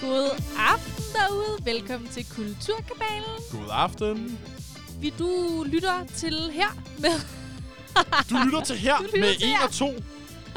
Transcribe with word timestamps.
God 0.00 0.42
aften 0.58 1.04
derude. 1.14 1.64
Velkommen 1.64 2.08
til 2.08 2.26
Kulturkabalen. 2.34 3.36
God 3.52 3.68
aften. 3.70 4.38
Vi 5.00 5.12
du 5.18 5.62
lytter 5.66 6.04
til 6.16 6.50
her 6.52 6.76
med, 6.98 7.20
Du 8.30 8.36
lytter 8.44 8.60
til 8.64 8.76
her 8.76 8.94
lytter 9.02 9.20
med 9.20 9.34
til 9.34 9.48
1 9.48 9.56
her. 9.58 9.64
og 9.66 9.72
2. 9.72 9.94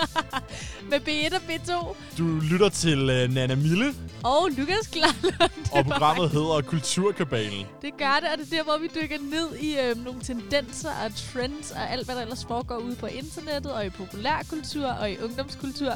med 0.90 1.00
B1 1.08 1.36
og 1.36 1.42
B2 1.50 1.96
Du 2.18 2.40
lytter 2.52 2.70
til 2.70 3.00
uh, 3.00 3.34
Nana 3.34 3.56
Mille, 3.56 3.94
og 4.24 4.50
Lukas 4.58 4.88
Klarlund. 4.92 5.72
og 5.72 5.86
programmet 5.86 6.30
hedder 6.30 6.62
Kulturkabalen. 6.62 7.66
Det 7.82 7.98
gør 7.98 8.18
det, 8.22 8.30
og 8.32 8.38
det 8.38 8.54
er 8.54 8.58
der, 8.58 8.64
hvor 8.64 8.78
vi 8.78 8.90
dykker 9.02 9.18
ned 9.22 9.56
i 9.56 9.78
øh, 9.80 10.04
nogle 10.06 10.22
tendenser 10.22 10.90
og 10.90 11.12
trends 11.16 11.72
og 11.72 11.92
alt, 11.92 12.06
hvad 12.06 12.16
der 12.16 12.22
ellers 12.22 12.46
foregår 12.46 12.78
ude 12.78 12.96
på 12.96 13.06
internettet 13.06 13.72
og 13.74 13.86
i 13.86 13.90
populærkultur 13.90 14.88
og 14.88 15.12
i 15.12 15.18
ungdomskultur. 15.18 15.94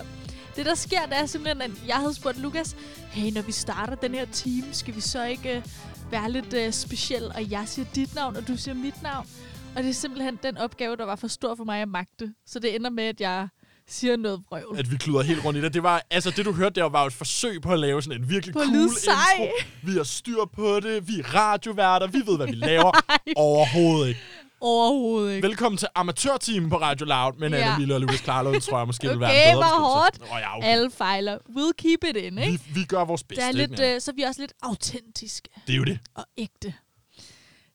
Det, 0.60 0.66
der 0.66 0.76
sker, 0.76 1.06
det 1.06 1.18
er 1.18 1.26
simpelthen, 1.26 1.62
at 1.62 1.72
jeg 1.88 1.96
havde 1.96 2.14
spurgt 2.14 2.40
Lukas, 2.40 2.76
hey, 3.12 3.32
når 3.32 3.42
vi 3.42 3.52
starter 3.52 3.96
den 3.96 4.14
her 4.14 4.26
team, 4.26 4.64
skal 4.72 4.96
vi 4.96 5.02
så 5.02 5.24
ikke 5.26 5.56
øh, 5.56 5.64
være 6.12 6.32
lidt 6.32 6.54
øh, 6.54 6.74
speciel? 6.74 7.24
Og 7.36 7.52
jeg 7.52 7.64
siger 7.68 7.86
dit 7.96 8.16
navn, 8.16 8.36
og 8.36 8.48
du 8.48 8.58
siger 8.58 8.76
mit 8.76 9.04
navn. 9.04 9.28
Og 9.76 9.84
det 9.84 9.90
er 9.90 9.94
simpelthen 9.94 10.40
den 10.44 10.58
opgave, 10.58 10.96
der 10.96 11.06
var 11.06 11.16
for 11.16 11.28
stor 11.28 11.56
for 11.56 11.64
mig 11.64 11.82
at 11.82 11.88
magte. 11.88 12.34
Så 12.46 12.60
det 12.60 12.76
ender 12.76 12.90
med, 12.90 13.04
at 13.04 13.22
jeg 13.22 13.48
siger 13.88 14.18
noget 14.18 14.42
vrøvl. 14.50 14.80
At 14.80 14.92
vi 14.92 14.98
kluder 14.98 15.22
helt 15.22 15.46
rundt 15.46 15.60
i 15.60 15.62
det. 15.62 15.74
Det 15.74 15.84
var, 15.84 16.02
altså 16.12 16.34
det 16.38 16.46
du 16.46 16.52
hørte 16.52 16.80
der 16.82 16.90
var 16.90 17.06
et 17.06 17.14
forsøg 17.14 17.62
på 17.62 17.74
at 17.74 17.80
lave 17.80 18.02
sådan 18.02 18.22
en 18.22 18.30
virkelig 18.30 18.54
På 18.54 18.60
cool 18.60 18.76
intro. 18.76 19.48
Vi 19.84 19.92
har 19.92 20.04
styr 20.04 20.46
på 20.54 20.80
det, 20.80 21.08
vi 21.08 21.20
er 21.20 21.36
radioværter, 21.36 22.08
vi 22.08 22.22
ved, 22.26 22.38
hvad 22.38 22.48
vi 22.48 22.56
laver. 22.56 22.92
Overhovedet 23.36 24.08
ikke. 24.08 24.22
Overhovedet 24.62 25.36
ikke. 25.36 25.48
Velkommen 25.48 25.78
til 25.78 25.88
amatørteamen 25.96 26.70
på 26.70 26.78
Radio 26.78 27.06
Loud 27.06 27.34
med 27.38 27.50
Ja. 27.50 27.78
Mille 27.78 27.96
og 27.96 28.02
Lukas 28.02 28.22
Klarlund, 28.22 28.62
tror 28.62 28.78
jeg 28.78 28.88
måske 28.88 29.08
vil 29.10 29.20
være 29.20 29.30
Okay, 29.30 29.50
en 29.50 29.56
bedre 29.56 29.80
hvor 29.80 30.06
beskrivelse. 30.12 30.34
Åh, 30.36 30.40
ja, 30.42 30.58
okay. 30.58 30.68
Alle 30.68 30.92
fejler. 30.92 31.38
We'll 31.38 31.72
keep 31.78 32.04
it 32.04 32.16
in, 32.18 32.38
ikke? 32.38 32.52
vi, 32.52 32.74
vi 32.80 32.84
gør 32.86 33.06
vores 33.06 33.24
bedste. 33.24 33.44
Det 33.44 33.50
er 33.50 33.68
lidt, 33.68 33.80
øh, 33.80 34.02
så 34.02 34.12
er 34.12 34.16
vi 34.16 34.22
også 34.22 34.42
lidt 34.42 34.54
autentiske 34.62 35.50
Det 35.68 35.74
er 35.74 35.78
jo 35.78 35.84
det. 35.84 36.00
og 36.16 36.26
ægte. 36.38 36.74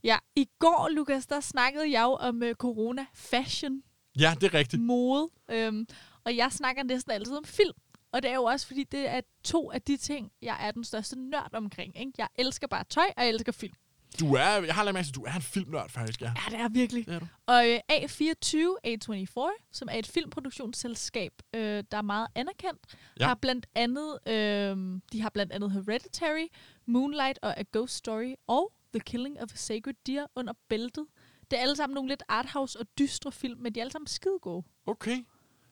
Ja, 0.05 0.17
i 0.37 0.49
går, 0.59 0.89
Lukas, 0.93 1.27
der 1.27 1.41
snakkede 1.41 1.91
jeg 1.93 2.03
jo 2.03 2.13
om 2.13 2.43
uh, 2.43 2.51
corona, 2.53 3.07
fashion, 3.15 3.73
Ja, 4.19 4.35
det 4.41 4.55
er 4.55 4.59
rigtigt. 4.59 4.83
mode, 4.83 5.29
øhm, 5.51 5.87
og 6.25 6.37
jeg 6.37 6.53
snakker 6.53 6.83
næsten 6.83 7.13
altid 7.13 7.37
om 7.37 7.45
film. 7.45 7.75
Og 8.13 8.23
det 8.23 8.31
er 8.31 8.35
jo 8.35 8.45
også, 8.45 8.67
fordi 8.67 8.85
det 8.93 9.09
er 9.11 9.21
to 9.45 9.71
af 9.73 9.83
de 9.83 9.97
ting, 9.97 10.31
jeg 10.43 10.57
er 10.61 10.71
den 10.71 10.85
største 10.85 11.17
nørd 11.19 11.51
omkring. 11.55 11.99
Ikke? 12.01 12.13
Jeg 12.19 12.29
elsker 12.39 12.67
bare 12.67 12.85
tøj, 12.91 13.05
og 13.17 13.23
jeg 13.23 13.29
elsker 13.29 13.53
film. 13.53 13.73
Du 14.21 14.35
er, 14.35 14.63
jeg 14.65 14.75
har 14.75 14.85
lagt 14.85 14.95
mærke 14.95 15.07
til, 15.07 15.11
at 15.11 15.15
du 15.15 15.23
er 15.23 15.33
en 15.33 15.43
filmnørd, 15.43 15.91
faktisk, 15.91 16.21
ja. 16.23 16.27
Ja, 16.51 16.57
det 16.57 16.61
er 16.65 16.69
virkelig. 16.69 17.07
Det 17.07 17.15
er 17.15 17.19
du. 17.19 17.27
Og 17.47 17.69
øh, 17.69 17.79
A24, 17.93 18.57
A24, 18.87 19.69
som 19.73 19.89
er 19.91 19.99
et 19.99 20.07
filmproduktionsselskab, 20.07 21.33
øh, 21.55 21.85
der 21.91 21.99
er 21.99 22.03
meget 22.03 22.27
anerkendt, 22.35 22.81
Ja. 23.21 23.27
har 23.27 23.35
blandt 23.35 23.67
andet, 23.75 24.19
øh, 24.29 24.77
de 25.13 25.23
har 25.23 25.31
blandt 25.31 25.53
andet 25.53 25.73
Hereditary, 25.73 26.47
Moonlight 26.87 27.39
og 27.43 27.59
A 27.61 27.63
Ghost 27.73 27.95
Story 27.97 28.33
og 28.47 28.73
The 28.95 29.01
Killing 29.01 29.41
of 29.41 29.49
a 29.53 29.57
Sacred 29.57 29.95
Deer 30.07 30.27
under 30.37 30.53
bæltet. 30.69 31.05
Det 31.51 31.59
er 31.59 31.63
alle 31.63 31.77
sammen 31.77 31.95
nogle 31.95 32.09
lidt 32.09 32.23
arthouse 32.29 32.81
og 32.81 32.87
dystre 32.99 33.33
film, 33.33 33.61
men 33.61 33.75
de 33.75 33.81
er 33.81 33.85
alle 33.85 33.93
sammen 33.93 34.07
skide 34.07 34.39
gode. 34.43 34.67
Okay. 34.87 35.25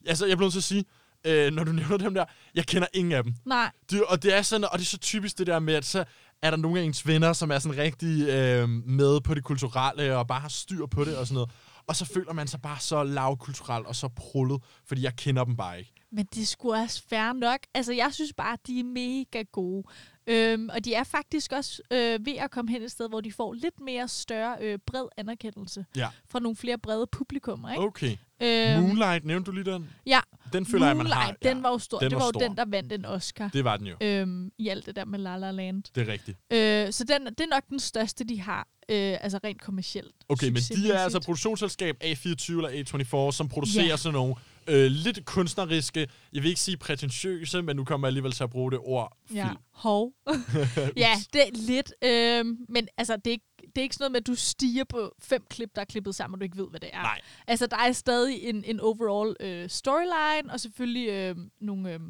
Altså, 0.07 0.27
jeg 0.27 0.37
bliver 0.37 0.47
nødt 0.47 0.53
til 0.53 0.61
at 0.61 0.65
sige, 0.65 0.85
øh, 1.27 1.53
når 1.53 1.65
du 1.65 1.73
nævner 1.83 1.97
dem 1.97 2.15
der, 2.15 2.25
jeg 2.55 2.67
kender 2.67 2.89
ingen 2.95 3.13
af 3.13 3.25
dem. 3.25 3.35
Nej, 3.45 3.71
Det, 3.91 4.05
og 4.05 4.23
det 4.23 4.35
er 4.35 4.43
sådan, 4.43 4.65
og 4.65 4.79
det 4.79 4.81
er 4.85 4.89
så 4.89 4.99
typisk 4.99 5.39
det 5.39 5.47
der 5.47 5.59
med, 5.59 5.75
at 5.75 5.85
så 5.85 6.05
er 6.43 6.51
der 6.51 6.57
nogle 6.57 6.81
af 6.81 6.85
ens 6.85 7.07
venner, 7.07 7.33
som 7.33 7.51
er 7.51 7.59
sådan 7.59 7.79
rigtig 7.79 8.29
øh, 8.29 8.69
med 8.69 9.21
på 9.21 9.35
det 9.35 9.45
kulturelle, 9.45 10.17
og 10.17 10.27
bare 10.27 10.41
har 10.41 10.49
styr 10.49 10.87
på 10.87 11.05
det 11.05 11.17
og 11.17 11.27
sådan 11.27 11.35
noget. 11.35 11.51
Og 11.87 11.97
så 11.97 12.05
føler 12.05 12.33
man 12.33 12.47
sig 12.47 12.63
bare 12.63 12.81
så 12.81 13.05
lavkulturel 13.05 13.87
og 13.87 13.97
så 13.97 14.09
prullet, 14.09 14.63
fordi 14.87 15.03
jeg 15.03 15.17
kender 15.17 15.45
dem 15.45 15.57
bare 15.57 15.79
ikke 15.79 15.93
men 16.13 16.27
det 16.35 16.49
skulle 16.49 16.81
også 16.81 17.03
fair 17.09 17.33
nok. 17.33 17.59
Altså, 17.75 17.93
jeg 17.93 18.09
synes 18.13 18.33
bare, 18.33 18.53
at 18.53 18.67
de 18.67 18.81
er 18.81 18.85
mega 18.85 19.43
gode. 19.53 19.85
Øhm, 20.27 20.69
og 20.73 20.85
de 20.85 20.95
er 20.95 21.05
faktisk 21.05 21.53
også 21.53 21.83
øh, 21.91 22.27
ved 22.27 22.37
at 22.37 22.51
komme 22.51 22.71
hen 22.71 22.83
et 22.83 22.91
sted, 22.91 23.09
hvor 23.09 23.21
de 23.21 23.33
får 23.33 23.53
lidt 23.53 23.81
mere 23.81 24.09
større, 24.09 24.57
øh, 24.61 24.79
bred 24.87 25.07
anerkendelse 25.17 25.85
Ja. 25.97 26.09
fra 26.31 26.41
nogle 26.41 26.57
flere 26.57 26.79
brede 26.79 27.07
publikummer. 27.13 27.71
Ikke? 27.71 27.83
Okay. 27.83 28.17
Øhm, 28.43 28.83
Moonlight, 28.83 29.25
nævnte 29.25 29.51
du 29.51 29.55
lige 29.57 29.65
den? 29.73 29.91
Ja, 30.07 30.21
Den 30.53 30.67
føler 30.67 30.87
jeg, 30.87 30.97
man 30.97 31.07
har. 31.07 31.15
Moonlight, 31.15 31.43
den 31.43 31.63
var 31.63 31.71
jo 31.71 31.79
stor. 31.79 31.99
den 31.99 32.11
det 32.11 32.17
var 32.19 32.25
var, 32.25 32.31
stor. 32.31 32.43
jo 32.43 32.49
den, 32.49 32.57
der 32.57 32.65
vandt 32.65 32.93
en 32.93 33.05
Oscar. 33.05 33.49
Det 33.49 33.65
var 33.65 33.77
den 33.77 33.87
jo. 33.87 33.97
Øhm, 34.01 34.53
I 34.59 34.69
alt 34.69 34.87
det 34.87 34.97
der 34.97 35.05
med 35.05 35.19
La 35.19 35.37
La 35.37 35.51
Land. 35.51 35.83
Det 35.95 36.09
er 36.09 36.13
rigtigt. 36.13 36.39
Øh, 36.53 36.93
så 36.93 37.05
den, 37.05 37.27
det 37.27 37.41
er 37.41 37.47
nok 37.51 37.69
den 37.69 37.81
største, 37.81 38.25
de 38.25 38.41
har. 38.41 38.69
Øh, 38.89 39.17
altså 39.21 39.41
rent 39.45 39.61
kommercielt. 39.63 40.15
Okay, 40.29 40.47
men 40.47 40.57
de 40.57 40.93
er 40.93 40.99
altså 40.99 41.21
produktionsselskab 41.21 41.97
A24 42.05 42.51
eller 42.53 42.69
A24, 43.29 43.33
som 43.33 43.49
producerer 43.49 43.87
Ja. 43.87 43.97
sådan 43.97 44.15
nogle 44.15 44.35
øh, 44.67 44.87
lidt 44.91 45.25
kunstneriske, 45.25 46.09
jeg 46.33 46.43
vil 46.43 46.49
ikke 46.49 46.61
sige 46.61 46.77
prætentiøse, 46.77 47.63
men 47.63 47.77
nu 47.77 47.85
kommer 47.85 48.07
jeg 48.07 48.11
alligevel 48.11 48.33
til 48.33 48.45
at 48.45 48.51
bruge 48.51 48.71
det 48.71 48.79
ord, 48.83 49.17
Ja, 49.35 49.45
film. 49.47 49.57
hov. 49.73 50.13
ja, 50.97 51.13
det 51.33 51.41
er 51.43 51.51
lidt. 51.53 51.93
Øh, 52.05 52.57
men 52.69 52.89
altså, 52.97 53.17
det 53.17 53.27
er, 53.27 53.31
ikke, 53.31 53.45
det 53.59 53.79
er 53.79 53.83
ikke 53.83 53.95
sådan 53.95 54.03
noget 54.03 54.13
med, 54.13 54.21
at 54.21 54.27
du 54.27 54.35
stiger 54.35 54.85
på 54.85 55.15
fem 55.23 55.45
klip, 55.51 55.71
der 55.75 55.81
er 55.81 55.85
klippet 55.85 56.15
sammen, 56.15 56.35
og 56.35 56.41
du 56.41 56.45
ikke 56.45 56.57
ved, 56.57 56.69
hvad 56.71 56.81
det 56.81 56.91
er. 56.93 57.03
Nej. 57.03 57.21
Altså, 57.47 57.67
der 57.67 57.77
er 57.77 57.93
stadig 57.93 58.43
en, 58.43 58.65
en 58.65 58.81
overall 58.81 59.37
øh, 59.41 59.69
storyline, 59.71 60.53
og 60.53 60.61
selvfølgelig 60.61 61.09
øh, 61.09 61.37
nogle, 61.61 61.93
øh, 61.95 62.01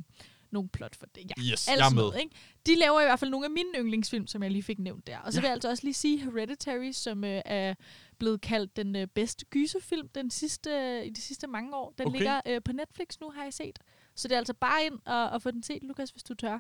nogle 0.52 0.68
plot 0.68 0.96
for 0.96 1.06
det. 1.06 1.30
Ja, 1.38 1.42
Yes, 1.52 1.68
alt 1.68 1.78
jeg 1.78 1.86
er 1.86 1.90
med. 1.90 2.02
noget, 2.02 2.20
ikke? 2.20 2.36
De 2.66 2.74
laver 2.74 3.00
i 3.00 3.04
hvert 3.04 3.18
fald 3.18 3.30
nogle 3.30 3.44
af 3.46 3.50
mine 3.50 3.68
yndlingsfilm, 3.78 4.26
som 4.26 4.42
jeg 4.42 4.50
lige 4.50 4.62
fik 4.62 4.78
nævnt 4.78 5.06
der. 5.06 5.18
Og 5.18 5.32
så 5.32 5.38
Ja. 5.38 5.40
vil 5.40 5.46
jeg 5.46 5.52
altså 5.54 5.68
også 5.68 5.84
lige 5.84 5.94
sige 5.94 6.18
Hereditary, 6.18 6.90
som 6.92 7.24
øh, 7.24 7.42
er 7.44 7.74
blevet 8.18 8.40
kaldt 8.40 8.76
den 8.76 8.96
øh, 8.96 9.06
bedste 9.06 9.44
gyserfilm 9.44 10.08
den 10.08 10.30
sidste, 10.30 11.02
i 11.06 11.10
de 11.10 11.20
sidste 11.20 11.46
mange 11.46 11.76
år. 11.76 11.94
Den 11.98 12.06
Okay. 12.06 12.18
ligger 12.18 12.40
øh, 12.46 12.62
på 12.64 12.72
Netflix 12.72 13.20
nu, 13.20 13.30
har 13.30 13.42
jeg 13.42 13.52
set. 13.54 13.78
Så 14.14 14.28
det 14.28 14.34
er 14.34 14.38
altså 14.38 14.54
bare 14.54 14.84
ind 14.86 14.98
og, 15.06 15.30
og 15.30 15.42
få 15.42 15.50
den 15.50 15.62
set, 15.62 15.82
Lukas, 15.82 16.10
hvis 16.10 16.22
du 16.22 16.34
tør. 16.34 16.58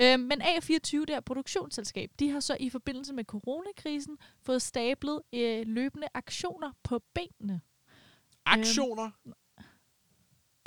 Øh, 0.00 0.20
men 0.20 0.42
A24, 0.42 1.00
det 1.00 1.10
her 1.10 1.20
produktionsselskab, 1.20 2.10
de 2.18 2.30
har 2.30 2.40
så 2.40 2.56
i 2.60 2.70
forbindelse 2.70 3.12
med 3.14 3.24
coronakrisen 3.24 4.16
fået 4.42 4.62
stablet 4.62 5.20
øh, 5.32 5.62
løbende 5.66 6.06
aktioner 6.14 6.72
på 6.82 7.02
benene. 7.14 7.60
Aktioner? 8.46 9.10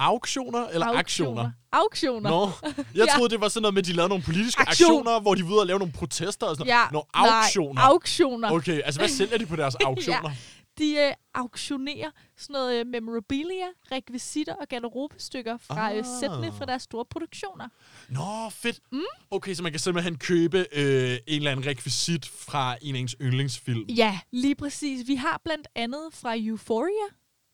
Auktioner 0.01 0.67
eller 0.67 0.87
aktioner? 0.87 1.51
Auktioner. 1.71 2.29
Nå, 2.29 2.49
jeg 2.95 3.07
Ja. 3.07 3.13
troede, 3.15 3.29
det 3.29 3.41
var 3.41 3.47
sådan 3.49 3.61
noget 3.61 3.73
med, 3.73 3.81
at 3.81 3.85
de 3.87 3.93
lavede 3.93 4.09
nogle 4.09 4.23
politiske 4.23 4.61
Aktion. 4.61 4.89
aktioner, 4.91 5.19
hvor 5.21 5.35
de 5.35 5.43
var 5.43 5.49
ude 5.51 5.59
og 5.59 5.67
lave 5.67 5.79
nogle 5.79 5.93
protester 5.93 6.45
og 6.47 6.55
sådan 6.55 6.67
Ja, 6.67 6.83
noget. 6.91 7.07
Nå, 7.15 7.19
auktioner. 7.21 7.73
Nej, 7.73 7.83
auktioner. 7.89 8.51
Okay, 8.51 8.81
altså 8.85 9.01
hvad 9.01 9.09
sælger 9.09 9.37
de 9.37 9.45
på 9.45 9.55
deres 9.55 9.75
auktioner? 9.85 10.31
De 10.77 10.93
øh, 10.95 11.13
auktionerer 11.35 12.09
sådan 12.37 12.53
noget 12.53 12.79
øh, 12.79 12.87
memorabilia, 12.87 13.65
rekvisitter 13.91 14.53
og 14.53 14.67
garderobestykker 14.69 15.57
fra 15.57 15.91
øh, 15.93 15.97
Ah. 15.99 16.05
sættene 16.19 16.51
fra 16.57 16.65
deres 16.65 16.81
store 16.83 17.05
produktioner. 17.05 17.67
Nå, 18.09 18.49
fedt. 18.49 18.79
Mm. 18.91 19.01
Okay, 19.31 19.53
så 19.53 19.63
man 19.63 19.71
kan 19.71 19.79
simpelthen 19.79 20.17
købe 20.17 20.57
øh, 20.71 21.11
en 21.11 21.19
eller 21.27 21.51
anden 21.51 21.65
rekvisit 21.65 22.25
fra 22.25 22.77
en 22.81 22.95
af 22.95 22.99
ens 22.99 23.15
yndlingsfilm. 23.21 23.85
Ja, 23.89 24.19
lige 24.31 24.55
præcis. 24.55 25.07
Vi 25.07 25.15
har 25.15 25.41
blandt 25.45 25.67
andet 25.75 26.07
fra 26.13 26.33
Euphoria, 26.37 27.07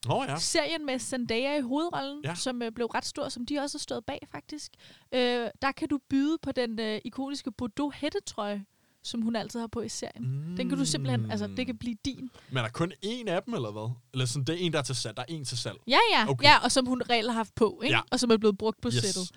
Nå 0.08 0.24
ja. 0.24 0.38
serien 0.40 0.86
med 0.86 1.00
Zendaya 1.00 1.58
i 1.58 1.62
hovedrollen, 1.62 2.22
Ja. 2.24 2.36
som 2.36 2.62
øh, 2.62 2.72
blev 2.72 2.88
ret 2.88 3.06
stor, 3.06 3.30
som 3.30 3.46
de 3.46 3.60
også 3.60 3.78
har 3.78 3.80
stået 3.80 4.06
bag 4.06 4.20
faktisk. 4.32 4.72
Øh, 5.12 5.48
der 5.62 5.72
kan 5.72 5.88
du 5.88 6.00
byde 6.10 6.38
på 6.42 6.52
den 6.52 6.80
øh, 6.80 7.00
ikoniske 7.06 7.52
Bordeaux 7.52 7.96
hættetrøje, 7.96 8.66
som 9.04 9.22
hun 9.22 9.36
altid 9.36 9.60
har 9.60 9.68
på 9.68 9.82
i 9.82 9.90
serien. 9.90 10.50
Mm. 10.50 10.56
Den 10.56 10.70
kan 10.70 10.78
du 10.78 10.86
simpelthen, 10.86 11.32
altså 11.32 11.48
det 11.58 11.66
kan 11.66 11.78
blive 11.78 11.96
din. 12.06 12.30
Men 12.50 12.58
er 12.58 12.62
der 12.62 12.70
kun 12.70 12.94
én 13.06 13.28
af 13.30 13.44
dem, 13.44 13.54
eller 13.54 13.72
hvad? 13.72 13.90
Eller 14.14 14.26
sådan, 14.26 14.44
det 14.44 14.56
er 14.56 14.66
en, 14.66 14.74
der 14.74 14.80
er 14.80 14.84
til 14.84 14.96
salg. 14.96 15.18
Der 15.18 15.22
er 15.24 15.26
en 15.30 15.46
til 15.46 15.58
salg. 15.58 15.78
Ja, 15.88 15.98
ja. 16.12 16.30
Okay. 16.30 16.44
Ja, 16.46 16.58
og 16.64 16.72
som 16.72 16.86
hun 16.86 17.02
reelt 17.10 17.28
har 17.28 17.34
haft 17.38 17.56
på, 17.56 17.82
ikke? 17.84 17.96
Ja. 17.96 18.02
Og 18.12 18.20
som 18.20 18.32
er 18.32 18.38
blevet 18.38 18.58
brugt 18.58 18.82
på 18.82 18.88
Yes. 18.88 18.94
sættet. 18.94 19.32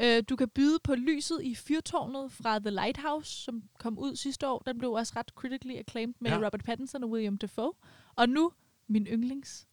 Øh, 0.00 0.22
du 0.28 0.36
kan 0.36 0.48
byde 0.48 0.78
på 0.84 0.94
lyset 0.94 1.40
i 1.42 1.54
fyrtårnet 1.54 2.32
fra 2.32 2.58
The 2.58 2.70
Lighthouse, 2.70 3.42
som 3.44 3.62
kom 3.78 3.98
ud 3.98 4.16
sidste 4.16 4.48
år. 4.48 4.62
Den 4.66 4.78
blev 4.78 4.92
også 4.92 5.12
ret 5.16 5.28
critically 5.36 5.74
acclaimed 5.78 6.14
med 6.20 6.30
ja. 6.30 6.36
Robert 6.36 6.64
Pattinson 6.64 7.04
og 7.04 7.10
William 7.10 7.38
Dafoe. 7.38 7.72
Og 8.16 8.28
nu, 8.28 8.52
min 8.88 9.06
yndlings. 9.06 9.66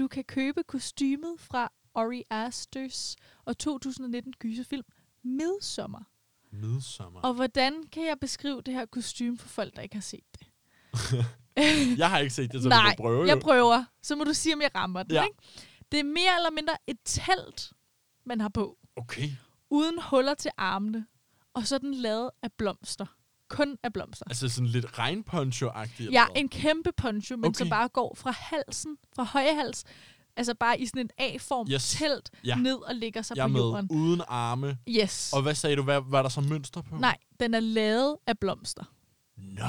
Du 0.00 0.08
kan 0.08 0.24
købe 0.24 0.62
kostymet 0.62 1.34
fra 1.40 1.72
Ori 1.94 2.22
Asters 2.30 3.16
og 3.44 3.58
2019 3.58 4.32
gyserfilm 4.38 4.84
Midsommer. 5.22 6.00
Midsommer. 6.52 7.20
Og 7.20 7.34
hvordan 7.34 7.86
kan 7.92 8.06
jeg 8.06 8.20
beskrive 8.20 8.62
det 8.62 8.74
her 8.74 8.86
kostume 8.86 9.38
for 9.38 9.48
folk, 9.48 9.76
der 9.76 9.82
ikke 9.82 9.96
har 9.96 10.02
set 10.02 10.24
det? 10.38 10.46
Jeg 11.98 12.10
har 12.10 12.18
ikke 12.18 12.34
set 12.34 12.52
det, 12.52 12.62
så 12.62 12.68
Nej, 12.68 12.94
du 12.98 13.02
prøve. 13.02 13.26
jeg 13.26 13.36
jo. 13.36 13.40
prøver. 13.40 13.84
Så 14.02 14.16
må 14.16 14.24
du 14.24 14.34
sige, 14.34 14.54
om 14.54 14.62
jeg 14.62 14.70
rammer 14.74 15.02
den. 15.02 15.12
Ja. 15.12 15.24
Ikke? 15.24 15.36
Det 15.92 16.00
er 16.00 16.04
mere 16.04 16.36
eller 16.36 16.50
mindre 16.50 16.76
et 16.86 16.98
telt, 17.04 17.72
man 18.24 18.40
har 18.40 18.48
på. 18.48 18.78
Okay. 18.96 19.28
uden 19.70 20.02
huller 20.02 20.34
til 20.34 20.50
armene, 20.56 21.06
og 21.54 21.66
så 21.66 21.74
er 21.74 21.78
den 21.78 21.94
lavet 21.94 22.30
af 22.42 22.52
blomster. 22.52 23.06
Kun 23.50 23.76
af 23.82 23.92
blomster. 23.92 24.24
Altså 24.28 24.48
sådan 24.48 24.68
lidt 24.68 24.86
regnponcho-agtigt. 24.86 26.10
Ja, 26.12 26.24
en 26.36 26.48
kæmpe 26.48 26.92
poncho, 26.96 27.36
men 27.36 27.44
okay. 27.44 27.64
Så 27.64 27.70
bare 27.70 27.88
går 27.88 28.14
fra 28.18 28.30
halsen, 28.30 28.96
fra 29.16 29.24
høje 29.24 29.54
hals, 29.54 29.84
altså 30.36 30.54
bare 30.54 30.80
i 30.80 30.86
sådan 30.86 31.00
en 31.02 31.10
A-form 31.18 31.68
Yes. 31.70 31.90
telt, 31.98 32.30
Ja. 32.44 32.54
ned 32.56 32.74
og 32.74 32.94
ligger 32.94 33.22
sig 33.22 33.36
Jeg 33.36 33.44
på 33.44 33.48
med. 33.52 33.60
jorden. 33.60 33.86
Uden 33.90 34.22
arme. 34.28 34.78
Yes. 34.88 35.30
Og 35.32 35.42
hvad 35.42 35.54
sagde 35.54 35.76
du? 35.76 35.82
Hvad 35.82 36.00
var 36.06 36.22
der 36.22 36.28
så 36.28 36.40
mønster 36.40 36.80
på? 36.82 36.96
Nej, 36.96 37.16
den 37.40 37.54
er 37.54 37.60
lavet 37.60 38.16
af 38.26 38.38
blomster. 38.38 38.84
Nå. 39.36 39.64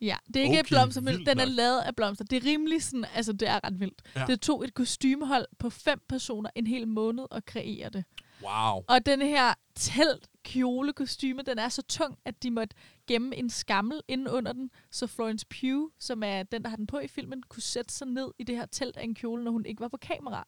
Ja, 0.00 0.16
det 0.26 0.36
er 0.36 0.40
ikke 0.44 0.58
Okay, 0.58 0.68
blomster, 0.68 1.00
men 1.00 1.14
den 1.26 1.28
er 1.28 1.34
nok. 1.46 1.48
lavet 1.48 1.80
af 1.80 1.96
blomster. 1.96 2.24
Det 2.24 2.36
er 2.44 2.50
rimelig 2.50 2.82
sådan, 2.82 3.04
altså 3.14 3.32
det 3.32 3.48
er 3.48 3.60
ret 3.64 3.80
vildt. 3.80 4.02
Ja. 4.16 4.24
Det 4.26 4.40
tog 4.40 4.64
et 4.64 4.74
kostymehold 4.74 5.46
på 5.58 5.70
fem 5.70 6.00
personer 6.08 6.50
en 6.54 6.66
hel 6.66 6.88
måned 6.88 7.24
at 7.30 7.44
kreere 7.46 7.88
det. 7.88 8.04
Wow. 8.42 8.84
Og 8.88 9.06
den 9.06 9.22
her 9.22 9.54
telt 9.76 10.28
kjole 10.44 10.92
kostyme, 10.92 11.42
den 11.42 11.58
er 11.58 11.68
så 11.68 11.82
tung, 11.82 12.18
at 12.24 12.42
de 12.42 12.50
måtte 12.50 12.76
gemme 13.08 13.36
en 13.36 13.50
skammel 13.50 14.00
inden 14.08 14.28
under 14.28 14.52
den, 14.52 14.70
så 14.90 15.06
Florence 15.06 15.46
Pugh, 15.60 15.90
som 16.00 16.22
er 16.22 16.42
den, 16.42 16.62
der 16.62 16.68
har 16.68 16.76
den 16.76 16.86
på 16.86 16.98
i 16.98 17.08
filmen, 17.08 17.42
kunne 17.48 17.62
sætte 17.62 17.94
sig 17.94 18.06
ned 18.06 18.28
i 18.38 18.44
det 18.44 18.56
her 18.56 18.66
telt 18.66 18.96
af 18.96 19.04
en 19.04 19.14
kjole, 19.14 19.44
når 19.44 19.50
hun 19.50 19.66
ikke 19.66 19.80
var 19.80 19.88
på 19.88 19.96
kamera, 19.96 20.44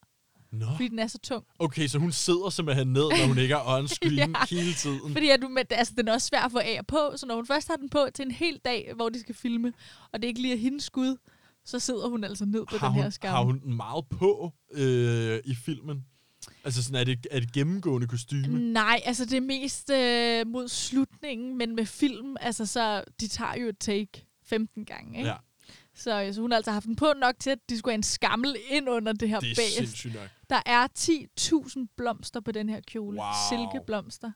Nå. 0.52 0.66
fordi 0.70 0.88
den 0.88 0.98
er 0.98 1.06
så 1.06 1.18
tung. 1.18 1.44
Okay, 1.58 1.86
så 1.86 1.98
hun 1.98 2.12
sidder 2.12 2.50
simpelthen 2.50 2.86
ned, 2.92 3.08
når 3.18 3.26
hun 3.28 3.38
ikke 3.38 3.54
er 3.54 3.76
on 3.78 3.88
screen 3.96 4.14
Ja. 4.16 4.26
hele 4.50 4.72
tiden. 4.72 5.12
Fordi 5.12 5.28
at 5.28 5.42
du, 5.42 5.48
men, 5.48 5.64
altså, 5.70 5.94
den 5.96 6.08
er 6.08 6.12
også 6.12 6.26
svær 6.26 6.40
at 6.40 6.52
få 6.52 6.58
af 6.58 6.76
og 6.78 6.86
på, 6.86 7.12
så 7.16 7.26
når 7.26 7.34
hun 7.34 7.46
først 7.46 7.68
har 7.68 7.76
den 7.76 7.88
på 7.88 8.06
til 8.14 8.24
en 8.24 8.30
hel 8.30 8.60
dag, 8.64 8.92
hvor 8.96 9.08
de 9.08 9.20
skal 9.20 9.34
filme, 9.34 9.72
og 10.12 10.22
det 10.22 10.28
ikke 10.28 10.42
lige 10.42 10.54
er 10.54 10.58
hendes 10.58 10.84
skud, 10.84 11.16
så 11.64 11.78
sidder 11.78 12.08
hun 12.08 12.24
altså 12.24 12.44
ned 12.44 12.66
på 12.70 12.76
har, 12.76 12.88
den 12.88 13.02
her 13.02 13.10
skærm. 13.10 13.34
har 13.34 13.42
hun 13.44 13.60
den 13.60 13.76
meget 13.76 14.04
på 14.08 14.52
øh, 14.72 15.40
i 15.44 15.54
filmen? 15.54 16.04
Altså 16.64 16.82
sådan, 16.82 17.00
er 17.00 17.04
det, 17.04 17.26
er 17.30 17.40
det 17.40 17.52
gennemgående 17.52 18.06
kostyme? 18.06 18.58
Nej, 18.72 19.00
altså 19.04 19.24
det 19.24 19.36
er 19.36 19.40
mest 19.40 19.90
øh, 19.90 20.46
mod 20.46 20.68
slutningen, 20.68 21.58
men 21.58 21.76
med 21.76 21.86
film, 21.86 22.36
altså 22.40 22.66
så, 22.66 23.04
de 23.20 23.28
tager 23.28 23.54
jo 23.54 23.68
et 23.68 23.78
take 23.78 24.26
15 24.44 24.84
gange, 24.84 25.18
ikke? 25.18 25.30
Ja, 25.30 25.36
Så, 25.94 26.22
øh, 26.22 26.34
så 26.34 26.40
hun 26.40 26.50
har 26.50 26.56
altså 26.56 26.70
haft 26.70 26.86
den 26.86 26.96
på 26.96 27.12
nok 27.20 27.34
til, 27.38 27.50
at 27.50 27.58
de 27.70 27.78
skulle 27.78 27.92
have 27.92 27.96
en 27.98 28.02
skammel 28.02 28.56
ind 28.70 28.88
under 28.88 29.12
det 29.12 29.28
her 29.28 29.40
det 29.40 29.50
er 29.50 29.54
sindssygt 29.76 30.14
nok. 30.14 30.28
Der 30.50 30.62
er 30.66 30.88
10.000 30.98 31.94
blomster 31.96 32.40
på 32.40 32.52
den 32.52 32.68
her 32.68 32.80
kjole. 32.86 33.18
Wow. 33.18 33.26
Silkeblomster. 33.48 34.32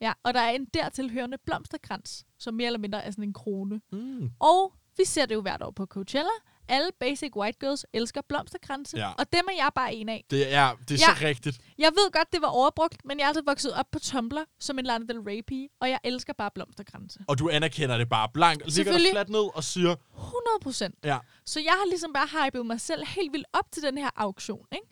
Ja, 0.00 0.12
og 0.22 0.34
der 0.34 0.40
er 0.40 0.50
en 0.50 0.66
dertilhørende 0.74 1.38
blomsterkrans, 1.46 2.24
som 2.38 2.54
mere 2.54 2.66
eller 2.66 2.78
mindre 2.78 3.04
er 3.04 3.10
sådan 3.10 3.24
en 3.24 3.32
krone. 3.32 3.80
Mm. 3.92 4.30
Og 4.40 4.72
vi 4.96 5.04
ser 5.04 5.26
det 5.26 5.34
jo 5.34 5.40
hvert 5.40 5.62
år 5.62 5.70
på 5.70 5.86
Coachella. 5.86 6.30
Alle 6.68 6.88
basic 7.00 7.36
white 7.36 7.58
girls 7.60 7.86
elsker 7.92 8.20
blomsterkranse, 8.28 8.96
Ja. 8.96 9.10
og 9.18 9.32
dem 9.32 9.44
er 9.50 9.54
jeg 9.64 9.70
bare 9.74 9.94
en 9.94 10.08
af. 10.08 10.24
Det 10.30 10.54
er, 10.54 10.74
det 10.88 10.90
er 11.02 11.06
Ja. 11.08 11.18
så 11.18 11.24
rigtigt. 11.26 11.60
Jeg 11.78 11.90
ved 11.92 12.12
godt, 12.12 12.32
det 12.32 12.42
var 12.42 12.48
overbrugt, 12.48 13.04
men 13.04 13.18
jeg 13.18 13.24
er 13.24 13.28
altid 13.28 13.42
vokset 13.46 13.72
op 13.74 13.86
på 13.92 13.98
Tumblr 13.98 14.38
som 14.60 14.78
en 14.78 14.84
Lana 14.86 15.04
Del 15.06 15.18
Rey 15.20 15.40
pige, 15.46 15.68
og 15.80 15.88
jeg 15.90 15.98
elsker 16.04 16.32
bare 16.32 16.50
blomsterkranse. 16.54 17.18
Og 17.28 17.38
du 17.38 17.48
anerkender 17.48 17.98
det 17.98 18.08
bare 18.08 18.28
blankt. 18.34 18.58
Ligger 18.62 18.72
Selvfølgelig. 18.72 19.10
fladt 19.12 19.28
ned 19.28 19.54
og 19.56 19.64
siger, 19.64 19.94
100 20.14 20.40
procent. 20.62 20.94
ja, 21.04 21.18
Så 21.46 21.60
jeg 21.60 21.72
har 21.72 21.88
ligesom 21.88 22.12
bare 22.12 22.28
hypet 22.46 22.66
mig 22.66 22.80
selv 22.80 23.02
helt 23.06 23.32
vildt 23.32 23.46
op 23.52 23.72
til 23.72 23.82
den 23.82 23.98
her 23.98 24.10
auktion. 24.16 24.66
Ikke? 24.72 24.86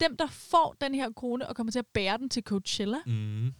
Dem, 0.00 0.16
der 0.16 0.26
får 0.26 0.76
den 0.80 0.94
her 0.94 1.10
krone 1.16 1.48
og 1.48 1.56
kommer 1.56 1.70
til 1.72 1.78
at 1.78 1.86
bære 1.94 2.18
den 2.18 2.28
til 2.28 2.42
Coachella, 2.42 2.98
mm, 3.06 3.54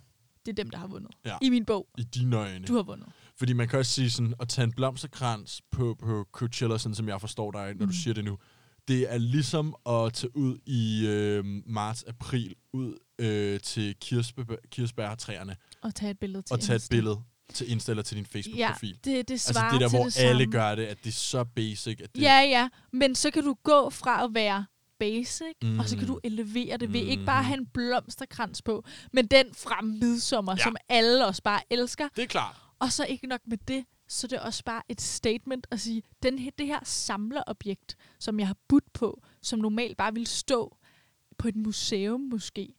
det 0.46 0.52
er 0.52 0.62
dem, 0.62 0.70
der 0.70 0.78
har 0.78 0.86
vundet. 0.86 1.10
Ja. 1.24 1.36
I 1.42 1.50
min 1.50 1.64
bog. 1.64 1.88
i 1.98 2.02
dine 2.02 2.36
øjne. 2.36 2.66
Du 2.66 2.74
har 2.76 2.82
vundet. 2.82 3.08
Fordi 3.38 3.52
man 3.52 3.68
kan 3.68 3.78
også 3.78 3.92
sige 3.92 4.10
sådan, 4.10 4.34
at 4.40 4.48
tage 4.48 4.64
en 4.64 4.72
blomsterkrans 4.72 5.62
på, 5.70 5.96
på 6.00 6.26
Coachella, 6.32 6.78
sådan 6.78 6.94
som 6.94 7.08
jeg 7.08 7.20
forstår 7.20 7.50
dig, 7.50 7.66
når 7.66 7.72
mm. 7.74 7.80
Mm. 7.80 7.86
du 7.86 7.92
siger 7.94 8.14
det 8.14 8.24
nu. 8.24 8.38
Det 8.88 9.12
er 9.12 9.18
ligesom 9.18 9.74
at 9.88 10.12
tage 10.12 10.36
ud 10.36 10.58
i 10.66 11.06
øh, 11.06 11.44
marts-april, 11.66 12.54
ud 12.72 12.98
øh, 13.18 13.60
til 13.60 13.94
kirsebær, 14.00 14.54
kirsebærtræerne, 14.70 15.56
Og 15.82 15.94
tage 15.94 16.10
et 16.10 16.18
billede 16.18 16.42
til 16.42 16.52
og 16.52 16.60
tage 16.60 16.76
et 16.76 16.86
billede 16.90 17.16
til 17.54 17.70
Insta 17.70 17.92
eller 17.92 18.02
til 18.02 18.16
din 18.16 18.26
Ja, 18.26 18.38
Facebook-profil. 18.38 18.98
det, 19.04 19.28
det 19.28 19.30
altså 19.34 19.52
svarer 19.52 19.72
det 19.72 19.80
der, 19.80 19.88
hvor 19.88 20.04
det 20.04 20.18
alle 20.18 20.44
samme. 20.44 20.52
gør 20.52 20.74
det, 20.74 20.82
at 20.86 20.98
det 21.04 21.10
er 21.10 21.14
så 21.14 21.44
basic. 21.44 22.00
At 22.02 22.14
det, 22.14 22.22
Ja, 22.22 22.40
ja. 22.40 22.68
Men 22.92 23.14
så 23.14 23.30
kan 23.30 23.42
du 23.44 23.56
gå 23.62 23.90
fra 23.90 24.24
at 24.24 24.30
være 24.34 24.66
basic, 24.98 25.56
mm. 25.62 25.78
og 25.78 25.88
så 25.88 25.96
kan 25.96 26.04
Mm. 26.04 26.12
du 26.14 26.20
elevere 26.24 26.76
det 26.76 26.92
ved 26.92 27.00
ikke 27.00 27.24
bare 27.24 27.38
at 27.38 27.44
have 27.44 27.58
en 27.58 27.66
blomsterkrans 27.66 28.62
på, 28.62 28.84
men 29.12 29.26
den 29.26 29.46
fra 29.54 29.80
midsommer, 29.82 30.52
Ja. 30.52 30.56
ja. 30.58 30.62
som 30.64 30.76
alle 30.88 31.26
os 31.26 31.40
bare 31.40 31.60
elsker. 31.70 32.08
det 32.16 32.22
er 32.22 32.26
klart. 32.26 32.56
Og 32.78 32.92
så 32.92 33.04
ikke 33.04 33.26
nok 33.26 33.40
med 33.46 33.58
det, 33.68 33.84
så 34.08 34.26
det 34.26 34.36
er 34.36 34.40
også 34.40 34.64
bare 34.64 34.82
et 34.88 35.00
statement 35.00 35.66
at 35.70 35.80
sige, 35.80 36.02
den 36.22 36.38
her, 36.38 36.50
det 36.58 36.66
her 36.66 36.80
samlerobjekt, 36.82 37.96
som 38.18 38.38
jeg 38.40 38.46
har 38.46 38.56
budt 38.68 38.92
på, 38.92 39.22
som 39.42 39.58
normalt 39.58 39.96
bare 39.96 40.12
ville 40.12 40.26
stå 40.26 40.76
på 41.38 41.48
et 41.48 41.56
museum 41.56 42.20
måske. 42.20 42.74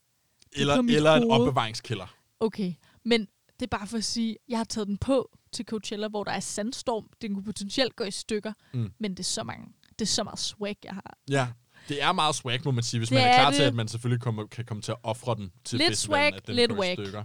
Eller, 0.54 0.76
eller 0.76 1.14
en 1.14 1.32
opbevaringskælder. 1.32 2.16
Okay, 2.40 2.74
men 3.06 3.22
det 3.60 3.62
er 3.74 3.78
bare 3.78 3.88
for 3.88 3.98
at 3.98 4.04
sige, 4.04 4.38
jeg 4.50 4.60
har 4.60 4.64
taget 4.64 4.88
den 4.88 4.98
på 4.98 5.38
til 5.52 5.66
Coachella, 5.66 6.08
hvor 6.08 6.24
der 6.24 6.32
er 6.32 6.40
sandstorm. 6.40 7.10
Den 7.22 7.34
kunne 7.34 7.44
potentielt 7.44 7.96
gå 7.96 8.04
i 8.04 8.12
stykker, 8.12 8.54
Mm. 8.74 8.92
men 9.00 9.12
det 9.12 9.20
er 9.20 9.24
så 9.24 9.44
mange. 9.44 9.68
Det 9.90 10.02
er 10.02 10.06
så 10.10 10.24
meget 10.24 10.40
swag, 10.40 10.78
jeg 10.84 10.94
har. 10.94 11.18
Ja, 11.30 11.48
det 11.90 12.02
er 12.04 12.12
meget 12.12 12.36
swag, 12.36 12.60
må 12.66 12.72
man 12.72 12.84
sige, 12.84 13.00
hvis 13.00 13.10
Det 13.10 13.16
man 13.16 13.24
er 13.24 13.28
er 13.30 13.40
klar 13.40 13.52
til, 13.52 13.62
det. 13.62 13.68
at 13.68 13.76
man 13.76 13.88
selvfølgelig 13.88 14.22
kommer, 14.22 14.46
kan 14.48 14.66
komme 14.66 14.82
til 14.82 14.92
at 14.92 14.98
ofre 15.04 15.36
den 15.36 15.52
til 15.66 15.78
Lidt 15.80 15.90
festivalen, 15.90 16.32
swag, 16.32 16.36
at 16.42 16.48
den 16.48 16.56
lidt 16.56 16.72
whack. 16.72 17.02
stykker. 17.02 17.24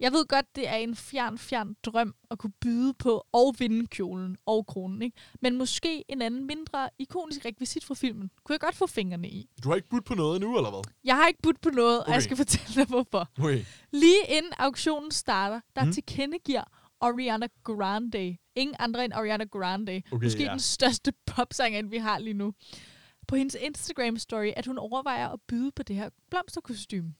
Jeg 0.00 0.12
ved 0.12 0.26
godt, 0.26 0.46
det 0.56 0.68
er 0.68 0.74
en 0.74 0.96
fjern, 0.96 1.38
fjern 1.38 1.76
drøm 1.82 2.14
at 2.30 2.38
kunne 2.38 2.52
byde 2.60 2.94
på 2.94 3.26
og 3.32 3.54
vinde 3.58 3.86
kjolen 3.86 4.36
og 4.46 4.66
kronen, 4.66 5.02
ikke? 5.02 5.16
Men 5.42 5.56
måske 5.58 6.04
en 6.08 6.22
anden 6.22 6.46
mindre 6.46 6.88
ikonisk 6.98 7.44
rekvisit 7.44 7.84
fra 7.84 7.94
filmen. 7.94 8.30
Kunne 8.44 8.54
jeg 8.54 8.60
godt 8.60 8.74
få 8.74 8.86
fingrene 8.86 9.28
i. 9.30 9.48
Du 9.64 9.68
har 9.68 9.76
ikke 9.76 9.88
budt 9.88 10.04
på 10.04 10.14
noget 10.14 10.36
endnu, 10.36 10.56
eller 10.56 10.70
hvad? 10.70 10.80
Jeg 11.04 11.16
har 11.16 11.26
ikke 11.26 11.42
budt 11.42 11.60
på 11.60 11.70
noget, 11.70 12.00
okay. 12.00 12.08
og 12.08 12.14
jeg 12.14 12.22
skal 12.22 12.36
fortælle 12.36 12.74
dig, 12.74 12.86
hvorfor. 12.86 13.28
Okay. 13.38 13.64
Lige 13.92 14.20
inden 14.28 14.52
auktionen 14.58 15.10
starter, 15.10 15.60
der 15.76 15.82
Mm. 15.82 15.86
mm. 15.88 15.92
tilkendegiver 15.92 16.64
Ariana 17.00 17.46
Grande, 17.64 18.36
ingen 18.54 18.76
andre 18.78 19.04
end 19.04 19.12
Ariana 19.14 19.44
Grande, 19.44 20.02
Okay, 20.12 20.24
måske 20.26 20.42
ja. 20.44 20.50
den 20.50 20.60
største 20.60 21.12
popsanger, 21.26 21.82
vi 21.82 21.96
har 21.98 22.18
lige 22.18 22.34
nu, 22.34 22.52
på 23.28 23.36
hendes 23.36 23.56
Instagram-story, 23.56 24.52
at 24.56 24.66
hun 24.66 24.78
overvejer 24.78 25.28
at 25.28 25.40
byde 25.48 25.72
på 25.72 25.82
det 25.82 25.96
her 25.96 26.10
blomsterkostyme. 26.30 27.14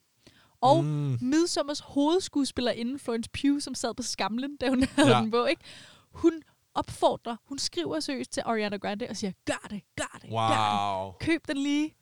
Og 0.61 0.85
mm. 0.85 0.91
Mm. 0.91 1.19
Midsommers 1.21 1.81
hovedskuespiller 1.81 2.71
inden 2.73 2.99
Florence 2.99 3.31
Pugh, 3.43 3.61
som 3.61 3.75
sad 3.75 3.95
på 3.95 4.03
skamlen, 4.03 4.57
da 4.57 4.69
hun 4.69 4.83
havde 4.97 5.11
Ja. 5.17 5.21
den 5.21 5.31
på, 5.31 5.45
ikke? 5.45 5.63
Hun 6.13 6.33
opfordrer, 6.75 7.37
hun 7.45 7.59
skriver 7.59 8.01
seriøst 8.01 8.33
til 8.33 8.43
Ariana 8.47 8.77
Grande 8.77 9.07
og 9.11 9.17
siger, 9.17 9.33
gør 9.47 9.67
det, 9.71 9.81
gør 9.97 10.19
det, 10.23 10.31
gør 10.31 10.49
det. 10.93 11.01
Wow. 11.01 11.13
Køb 11.21 11.49
den 11.49 11.57
lige. 11.57 11.95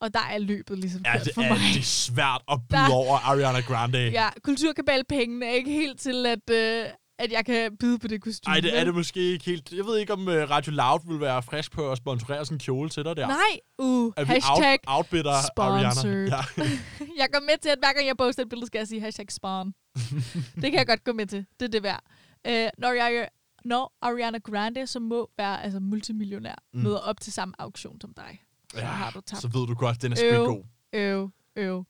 Og 0.00 0.14
der 0.14 0.20
er 0.20 0.38
løbet 0.38 0.78
ligesom 0.78 1.02
Ja, 1.04 1.18
det 1.24 1.34
for 1.34 1.42
er, 1.42 1.48
mig. 1.48 1.58
det 1.58 1.78
er 1.78 1.82
svært 1.82 2.42
at 2.52 2.58
byde 2.70 2.78
Der- 2.88 2.92
over 2.92 3.18
Ariana 3.18 3.60
Grande. 3.60 3.98
Ja, 3.98 4.28
kulturkabalpengene 4.42 5.46
er 5.46 5.50
ikke 5.52 5.70
helt 5.72 6.00
til, 6.00 6.26
at, 6.26 6.50
øh, 6.50 6.84
at 7.18 7.32
jeg 7.32 7.44
kan 7.46 7.76
byde 7.76 7.98
på 7.98 8.08
det 8.08 8.22
kostume. 8.22 8.54
Ej, 8.54 8.60
det 8.60 8.78
er 8.78 8.84
det 8.84 8.94
måske 8.94 9.20
ikke 9.20 9.44
helt. 9.44 9.72
Jeg 9.72 9.84
ved 9.84 9.98
ikke, 9.98 10.12
om 10.12 10.20
uh, 10.20 10.34
Radio 10.34 10.72
Loud 10.72 11.00
vil 11.08 11.20
være 11.20 11.42
frisk 11.42 11.72
på 11.72 11.90
at 11.92 11.98
sponsorere 11.98 12.44
sådan 12.44 12.54
en 12.56 12.58
kjole 12.60 12.88
til 12.90 13.04
dig 13.04 13.16
der. 13.16 13.26
Nej, 13.26 13.58
uh, 13.78 14.06
vi 14.18 14.24
hashtag 14.24 14.78
out, 14.86 14.96
outbitter 14.96 15.32
sponsored. 15.52 16.32
Ariana? 16.32 16.36
Ja. 16.56 16.62
jeg 17.22 17.28
går 17.32 17.40
med 17.40 17.58
til, 17.62 17.68
at 17.68 17.78
hver 17.78 17.92
gang 17.92 18.06
jeg 18.06 18.16
poster 18.16 18.42
et 18.42 18.48
billede, 18.48 18.66
skal 18.66 18.78
jeg 18.78 18.88
sige 18.88 19.00
hashtag 19.00 19.32
spawn. 19.32 19.74
det 20.62 20.62
kan 20.70 20.74
jeg 20.74 20.86
godt 20.86 21.04
gå 21.04 21.12
med 21.12 21.26
til. 21.26 21.46
Det 21.60 21.66
er 21.66 21.70
det 21.70 21.82
værd. 21.82 22.02
Øh, 22.46 22.68
når, 22.78 22.92
jeg, 22.92 23.28
når 23.64 23.92
Ariana 24.02 24.38
Grande, 24.38 24.86
som 24.86 25.02
må 25.02 25.30
være 25.38 25.62
altså, 25.64 25.80
multimillionær, 25.80 26.54
Mm. 26.74 26.80
møder 26.82 26.98
op 26.98 27.20
til 27.20 27.32
samme 27.32 27.54
auktion 27.58 28.00
som 28.00 28.14
dig, 28.16 28.42
så 28.72 28.78
ja, 28.80 28.86
har 28.86 29.10
du 29.10 29.20
tabt. 29.20 29.42
så 29.42 29.48
ved 29.48 29.66
du 29.66 29.74
godt, 29.74 30.02
den 30.02 30.12
er 30.12 30.16
ikke 30.16 30.36
god. 30.36 30.64
Øv, 30.92 31.30
øv. 31.56 31.84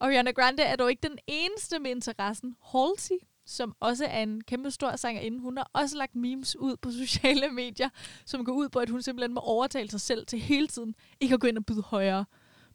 Ariana 0.00 0.30
Grande 0.30 0.62
er 0.62 0.76
dog 0.76 0.90
ikke 0.90 1.08
den 1.08 1.18
eneste 1.26 1.78
med 1.78 1.90
interessen. 1.90 2.56
Halsey, 2.72 3.14
som 3.50 3.74
også 3.80 4.04
er 4.04 4.22
en 4.22 4.40
kæmpe 4.40 4.70
stor 4.70 4.96
sangerinde, 4.96 5.40
hun 5.40 5.56
har 5.56 5.70
også 5.72 5.96
lagt 5.96 6.16
memes 6.16 6.56
ud 6.56 6.76
på 6.82 6.90
sociale 7.06 7.48
medier, 7.50 7.88
som 8.26 8.44
går 8.44 8.52
ud 8.52 8.68
på, 8.68 8.78
at 8.78 8.90
hun 8.90 9.02
simpelthen 9.02 9.34
må 9.34 9.40
overtale 9.40 9.90
sig 9.90 10.00
selv 10.00 10.26
til 10.26 10.38
hele 10.40 10.66
tiden 10.68 10.94
ikke 11.20 11.34
at 11.34 11.40
gå 11.40 11.46
ind 11.46 11.58
og 11.58 11.66
byde 11.66 11.82
højere 11.82 12.24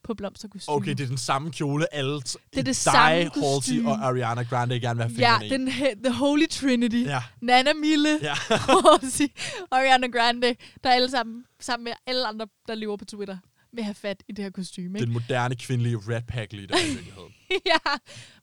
på 0.03 0.13
blomsterkostymer. 0.13 0.77
Okay, 0.77 0.92
det 0.92 1.00
er 1.03 1.08
den 1.08 1.18
samme 1.18 1.51
kjole, 1.51 1.94
alle 1.96 2.13
det 2.15 2.36
er 2.36 2.39
det 2.56 2.65
dig, 2.65 2.75
samme 2.75 3.32
Halsey 3.36 3.84
og 3.86 4.06
Ariana 4.06 4.44
Grande 4.44 4.80
gerne 4.80 5.10
vil 5.10 5.25
have 5.25 5.39
Ja, 5.44 5.50
den, 5.50 5.68
he- 5.68 6.03
the 6.03 6.13
holy 6.13 6.46
trinity. 6.50 7.03
Ja, 7.06 7.24
Nana 7.42 7.74
Mille, 7.74 8.20
ja. 8.22 8.34
Halsey 9.01 9.27
Ariana 9.72 10.08
Grande, 10.08 10.56
der 10.84 10.89
er 10.89 10.94
alle 10.94 11.10
sammen, 11.10 11.46
sammen 11.60 11.84
med 11.84 11.94
alle 12.08 12.27
andre, 12.27 12.48
der 12.68 12.75
lever 12.75 12.98
på 12.98 13.06
Twitter, 13.06 13.38
vil 13.74 13.84
have 13.84 13.94
fat 13.96 14.24
i 14.27 14.32
det 14.32 14.44
her 14.44 14.51
kostume. 14.51 14.88
Ikke? 14.88 15.00
den 15.06 15.13
moderne 15.13 15.56
kvindelige 15.56 15.98
Rat 15.98 16.25
Pack 16.27 16.53
leader 16.53 16.75
i 16.86 16.88
virkeligheden. 16.89 17.34
ja, 17.72 17.77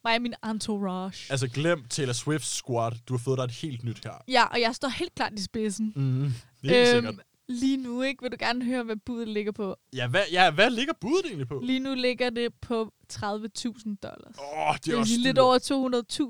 mig 0.05 0.15
og 0.17 0.23
min 0.23 0.35
entourage. 0.45 1.33
Altså 1.33 1.49
glem 1.49 1.85
Taylor 1.91 2.13
Swift 2.13 2.45
squad. 2.47 2.93
Du 3.09 3.15
har 3.15 3.19
fået 3.19 3.39
dig 3.39 3.45
et 3.45 3.51
helt 3.51 3.85
nyt 3.85 4.01
her. 4.05 4.13
Ja, 4.29 4.45
og 4.45 4.61
jeg 4.61 4.75
står 4.75 4.89
helt 4.89 5.15
klart 5.15 5.33
i 5.39 5.43
spidsen. 5.43 5.93
Mm, 5.97 6.23
helt 6.63 6.77
øhm, 6.77 6.87
sikkert. 6.87 7.15
lige 7.49 7.77
nu, 7.77 8.03
ikke? 8.03 8.23
Vil 8.23 8.33
du 8.33 8.37
gerne 8.41 8.65
høre, 8.65 8.83
hvad 8.83 8.97
budet 8.97 9.29
ligger 9.29 9.53
på? 9.53 9.77
Ja 9.93 10.07
hvad, 10.09 10.23
ja, 10.33 10.51
hvad 10.51 10.71
ligger 10.71 10.93
budet 11.01 11.27
egentlig 11.27 11.49
på? 11.49 11.61
Lige 11.65 11.81
nu 11.81 11.95
ligger 11.95 12.31
det 12.31 12.55
på 12.61 12.93
30.000 13.13 13.19
dollars. 13.23 14.37
Åh, 14.39 14.69
oh, 14.69 14.75
det 14.75 14.85
Det 14.85 14.93
er 14.93 14.97
er 14.97 15.01
også 15.01 15.19
lidt 15.19 15.39
over 15.39 15.59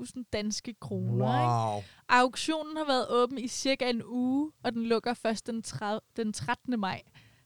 200.000 0.05 0.23
danske 0.33 0.73
kroner, 0.81 1.25
ikke? 1.41 1.73
Wow. 1.73 1.83
Auktionen 2.09 2.77
har 2.77 2.85
været 2.85 3.07
åben 3.09 3.37
i 3.37 3.47
cirka 3.47 3.89
en 3.89 4.01
uge, 4.05 4.51
og 4.63 4.73
den 4.73 4.83
lukker 4.85 5.13
først 5.13 5.47
den, 5.47 5.61
30, 5.63 5.99
den 6.17 6.33
13. 6.33 6.79
maj. 6.79 7.01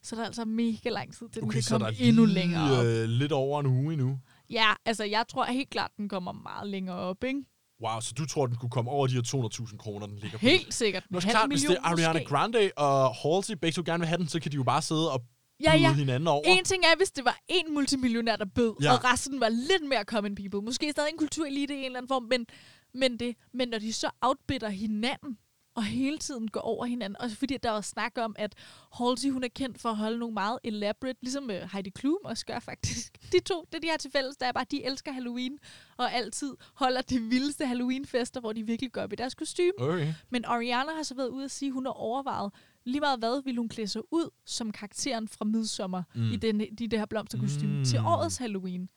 Så 0.06 0.16
der 0.16 0.22
er 0.22 0.26
altså 0.26 0.46
mega 0.46 0.90
lang 0.90 1.14
tid, 1.14 1.30
til 1.30 1.42
den 1.42 1.44
Okay, 1.50 1.54
kan 1.54 1.64
så 1.64 1.78
der 1.78 1.86
komme 1.86 2.00
er 2.00 2.08
endnu 2.08 2.26
lige, 2.26 2.34
længere 2.36 2.80
op. 2.80 2.86
øh, 2.86 3.10
lidt 3.10 3.32
over 3.32 3.60
en 3.60 3.66
uge 3.66 3.94
endnu. 3.94 4.20
Ja, 4.50 4.74
altså 4.86 5.04
jeg 5.04 5.26
tror 5.30 5.46
helt 5.46 5.70
klart, 5.70 5.92
den 5.98 6.10
kommer 6.10 6.32
meget 6.32 6.70
længere 6.70 6.96
op, 6.96 7.24
ikke? 7.24 7.42
Wow, 7.84 8.00
så 8.00 8.14
du 8.18 8.26
tror, 8.26 8.48
den 8.48 8.56
kunne 8.56 8.70
komme 8.70 8.92
over 8.92 9.08
de 9.08 9.14
her 9.14 9.22
200.000 9.22 9.78
kroner, 9.78 10.08
den 10.08 10.18
ligger 10.18 10.38
på? 10.38 10.42
Helt 10.46 10.74
sikkert. 10.74 11.04
Nå, 11.10 11.20
så 11.20 11.28
klart, 11.28 11.50
hvis 11.50 11.62
det 11.62 11.78
er 11.78 11.82
Ariana. 11.84 12.24
Grande 12.24 12.72
og 12.78 13.16
Halsey, 13.16 13.56
begge 13.56 13.76
to 13.76 13.82
gerne 13.86 14.00
vil 14.02 14.08
have 14.08 14.18
den, 14.18 14.28
så 14.28 14.40
kan 14.40 14.52
de 14.52 14.56
jo 14.56 14.64
bare 14.64 14.82
sidde 14.82 15.12
og 15.12 15.22
Ja, 15.64 15.76
ja. 15.76 15.94
hinanden 15.94 16.28
over. 16.28 16.44
En 16.46 16.64
ting 16.64 16.84
er, 16.84 16.98
hvis 16.98 17.12
det 17.12 17.26
var 17.26 17.38
en 17.48 17.74
multimillionær, 17.74 18.36
der 18.36 18.46
bød, 18.46 18.74
ja. 18.82 18.94
og 18.94 19.04
resten 19.04 19.40
var 19.40 19.50
lidt 19.50 19.90
mere 19.90 20.04
common 20.04 20.36
people. 20.36 20.62
Måske 20.62 20.92
stadig 20.92 21.10
en 21.12 21.18
kulturelite 21.18 21.74
i 21.74 21.78
en 21.78 21.86
eller 21.86 21.98
anden 21.98 22.08
form, 22.08 22.24
men, 22.24 22.46
men, 22.94 23.20
det, 23.20 23.36
men 23.54 23.68
når 23.70 23.80
de 23.80 23.94
så 23.94 24.10
outbitter 24.22 24.70
hinanden, 24.70 25.38
og 25.76 25.84
hele 25.84 26.18
tiden 26.18 26.48
går 26.48 26.60
over 26.60 26.86
hinanden. 26.86 27.22
Også 27.22 27.36
fordi 27.36 27.58
der 27.64 27.72
var 27.72 27.82
snak 27.82 28.12
om, 28.18 28.36
at 28.38 28.56
Halsey, 28.94 29.30
hun 29.32 29.44
er 29.44 29.48
kendt 29.48 29.82
for 29.82 29.90
at 29.90 29.96
holde 29.98 30.18
nogle 30.20 30.34
meget 30.34 30.60
elaborate, 30.64 31.20
ligesom 31.22 31.44
uh, 31.44 31.56
Heidi 31.74 31.90
Klum 31.90 32.18
også 32.24 32.46
gør 32.46 32.60
faktisk. 32.60 33.18
De 33.34 33.40
to, 33.40 33.66
det 33.72 33.82
de 33.84 33.88
har 33.90 33.98
til 33.98 34.12
fælles, 34.12 34.38
der 34.38 34.46
er 34.46 34.52
bare, 34.52 34.66
de 34.72 34.86
elsker 34.86 35.12
Halloween, 35.12 35.60
og 35.98 36.14
altid 36.14 36.54
holder 36.74 37.02
de 37.02 37.20
vildeste 37.20 37.66
Halloween-fester, 37.66 38.40
hvor 38.40 38.54
de 38.54 38.64
virkelig 38.64 38.92
gør 38.92 39.04
op 39.04 39.14
i 39.14 39.16
deres 39.16 39.36
kostume. 39.36 39.72
Okay. 39.80 40.14
Men 40.30 40.46
Ariana 40.46 40.92
har 40.96 41.04
så 41.04 41.16
været 41.16 41.28
ude 41.30 41.46
at 41.46 41.52
sige, 41.52 41.68
at 41.70 41.74
hun 41.74 41.86
har 41.86 41.94
overvejet, 41.94 42.52
lige 42.86 43.00
meget 43.00 43.20
hvad 43.20 43.44
vil 43.44 43.58
hun 43.58 43.70
klæde 43.70 43.88
sig 43.88 44.02
ud 44.14 44.30
som 44.46 44.72
karakteren 44.72 45.28
fra 45.28 45.46
Midsommer 45.46 46.04
Mm. 46.16 46.32
i 46.32 46.36
den, 46.36 46.60
de, 46.60 46.88
det 46.88 47.00
her 47.00 47.06
blomsterkostume 47.06 47.78
mm. 47.78 47.86
til 47.86 48.00
årets 48.00 48.38
Halloween. 48.38 48.90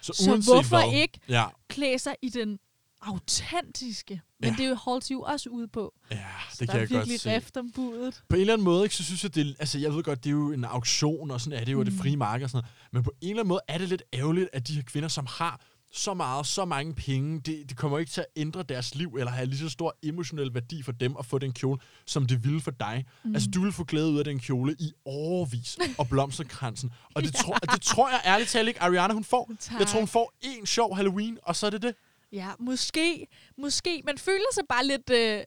Så, 0.00 0.12
Så 0.12 0.52
hvorfor 0.52 0.88
hvad, 0.90 1.00
ikke 1.00 1.20
Ja, 1.28 1.44
klæde 1.68 1.98
sig 1.98 2.16
i 2.22 2.28
den 2.28 2.58
autentiske? 3.00 4.20
Men 4.44 4.50
Ja. 4.52 4.56
det 4.56 4.64
er 4.90 5.08
jo 5.10 5.20
også 5.20 5.48
ude 5.50 5.68
på. 5.68 5.94
ja 6.10 6.16
Så 6.52 6.56
det 6.60 6.60
der 6.60 6.66
kan 6.66 6.74
er 6.76 6.78
jeg 6.80 6.88
godt 6.88 6.98
virkelig 6.98 7.20
se. 7.20 7.36
rift 7.36 7.56
om 7.56 7.70
budet. 7.74 8.22
På 8.28 8.34
en 8.36 8.40
eller 8.40 8.52
anden 8.52 8.64
måde, 8.64 8.82
ikke, 8.84 8.94
så 8.96 9.04
synes 9.04 9.22
jeg, 9.22 9.34
det 9.34 9.46
er, 9.48 9.52
altså 9.58 9.78
jeg 9.78 9.94
ved 9.94 10.02
godt, 10.02 10.24
det 10.24 10.30
er 10.30 10.34
jo 10.34 10.52
en 10.52 10.64
auktion, 10.64 11.30
og 11.30 11.40
sådan 11.40 11.58
er 11.60 11.64
det 11.64 11.72
jo, 11.72 11.78
mm. 11.78 11.84
det 11.84 11.94
frie 11.94 12.16
marked 12.16 12.44
og 12.44 12.50
sådan 12.50 12.64
noget. 12.64 12.92
Men 12.92 13.02
på 13.02 13.12
en 13.20 13.28
eller 13.30 13.40
anden 13.42 13.48
måde 13.48 13.60
er 13.68 13.78
det 13.78 13.88
lidt 13.88 14.02
ærgerligt, 14.14 14.48
at 14.52 14.68
de 14.68 14.74
her 14.74 14.82
kvinder, 14.82 15.08
som 15.08 15.26
har 15.30 15.60
så 15.96 16.14
meget, 16.14 16.46
så 16.46 16.64
mange 16.64 16.94
penge, 16.94 17.40
det, 17.40 17.64
det 17.68 17.76
kommer 17.76 17.98
ikke 17.98 18.12
til 18.12 18.20
at 18.20 18.26
ændre 18.36 18.62
deres 18.62 18.94
liv, 18.94 19.14
eller 19.18 19.30
have 19.32 19.46
lige 19.46 19.58
så 19.58 19.68
stor 19.68 19.96
emotionel 20.02 20.54
værdi 20.54 20.82
for 20.82 20.92
dem 20.92 21.16
at 21.18 21.26
få 21.26 21.38
den 21.38 21.52
kjole, 21.52 21.80
som 22.06 22.26
det 22.26 22.44
ville 22.44 22.60
for 22.60 22.70
dig. 22.70 23.04
Mm. 23.24 23.34
Altså, 23.34 23.50
du 23.50 23.62
vil 23.62 23.72
få 23.72 23.84
glæde 23.84 24.10
ud 24.10 24.18
af 24.18 24.24
den 24.24 24.40
kjole 24.40 24.76
i 24.78 24.92
overvis, 25.04 25.78
og 25.98 26.08
blomsterkransen. 26.08 26.90
Og 27.14 27.22
det, 27.22 27.34
Ja. 27.34 27.38
tror, 27.42 27.54
det 27.54 27.82
tror 27.82 28.10
jeg 28.10 28.20
ærligt 28.26 28.50
talt 28.50 28.68
ikke, 28.68 28.82
Ariana 28.82 29.14
hun 29.14 29.24
får. 29.24 29.50
Tak. 29.60 29.78
Jeg 29.80 29.86
tror, 29.88 29.98
hun 29.98 30.08
får 30.08 30.32
en 30.42 30.66
sjov 30.66 30.96
Halloween, 30.96 31.38
og 31.42 31.56
så 31.56 31.66
er 31.66 31.70
det 31.70 31.82
det. 31.82 31.94
Ja, 32.34 32.50
måske. 32.58 33.26
Måske. 33.58 34.02
Man 34.06 34.18
føler 34.18 34.52
sig 34.54 34.64
bare 34.68 34.86
lidt, 34.86 35.10
øh, 35.10 35.40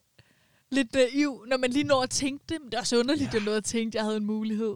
lidt 0.71 0.93
naiv, 0.93 1.45
når 1.47 1.57
man 1.57 1.71
lige 1.71 1.83
når 1.83 2.01
at 2.03 2.09
tænke 2.09 2.45
det. 2.49 2.57
Men 2.61 2.65
det 2.71 2.73
er 2.77 2.79
også 2.81 2.97
underligt, 2.99 3.33
Ja. 3.33 3.37
at 3.37 3.43
nåede 3.43 3.57
at 3.57 3.63
tænke, 3.63 3.89
at 3.89 3.95
jeg 3.95 4.03
havde 4.03 4.17
en 4.17 4.25
mulighed. 4.25 4.75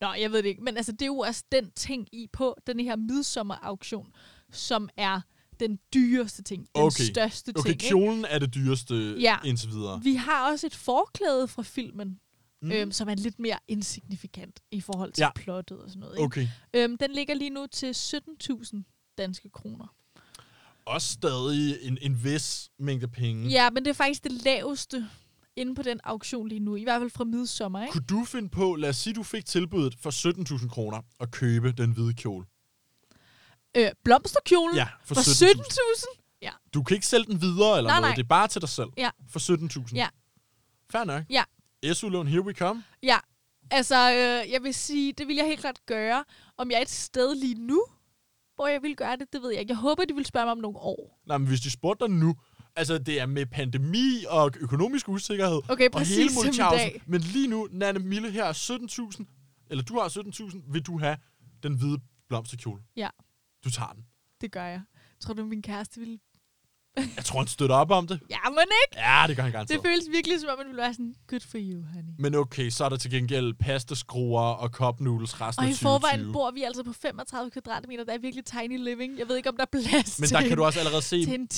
Nå, 0.00 0.12
jeg 0.12 0.32
ved 0.32 0.42
det 0.42 0.48
ikke. 0.48 0.62
Men 0.62 0.76
altså, 0.76 0.92
det 0.92 1.02
er 1.02 1.06
jo 1.06 1.18
også 1.18 1.44
den 1.52 1.70
ting 1.70 2.08
i 2.12 2.26
på 2.32 2.54
den 2.66 2.80
her 2.80 2.96
midsommer-auktion, 2.96 4.12
som 4.52 4.88
er 4.96 5.20
den 5.60 5.78
dyreste 5.94 6.42
ting. 6.42 6.60
Den 6.76 6.82
Okay. 6.84 7.04
største 7.04 7.52
Okay, 7.56 7.62
ting. 7.62 7.68
ikke? 7.82 7.86
kjolen 7.88 8.24
er 8.28 8.38
det 8.38 8.54
dyreste 8.54 8.94
Ja. 9.20 9.36
indtil 9.44 9.68
videre. 9.70 10.00
Vi 10.02 10.14
har 10.14 10.50
også 10.52 10.66
et 10.66 10.74
forklæde 10.74 11.48
fra 11.48 11.62
filmen, 11.62 12.20
Mm. 12.62 12.72
øhm, 12.72 12.92
som 12.92 13.08
er 13.08 13.14
lidt 13.14 13.38
mere 13.38 13.58
insignifikant 13.68 14.60
i 14.70 14.80
forhold 14.80 15.12
til 15.12 15.22
ja. 15.22 15.30
plottet 15.34 15.78
og 15.78 15.88
sådan 15.88 16.00
noget. 16.00 16.14
Ikke? 16.16 16.24
Okay. 16.24 16.48
Øhm, 16.74 16.96
den 16.98 17.10
ligger 17.10 17.34
lige 17.34 17.50
nu 17.50 17.66
til 17.66 17.94
17.000 17.94 19.14
danske 19.18 19.48
kroner. 19.50 19.94
Også 20.88 21.08
stadig 21.12 21.78
en, 21.82 21.98
en 22.00 22.24
vis 22.24 22.70
mængde 22.78 23.08
penge. 23.08 23.48
Ja, 23.48 23.70
men 23.70 23.84
det 23.84 23.90
er 23.90 23.94
faktisk 23.94 24.24
det 24.24 24.32
laveste 24.32 25.06
inde 25.56 25.74
på 25.74 25.82
den 25.82 26.00
auktion 26.04 26.48
lige 26.48 26.60
nu. 26.60 26.76
I 26.76 26.82
hvert 26.82 27.00
fald 27.00 27.10
fra 27.10 27.24
midsommer, 27.24 27.80
ikke? 27.82 27.92
Kunne 27.92 28.04
du 28.10 28.24
finde 28.24 28.48
på, 28.48 28.74
lad 28.74 28.88
os 28.88 28.96
sige, 28.96 29.14
du 29.14 29.22
fik 29.22 29.46
tilbuddet 29.46 29.94
for 30.00 30.10
17.000 30.60 30.68
kroner 30.68 31.00
at 31.20 31.30
købe 31.30 31.72
den 31.72 31.92
hvide 31.92 32.14
kjole? 32.14 32.46
Øh, 33.76 33.90
blomsterkjolen 34.04 34.76
Ja, 34.76 34.88
for, 35.04 35.14
for 35.14 35.20
17.000. 35.20 35.46
17.000? 36.44 36.50
Du 36.74 36.82
kan 36.82 36.94
ikke 36.94 37.06
sælge 37.06 37.24
den 37.26 37.40
videre 37.42 37.76
eller 37.78 37.90
Nej, 37.90 38.00
noget. 38.00 38.02
nej. 38.10 38.14
Det 38.14 38.22
er 38.22 38.26
bare 38.28 38.48
til 38.48 38.60
dig 38.60 38.68
selv. 38.68 38.88
Ja. 38.96 39.10
For 39.30 39.78
17.000. 39.88 39.94
Ja. 39.94 40.08
Fair 40.90 41.04
nok. 41.04 41.22
Ja. 41.30 41.44
SU-lån, 41.94 42.26
here 42.26 42.42
we 42.42 42.52
come. 42.52 42.84
Ja, 43.02 43.18
altså, 43.70 44.10
øh, 44.10 44.52
jeg 44.52 44.62
vil 44.62 44.74
sige, 44.74 45.12
det 45.12 45.28
vil 45.28 45.36
jeg 45.36 45.46
helt 45.46 45.60
klart 45.60 45.86
gøre. 45.86 46.24
Om 46.56 46.70
jeg 46.70 46.76
er 46.78 46.82
et 46.82 46.90
sted 46.90 47.34
lige 47.34 47.54
nu, 47.54 47.84
hvor 48.58 48.66
jeg 48.66 48.82
vil 48.82 48.96
gøre 48.96 49.16
det, 49.16 49.32
det 49.32 49.42
ved 49.42 49.50
jeg 49.50 49.60
ikke. 49.60 49.70
Jeg 49.70 49.78
håber, 49.78 50.04
de 50.04 50.14
vil 50.14 50.24
spørge 50.24 50.46
mig 50.46 50.52
om 50.52 50.58
nogle 50.58 50.78
år. 50.78 51.20
Nej, 51.26 51.38
men 51.38 51.46
hvis 51.48 51.60
de 51.60 51.70
spurgte 51.70 52.04
dig 52.06 52.14
nu, 52.14 52.34
altså 52.76 52.98
det 52.98 53.20
er 53.20 53.26
med 53.26 53.46
pandemi 53.46 54.24
og 54.28 54.50
økonomisk 54.60 55.08
usikkerhed, 55.08 55.60
Okay, 55.68 55.86
og 55.86 55.92
præcis 55.92 56.16
hele 56.16 56.30
som 56.30 56.42
i 56.42 56.46
Molchausen. 56.46 56.78
dag. 56.78 57.02
Men 57.06 57.20
lige 57.20 57.48
nu, 57.48 57.68
Nanne 57.70 58.00
Mille 58.00 58.30
her 58.30 58.44
er 58.44 58.52
17.000, 58.52 59.66
eller 59.70 59.84
du 59.84 59.98
har 59.98 60.08
17.000, 60.08 60.72
vil 60.72 60.82
du 60.82 60.98
have 60.98 61.16
den 61.62 61.74
hvide 61.74 61.98
blomsterkjole. 62.28 62.82
Ja. 62.96 63.08
Du 63.64 63.70
tager 63.70 63.92
den. 63.92 64.04
Det 64.40 64.52
gør 64.52 64.64
jeg. 64.64 64.82
Tror 65.20 65.34
du, 65.34 65.44
min 65.44 65.62
kæreste 65.62 66.00
vil... 66.00 66.20
Jeg 67.16 67.24
tror, 67.24 67.38
han 67.38 67.46
støtter 67.48 67.76
op 67.76 67.90
om 67.90 68.06
det. 68.06 68.20
Ja, 68.30 68.36
men 68.50 68.58
ikke. 68.58 69.00
Ja, 69.10 69.24
det 69.28 69.36
gør 69.36 69.42
han 69.42 69.46
Det 69.52 69.52
garanteret. 69.52 69.82
føles 69.86 70.04
virkelig, 70.10 70.40
som 70.40 70.48
om 70.52 70.58
man 70.58 70.66
vil 70.68 70.76
være 70.76 70.92
sådan, 70.94 71.14
good 71.28 71.40
for 71.50 71.58
you, 71.60 71.82
honey. 71.92 72.12
Men 72.18 72.34
okay, 72.34 72.70
så 72.70 72.84
er 72.84 72.88
der 72.88 72.96
til 72.96 73.10
gengæld 73.10 73.54
pastaskruer 73.54 74.40
og 74.42 74.68
cup 74.68 75.00
noodles 75.00 75.40
resten 75.40 75.62
Og 75.64 75.68
af 75.68 75.72
i 75.72 75.76
forvejen 75.76 76.20
2020. 76.20 76.32
bor 76.32 76.50
vi 76.50 76.62
altså 76.62 76.82
på 76.82 76.92
35 76.92 77.50
kvadratmeter. 77.50 78.04
Der 78.04 78.12
er 78.14 78.18
virkelig 78.18 78.44
tiny 78.44 78.84
living. 78.84 79.18
Jeg 79.18 79.28
ved 79.28 79.36
ikke, 79.36 79.48
om 79.48 79.56
der 79.56 79.62
er 79.72 79.80
plads 79.80 80.18
Men 80.20 80.26
til, 80.28 80.34
der 80.34 80.42
kan 80.42 80.50
en, 80.50 80.56
du 80.56 80.64
også 80.64 80.78
allerede 80.78 81.02
se... 81.02 81.24
til 81.24 81.34
en 81.34 81.48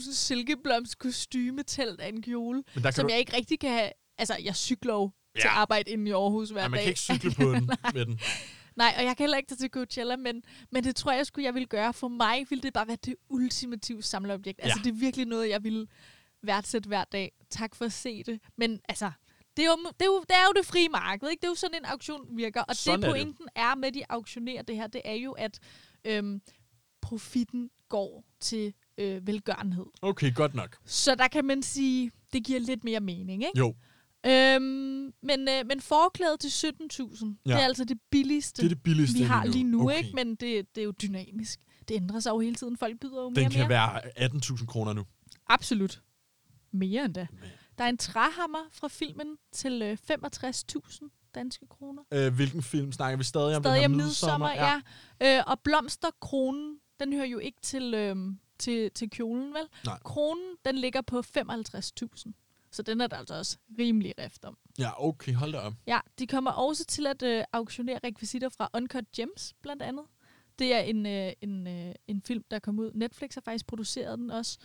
10.000 0.00 0.14
silkeblomst 0.14 0.98
kostyme 0.98 1.62
telt 1.62 2.00
af 2.00 2.08
en 2.08 2.22
kjole, 2.22 2.62
Men 2.74 2.82
der 2.84 2.90
kan 2.90 2.92
som 2.92 3.04
du, 3.06 3.10
jeg 3.12 3.18
ikke 3.18 3.36
rigtig 3.36 3.60
kan 3.60 3.70
have... 3.70 3.90
Altså, 4.18 4.36
jeg 4.44 4.56
cykler 4.56 4.94
jo 4.94 5.10
til 5.36 5.42
Ja. 5.44 5.50
arbejde 5.50 5.90
inde 5.90 6.08
i 6.08 6.12
Aarhus 6.12 6.50
hver 6.50 6.62
ja, 6.62 6.68
man 6.68 6.76
dag. 6.76 6.84
kan 6.84 6.90
ikke 6.90 7.00
cykle 7.00 7.30
på 7.30 7.42
den 7.52 7.70
med 7.94 8.06
den. 8.06 8.20
Nej, 8.80 8.94
og 8.98 9.04
jeg 9.04 9.16
kan 9.16 9.24
heller 9.24 9.36
ikke 9.36 9.48
tage 9.48 9.56
til 9.58 9.70
Coachella, 9.70 10.16
men, 10.16 10.42
men 10.70 10.84
det 10.84 10.96
tror 10.96 11.12
jeg 11.12 11.26
skulle 11.26 11.44
jeg 11.46 11.54
ville 11.54 11.66
gøre. 11.66 11.92
For 11.92 12.08
mig 12.08 12.46
ville 12.50 12.62
det 12.62 12.72
bare 12.72 12.86
være 12.88 12.96
det 13.04 13.14
ultimative 13.28 14.02
samleobjekt. 14.02 14.60
Altså, 14.62 14.78
Ja. 14.78 14.82
det 14.84 14.90
er 14.96 15.00
virkelig 15.00 15.26
noget, 15.26 15.48
jeg 15.48 15.64
ville 15.64 15.86
værdsætte 16.42 16.88
hver 16.88 17.04
dag. 17.04 17.32
Tak 17.50 17.74
for 17.74 17.84
at 17.84 17.92
se 17.92 18.22
det. 18.22 18.40
Men 18.56 18.80
altså, 18.88 19.10
det 19.56 19.62
er, 19.64 19.66
jo, 19.66 19.76
det, 19.98 20.02
er 20.02 20.06
jo, 20.06 20.20
det 20.20 20.36
er 20.36 20.44
jo 20.46 20.52
det 20.56 20.66
frie 20.66 20.88
marked, 20.88 21.28
ikke? 21.30 21.40
Det 21.40 21.46
er 21.46 21.50
jo 21.50 21.54
sådan, 21.54 21.76
en 21.78 21.84
auktion 21.84 22.36
virker. 22.36 22.62
Og 22.62 22.76
Sådan 22.76 23.02
det 23.02 23.08
er 23.08 23.24
det. 23.24 23.34
er 23.56 23.74
med, 23.74 23.88
at 23.88 23.94
de 23.94 24.02
auktionerer 24.08 24.62
det 24.62 24.76
her, 24.76 24.86
det 24.86 25.00
er 25.04 25.14
jo, 25.14 25.32
at 25.32 25.58
øhm, 26.04 26.40
profitten 27.02 27.70
går 27.88 28.24
til 28.40 28.74
øh, 28.98 29.26
velgørenhed. 29.26 29.86
Okay, 30.02 30.34
godt 30.34 30.54
nok. 30.54 30.76
Så 30.84 31.14
der 31.14 31.28
kan 31.28 31.44
man 31.44 31.62
sige, 31.62 32.10
det 32.32 32.44
giver 32.44 32.60
lidt 32.60 32.84
mere 32.84 33.00
mening, 33.00 33.42
ikke? 33.44 33.58
Jo, 33.58 33.74
Øhm, 34.26 34.62
men, 35.22 35.48
øh, 35.48 35.66
men 35.66 35.80
forklædet 35.80 36.40
til 36.40 36.48
17.000, 36.48 37.26
Ja. 37.46 37.50
det 37.52 37.60
er 37.60 37.64
altså 37.64 37.84
det 37.84 37.98
billigste 38.10 38.62
det 38.62 38.70
er 38.70 38.74
det 38.74 38.82
billigste 38.82 39.18
vi 39.18 39.24
har 39.24 39.44
lige 39.46 39.64
nu, 39.64 39.84
okay. 39.84 39.98
ikke? 39.98 40.10
Men 40.14 40.28
det, 40.34 40.74
det 40.74 40.80
er 40.80 40.84
jo 40.84 40.90
dynamisk. 41.02 41.60
Det 41.88 41.94
ændrer 41.94 42.20
sig 42.20 42.30
jo 42.30 42.38
hele 42.40 42.54
tiden. 42.54 42.76
Folk 42.76 43.00
byder 43.00 43.22
jo 43.22 43.28
mere 43.28 43.44
Den 43.44 43.50
kan 43.50 43.60
mere. 43.60 43.68
være 43.68 44.24
18.000 44.28 44.66
kroner 44.66 44.92
nu. 44.92 45.04
Absolut. 45.48 46.02
Mere 46.72 47.04
end 47.04 47.14
da. 47.14 47.26
Men- 47.30 47.40
Der 47.78 47.84
er 47.84 47.88
en 47.88 47.98
træhammer 47.98 48.58
fra 48.72 48.88
filmen 48.88 49.36
til 49.52 49.82
øh, 49.82 49.98
65.000 50.10 51.30
danske 51.34 51.66
kroner. 51.70 52.02
Øh, 52.12 52.34
hvilken 52.34 52.62
film 52.62 52.92
snakker 52.92 53.16
vi 53.18 53.24
stadig 53.24 53.56
om? 53.56 53.62
Stadig 53.62 53.82
den 53.82 53.84
om 53.84 53.96
midsommer, 53.96 54.50
ja. 54.50 54.80
ja. 55.20 55.38
Øh, 55.38 55.44
og 55.46 55.60
blomsterkronen, 55.64 56.76
den 57.00 57.12
hører 57.12 57.26
jo 57.26 57.38
ikke 57.38 57.58
til, 57.62 57.94
øh, 57.94 58.16
til, 58.58 58.90
til 58.90 59.10
kjolen, 59.10 59.54
vel? 59.54 59.62
Nej. 59.86 59.98
Kronen, 60.04 60.44
den 60.64 60.76
ligger 60.76 61.00
på 61.00 61.22
55.000. 61.38 62.32
Så 62.72 62.82
den 62.82 63.00
er 63.00 63.06
der 63.06 63.16
altså 63.16 63.34
også 63.34 63.56
rimelig 63.78 64.14
rift 64.18 64.44
om. 64.44 64.58
Ja, 64.78 65.04
okay, 65.08 65.34
hold 65.34 65.52
da 65.52 65.58
op. 65.58 65.72
Ja, 65.86 65.98
de 66.18 66.26
kommer 66.26 66.50
også 66.50 66.84
til 66.84 67.06
at 67.06 67.22
øh, 67.22 67.44
auktionere 67.52 67.98
rekvisitter 68.04 68.48
fra 68.48 68.68
Uncut 68.74 69.04
Gems, 69.16 69.54
blandt 69.62 69.82
andet. 69.82 70.04
Det 70.58 70.74
er 70.74 70.80
en, 70.80 71.06
øh, 71.06 71.32
en, 71.40 71.66
øh, 71.66 71.94
en 72.08 72.22
film, 72.26 72.42
der 72.50 72.58
kom 72.58 72.78
ud. 72.78 72.90
Netflix 72.94 73.34
har 73.34 73.40
faktisk 73.44 73.66
produceret 73.66 74.18
den 74.18 74.30
også. 74.30 74.58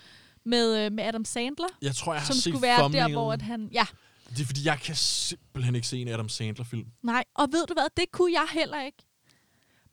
Med, 0.45 0.85
øh, 0.85 0.91
med 0.91 1.03
Adam 1.03 1.25
Sandler, 1.25 1.67
Jeg 1.81 1.95
tror, 1.95 2.13
jeg 2.13 2.21
har 2.21 2.25
som 2.25 2.33
set 2.35 2.43
skulle 2.43 2.61
være 2.61 2.71
der, 2.75 2.79
thumbnailen. 2.79 3.11
hvor 3.13 3.33
at 3.33 3.41
han... 3.41 3.69
Ja, 3.73 3.85
Det 4.29 4.41
er 4.41 4.45
fordi, 4.45 4.65
jeg 4.65 4.79
kan 4.79 4.95
simpelthen 4.95 5.75
ikke 5.75 5.87
se 5.87 5.97
en 5.97 6.07
Adam 6.07 6.29
Sandler-film. 6.29 6.87
nej. 7.03 7.23
Og 7.33 7.47
ved 7.51 7.65
du 7.67 7.73
hvad, 7.73 7.87
det 7.97 8.11
kunne 8.11 8.33
jeg 8.33 8.47
heller 8.53 8.81
ikke. 8.81 8.97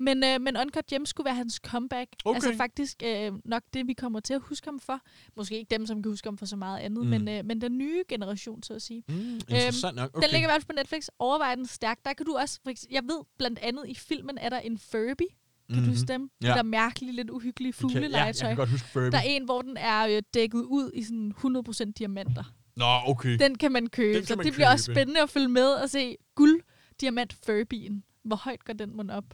Men, 0.03 0.25
øh, 0.25 0.41
men 0.41 0.57
Uncut 0.57 0.87
Gems 0.87 1.09
skulle 1.09 1.25
være 1.25 1.35
hans 1.35 1.55
comeback. 1.67 2.11
Okay. 2.25 2.35
Altså 2.35 2.57
faktisk 2.57 3.03
øh, 3.05 3.33
nok 3.45 3.63
det, 3.75 3.87
vi 3.87 3.93
kommer 3.93 4.21
til 4.21 4.35
at 4.35 4.41
huske 4.43 4.67
ham 4.67 4.81
for. 4.81 5.01
Måske 5.37 5.59
ikke 5.59 5.71
dem, 5.71 5.87
som 5.87 6.03
kan 6.03 6.13
huske 6.13 6.27
ham 6.27 6.39
for 6.39 6.47
så 6.47 6.57
meget 6.57 6.79
andet, 6.79 7.05
Mm. 7.05 7.11
men, 7.11 7.29
øh, 7.29 7.45
men 7.45 7.61
den 7.61 7.79
nye 7.79 8.03
generation, 8.09 8.63
så 8.63 8.75
at 8.75 8.83
sige. 8.83 9.03
Mm, 9.09 9.15
interessant 9.35 9.97
nok. 9.97 10.05
Okay. 10.11 10.19
Okay. 10.19 10.27
Den 10.27 10.33
ligger 10.33 10.49
i 10.49 10.51
hvert 10.51 10.63
fald 10.63 10.67
på 10.77 10.81
Netflix. 10.81 11.07
Overvej 11.19 11.55
den 11.55 11.67
stærkt. 11.67 12.05
Der 12.05 12.13
kan 12.13 12.27
du 12.27 12.37
også... 12.37 12.61
For 12.63 12.71
eksempel, 12.71 12.95
jeg 12.95 13.03
ved 13.03 13.25
blandt 13.39 13.59
andet, 13.59 13.85
i 13.89 13.95
filmen 13.95 14.39
er 14.39 14.49
der 14.49 14.59
en 14.59 14.79
Furby. 14.79 14.99
Kan 15.19 15.79
mm-hmm. 15.79 15.85
du 15.85 15.91
huske 15.91 16.07
dem? 16.09 16.21
Mhm. 16.21 16.31
Ja. 16.43 16.49
Der 16.49 16.63
mærkelige, 16.63 17.13
lidt 17.13 17.31
uhyggelige 17.31 17.73
Det 17.73 17.81
kan- 17.81 17.89
Ja, 17.91 17.95
jeg 17.97 18.03
fuglelegetøj. 18.05 18.49
kan 18.49 18.57
godt 18.57 18.69
huske 18.71 18.89
Furby. 18.89 19.07
der 19.13 19.19
er 19.19 19.23
en, 19.23 19.45
hvor 19.45 19.63
den 19.63 19.77
er 19.77 20.07
øh, 20.07 20.23
dækket 20.35 20.63
ud 20.63 20.91
i 20.95 21.03
sådan 21.03 21.33
100% 21.37 21.93
diamanter. 21.99 22.45
Nå, 22.77 22.85
okay. 23.07 23.39
Den 23.39 23.59
kan 23.59 23.73
man 23.73 23.87
købe, 23.87 24.09
Den 24.15 24.21
kan 24.21 24.27
så 24.27 24.37
man 24.37 24.47
det 24.47 24.53
bliver 24.55 24.71
også 24.73 24.87
købe. 24.87 24.95
spændende 25.01 25.21
at 25.23 25.31
følge 25.31 25.49
med 25.49 25.67
og 25.69 25.91
se 25.91 26.17
guld 26.35 26.61
diamant 27.01 27.37
Furbyen. 27.47 28.05
Hvor 28.25 28.37
højt 28.37 28.65
går 28.65 28.73
den 28.73 28.97
mon 28.97 29.11
op? 29.11 29.25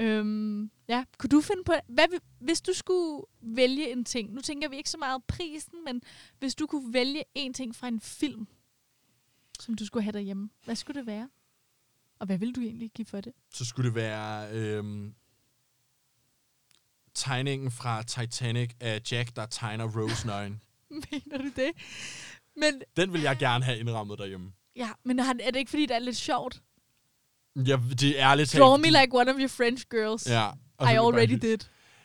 Øhm, 0.00 0.70
ja, 0.88 1.04
kunne 1.18 1.28
du 1.28 1.40
finde 1.40 1.64
på... 1.64 1.72
Hvad, 1.88 2.04
hvis 2.38 2.60
du 2.60 2.72
skulle 2.72 3.22
vælge 3.40 3.92
en 3.92 4.04
ting... 4.04 4.32
Nu 4.32 4.40
tænker 4.40 4.68
vi 4.68 4.76
ikke 4.76 4.90
så 4.90 4.98
meget 4.98 5.24
prisen, 5.28 5.84
men 5.84 6.02
hvis 6.38 6.54
du 6.54 6.66
kunne 6.66 6.92
vælge 6.92 7.24
en 7.34 7.54
ting 7.54 7.76
fra 7.76 7.88
en 7.88 8.00
film, 8.00 8.46
som 9.60 9.74
du 9.74 9.86
skulle 9.86 10.02
have 10.02 10.12
derhjemme, 10.12 10.50
hvad 10.64 10.76
skulle 10.76 10.98
det 11.00 11.06
være? 11.06 11.28
Og 12.18 12.26
hvad 12.26 12.38
vil 12.38 12.54
du 12.54 12.60
egentlig 12.60 12.90
give 12.90 13.06
for 13.06 13.20
det? 13.20 13.32
Så 13.50 13.64
skulle 13.64 13.86
det 13.86 13.94
være 13.94 14.52
øhm, 14.52 15.14
tegningen 17.14 17.70
fra 17.70 18.02
Titanic 18.02 18.70
af 18.80 19.02
Jack, 19.12 19.36
der 19.36 19.46
tegner 19.46 19.84
Rose 20.00 20.26
nøgen. 20.26 20.62
Mener 21.12 21.38
du 21.38 21.50
det? 21.56 21.70
Men, 22.56 22.82
Den 22.96 23.12
vil 23.12 23.20
jeg 23.20 23.36
gerne 23.38 23.64
have 23.64 23.78
indrammet 23.78 24.18
derhjemme. 24.18 24.52
ja, 24.76 24.90
men 25.04 25.18
er 25.18 25.32
det 25.32 25.56
ikke, 25.56 25.70
fordi 25.70 25.86
det 25.86 25.94
er 25.94 25.98
lidt 25.98 26.16
sjovt? 26.16 26.62
Ja, 27.56 27.76
det 28.00 28.20
er 28.20 28.30
ærligt 28.30 28.50
talt. 28.50 28.62
Draw 28.62 28.76
me 28.76 28.86
like 28.86 29.08
one 29.12 29.30
of 29.30 29.38
your 29.38 29.48
French 29.48 29.84
girls. 29.90 30.26
Ja. 30.26 30.50
I 30.80 30.96
already 30.96 31.38
did. 31.42 31.58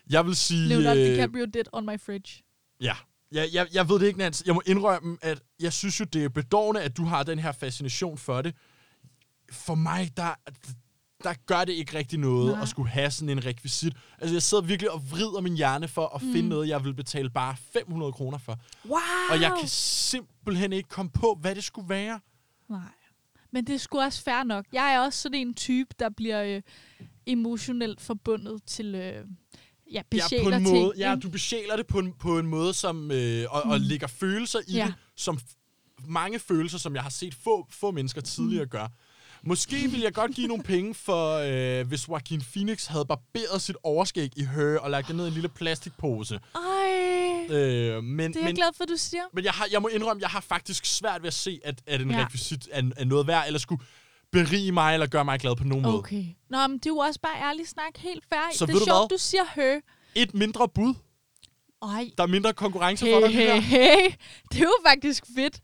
Jeg 0.09 0.25
vil 0.25 0.35
sige... 0.35 0.67
Leonardo 0.67 0.99
øh, 0.99 1.05
DiCaprio 1.05 1.45
did 1.45 1.63
on 1.73 1.85
my 1.85 1.99
fridge. 1.99 2.43
Ja, 2.81 2.95
jeg, 3.31 3.49
jeg, 3.53 3.67
jeg 3.73 3.89
ved 3.89 3.99
det 3.99 4.07
ikke, 4.07 4.19
Nans. 4.19 4.43
Jeg 4.45 4.53
må 4.55 4.61
indrømme, 4.65 5.17
at 5.21 5.41
jeg 5.59 5.73
synes 5.73 5.99
jo, 5.99 6.05
det 6.05 6.23
er 6.23 6.29
bedårende, 6.29 6.81
at 6.81 6.97
du 6.97 7.05
har 7.05 7.23
den 7.23 7.39
her 7.39 7.51
fascination 7.51 8.17
for 8.17 8.41
det. 8.41 8.55
For 9.51 9.75
mig, 9.75 10.17
der, 10.17 10.33
der 11.23 11.33
gør 11.45 11.65
det 11.65 11.73
ikke 11.73 11.97
rigtig 11.97 12.19
noget 12.19 12.53
Nej. 12.53 12.61
at 12.61 12.67
skulle 12.67 12.89
have 12.89 13.11
sådan 13.11 13.29
en 13.29 13.45
rekvisit. 13.45 13.93
Altså, 14.19 14.35
jeg 14.35 14.41
sidder 14.41 14.63
virkelig 14.63 14.91
og 14.91 15.11
vrider 15.11 15.41
min 15.41 15.55
hjerne 15.55 15.87
for 15.87 16.15
at 16.15 16.21
mm. 16.21 16.33
finde 16.33 16.49
noget, 16.49 16.67
jeg 16.67 16.83
vil 16.83 16.93
betale 16.93 17.29
bare 17.29 17.55
500 17.73 18.11
kroner 18.11 18.37
for. 18.37 18.59
Wow! 18.85 18.97
Og 19.31 19.41
jeg 19.41 19.51
kan 19.59 19.67
simpelthen 19.69 20.73
ikke 20.73 20.89
komme 20.89 21.11
på, 21.11 21.37
hvad 21.41 21.55
det 21.55 21.63
skulle 21.63 21.89
være. 21.89 22.19
Nej. 22.69 22.79
Men 23.55 23.67
det 23.67 23.75
er 23.75 23.79
sgu 23.79 24.00
også 24.00 24.24
fair 24.24 24.43
nok. 24.43 24.65
Jeg 24.74 24.93
er 24.93 25.00
også 25.00 25.21
sådan 25.21 25.39
en 25.39 25.53
type, 25.53 25.89
der 26.00 26.09
bliver 26.09 26.43
øh, 26.43 26.62
emotionelt 27.25 28.01
forbundet 28.01 28.63
til... 28.65 28.95
Øh, 28.95 29.25
ja, 29.91 30.01
besjæler 30.12 30.43
ja, 30.43 30.50
på 30.50 30.55
en 30.55 30.65
ting. 30.65 30.79
måde, 30.79 30.93
ja, 30.97 31.15
du 31.24 31.29
besjæler 31.29 31.75
det 31.75 31.88
på 31.88 32.00
en, 32.00 32.13
på 32.13 32.39
en 32.39 32.47
måde, 32.47 32.74
som, 32.74 33.12
øh, 33.12 33.45
og, 33.50 33.62
mm. 33.65 33.71
og 33.71 33.79
lægger 33.79 34.07
følelser 34.07 34.59
i 34.67 34.74
Ja. 34.74 34.85
det, 34.85 34.93
som 35.15 35.39
mange 36.07 36.39
følelser, 36.39 36.77
som 36.77 36.95
jeg 36.95 37.03
har 37.03 37.09
set 37.09 37.33
få, 37.33 37.67
få 37.69 37.91
mennesker 37.91 38.21
tidligere 38.21 38.63
mm. 38.63 38.69
gøre. 38.69 38.89
Måske 39.43 39.75
ville 39.75 40.03
jeg 40.03 40.13
godt 40.13 40.35
give 40.35 40.47
nogle 40.47 40.63
penge 40.74 40.93
for, 40.93 41.38
øh, 41.38 41.88
hvis 41.88 42.07
Joaquin 42.07 42.41
Phoenix 42.41 42.85
havde 42.85 43.05
barberet 43.05 43.62
sit 43.62 43.75
overskæg 43.83 44.29
i 44.38 44.43
Her 44.43 44.79
og 44.79 44.91
lagt 44.91 45.07
det 45.07 45.15
ned 45.15 45.25
i 45.25 45.27
en 45.27 45.33
lille 45.33 45.50
plastikpose. 45.50 46.39
Ej, 46.55 47.14
Øh, 47.49 48.03
men, 48.03 48.33
det 48.33 48.35
er 48.35 48.39
jeg 48.41 48.45
men, 48.47 48.55
glad 48.55 48.67
for, 48.77 48.85
du 48.85 48.95
siger. 48.97 49.23
men 49.33 49.43
jeg, 49.43 49.53
har, 49.53 49.67
jeg 49.71 49.81
må 49.81 49.87
indrømme, 49.87 50.21
jeg 50.21 50.29
har 50.29 50.41
faktisk 50.41 50.85
svært 50.85 51.21
ved 51.21 51.27
at 51.27 51.33
se, 51.33 51.59
at, 51.63 51.81
at 51.87 52.01
en 52.01 52.11
Ja. 52.11 52.23
rekvisit 52.25 52.67
er, 52.71 52.81
er 52.97 53.05
noget 53.05 53.27
værd, 53.27 53.43
eller 53.47 53.59
skulle 53.59 53.83
berige 54.31 54.71
mig, 54.71 54.93
eller 54.93 55.07
gøre 55.07 55.25
mig 55.25 55.39
glad 55.39 55.55
på 55.55 55.63
nogen 55.63 55.83
måde. 55.83 55.97
Okay. 55.97 56.25
Nå, 56.49 56.67
men 56.67 56.77
det 56.77 56.85
er 56.85 56.89
jo 56.89 56.97
også 56.97 57.19
bare 57.19 57.37
ærlig 57.49 57.67
snak. 57.67 57.97
Helt 57.97 58.23
fair. 58.29 58.53
Så 58.53 58.65
det 58.65 58.75
er 58.75 58.79
du 58.79 58.85
sjovt, 58.85 58.99
hvad? 59.11 59.17
du 59.17 59.21
siger 59.21 59.43
her. 59.55 59.79
Et 60.15 60.33
mindre 60.33 60.69
bud. 60.69 60.93
Ej, 61.81 62.09
Der 62.17 62.23
er 62.23 62.27
mindre 62.27 62.53
konkurrence 62.53 63.05
for 63.05 63.19
hey, 63.19 63.21
dig 63.21 63.29
lige 63.29 63.61
hey, 63.61 63.61
her. 63.61 63.87
hey. 64.01 64.11
Det 64.51 64.57
er 64.59 64.63
jo 64.63 64.75
faktisk 64.87 65.23
fedt. 65.35 65.59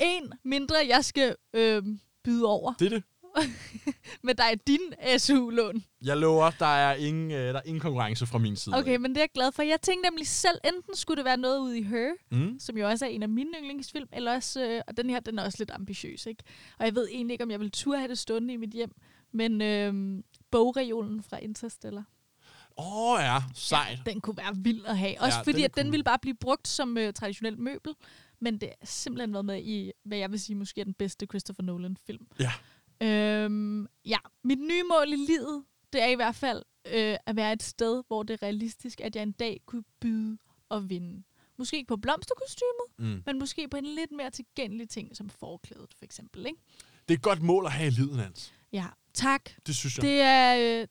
En 0.00 0.32
mindre, 0.44 0.76
jeg 0.88 1.04
skal 1.04 1.34
øh, 1.54 1.82
byde 2.24 2.44
over. 2.46 2.72
Det 2.78 2.86
er 2.86 2.90
det. 2.90 3.02
Men 4.22 4.36
der 4.36 4.44
er 4.44 4.54
din 4.66 5.18
SU-lån. 5.18 5.84
Jeg 6.04 6.16
lover, 6.16 6.50
der 6.58 6.66
er 6.66 6.94
ingen, 6.94 7.30
øh, 7.30 7.36
der 7.38 7.54
er 7.54 7.62
ingen 7.64 7.80
konkurrence 7.80 8.26
fra 8.26 8.38
min 8.38 8.56
side. 8.56 8.74
Okay, 8.76 8.96
men 8.96 9.10
det 9.10 9.16
er 9.16 9.22
jeg 9.22 9.28
glad 9.34 9.52
for. 9.52 9.62
Jeg 9.62 9.80
tænkte 9.82 10.10
nemlig 10.10 10.26
selv, 10.26 10.58
enten 10.64 10.96
skulle 10.96 11.16
det 11.16 11.24
være 11.24 11.36
noget 11.36 11.58
ude 11.60 11.78
i 11.78 11.82
Her, 11.82 12.08
Mm. 12.30 12.58
som 12.58 12.78
jo 12.78 12.88
også 12.88 13.04
er 13.04 13.08
en 13.08 13.22
af 13.22 13.28
mine 13.28 13.50
yndlingsfilm, 13.58 14.08
eller 14.12 14.34
også, 14.34 14.64
øh, 14.66 14.80
og 14.88 14.96
den 14.96 15.10
her, 15.10 15.20
den 15.20 15.38
er 15.38 15.44
også 15.44 15.58
lidt 15.58 15.70
ambitiøs, 15.70 16.26
ikke? 16.26 16.42
Og 16.78 16.84
jeg 16.86 16.94
ved 16.94 17.08
egentlig 17.10 17.34
ikke, 17.34 17.44
om 17.44 17.50
jeg 17.50 17.60
vil 17.60 17.70
turde 17.70 17.98
have 17.98 18.08
det 18.08 18.18
stående 18.18 18.54
i 18.54 18.56
mit 18.56 18.70
hjem, 18.70 18.90
men 19.32 19.62
øh, 19.62 20.22
bogreolen 20.50 21.22
fra 21.22 21.38
Interstellar, 21.38 22.04
Åh 22.78 23.12
oh, 23.12 23.18
ja, 23.20 23.38
sejt. 23.54 23.98
den 24.06 24.20
kunne 24.20 24.36
være 24.36 24.54
vild 24.56 24.86
at 24.86 24.98
have. 24.98 25.20
Også 25.20 25.38
Ja, 25.38 25.42
fordi, 25.42 25.56
den 25.58 25.64
at 25.64 25.74
den 25.76 25.84
cool. 25.84 25.90
ville 25.92 26.04
bare 26.04 26.18
blive 26.22 26.34
brugt 26.40 26.68
som 26.68 26.98
øh, 26.98 27.12
traditionelt 27.12 27.58
møbel, 27.58 27.92
men 28.40 28.58
det 28.60 28.68
er 28.68 28.86
simpelthen 28.86 29.32
været 29.32 29.44
med 29.44 29.62
i, 29.62 29.92
hvad 30.04 30.18
jeg 30.18 30.30
vil 30.30 30.40
sige, 30.40 30.56
måske 30.56 30.80
er 30.80 30.84
den 30.84 30.94
bedste 30.94 31.26
Christopher 31.26 31.62
Nolan-film. 31.64 32.26
Ja. 32.40 32.52
Øhm, 33.02 33.86
ja, 34.04 34.18
mit 34.44 34.58
nye 34.58 34.82
mål 34.82 35.12
i 35.12 35.16
livet, 35.16 35.64
det 35.92 36.02
er 36.02 36.06
i 36.08 36.14
hvert 36.14 36.34
fald 36.34 36.62
øh, 36.94 37.16
at 37.26 37.36
være 37.36 37.52
et 37.52 37.62
sted, 37.62 38.02
hvor 38.08 38.22
det 38.22 38.34
er 38.34 38.42
realistisk, 38.42 39.00
at 39.00 39.16
jeg 39.16 39.22
en 39.22 39.32
dag 39.32 39.60
kunne 39.66 39.84
byde 40.00 40.38
og 40.68 40.90
vinde. 40.90 41.22
Måske 41.58 41.76
ikke 41.76 41.88
på 41.88 41.96
blomsterkostymet, 41.96 42.86
Mm. 42.98 43.22
men 43.26 43.38
måske 43.38 43.68
på 43.68 43.76
en 43.76 43.84
lidt 43.84 44.12
mere 44.16 44.30
tilgængelig 44.30 44.88
ting, 44.88 45.16
som 45.16 45.28
forklædet 45.30 45.94
for 45.98 46.04
eksempel. 46.04 46.46
Ikke? 46.46 46.58
Det 47.08 47.14
er 47.14 47.18
et 47.18 47.22
godt 47.22 47.42
mål 47.42 47.66
at 47.66 47.72
have 47.72 47.86
i 47.86 47.90
livet, 47.90 48.16
Hans. 48.20 48.52
Ja, 48.72 48.86
tak. 49.14 49.50
Det 49.66 49.76
synes 49.76 49.96
jeg. 49.96 50.02
Det 50.02 50.20
er, 50.20 50.80
øh, 50.80 50.86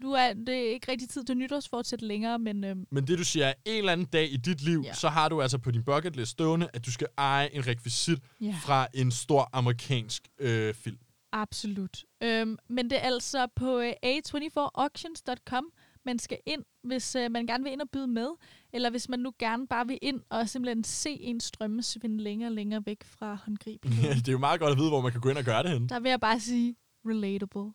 nu 0.00 0.12
er 0.12 0.32
det 0.32 0.48
er 0.54 0.70
ikke 0.72 0.92
rigtig 0.92 1.08
tid 1.08 1.24
til 1.24 1.36
nytårsfortsæt 1.36 2.02
længere, 2.02 2.38
men 2.38 2.64
øh, 2.64 2.76
Men 2.90 3.06
det 3.06 3.18
du 3.18 3.24
siger 3.24 3.46
er, 3.46 3.54
en 3.64 3.78
eller 3.78 3.92
anden 3.92 4.06
dag 4.06 4.32
i 4.32 4.36
dit 4.36 4.60
liv, 4.62 4.82
ja. 4.86 4.94
så 4.94 5.08
har 5.08 5.28
du 5.28 5.42
altså 5.42 5.58
på 5.58 5.70
din 5.70 5.84
bucket 5.84 6.16
list 6.16 6.30
stående, 6.30 6.68
at 6.72 6.86
du 6.86 6.90
skal 6.92 7.06
eje 7.18 7.48
en 7.54 7.66
rekvisit 7.66 8.18
ja, 8.40 8.56
fra 8.64 8.86
en 8.94 9.10
stor 9.10 9.50
amerikansk 9.52 10.28
øh, 10.38 10.74
film. 10.74 10.98
Absolut. 11.32 12.04
Øhm, 12.22 12.56
men 12.68 12.90
det 12.90 12.98
er 12.98 13.06
altså 13.06 13.46
på 13.56 13.78
øh, 13.78 13.92
a24auctions.com, 14.06 15.64
man 16.04 16.18
skal 16.18 16.38
ind, 16.46 16.62
hvis 16.84 17.14
øh, 17.14 17.30
man 17.30 17.46
gerne 17.46 17.64
vil 17.64 17.72
ind 17.72 17.80
og 17.80 17.90
byde 17.90 18.06
med, 18.06 18.28
eller 18.72 18.90
hvis 18.90 19.08
man 19.08 19.18
nu 19.18 19.32
gerne 19.38 19.66
bare 19.66 19.86
vil 19.86 19.98
ind 20.02 20.20
og 20.30 20.48
simpelthen 20.48 20.84
se 20.84 21.10
en 21.10 21.40
strømme 21.40 21.82
svinde 21.82 22.22
længere 22.22 22.48
og 22.48 22.54
længere 22.54 22.82
væk 22.86 23.04
fra 23.04 23.34
håndgribeligheden. 23.34 24.16
det 24.18 24.28
er 24.28 24.32
jo 24.32 24.38
meget 24.38 24.60
godt 24.60 24.72
at 24.72 24.78
vide, 24.78 24.88
hvor 24.88 25.00
man 25.00 25.12
kan 25.12 25.20
gå 25.20 25.28
ind 25.28 25.38
og 25.38 25.44
gøre 25.44 25.62
det 25.62 25.70
henne. 25.70 25.88
Der 25.88 26.00
vil 26.00 26.08
jeg 26.08 26.20
bare 26.20 26.40
sige, 26.40 26.76
relatable. 27.06 27.72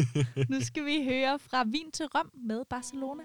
nu 0.52 0.60
skal 0.60 0.84
vi 0.84 1.04
høre 1.04 1.38
fra 1.38 1.64
Vin 1.64 1.92
til 1.92 2.06
Rom 2.06 2.30
med 2.34 2.64
Barcelona. 2.70 3.22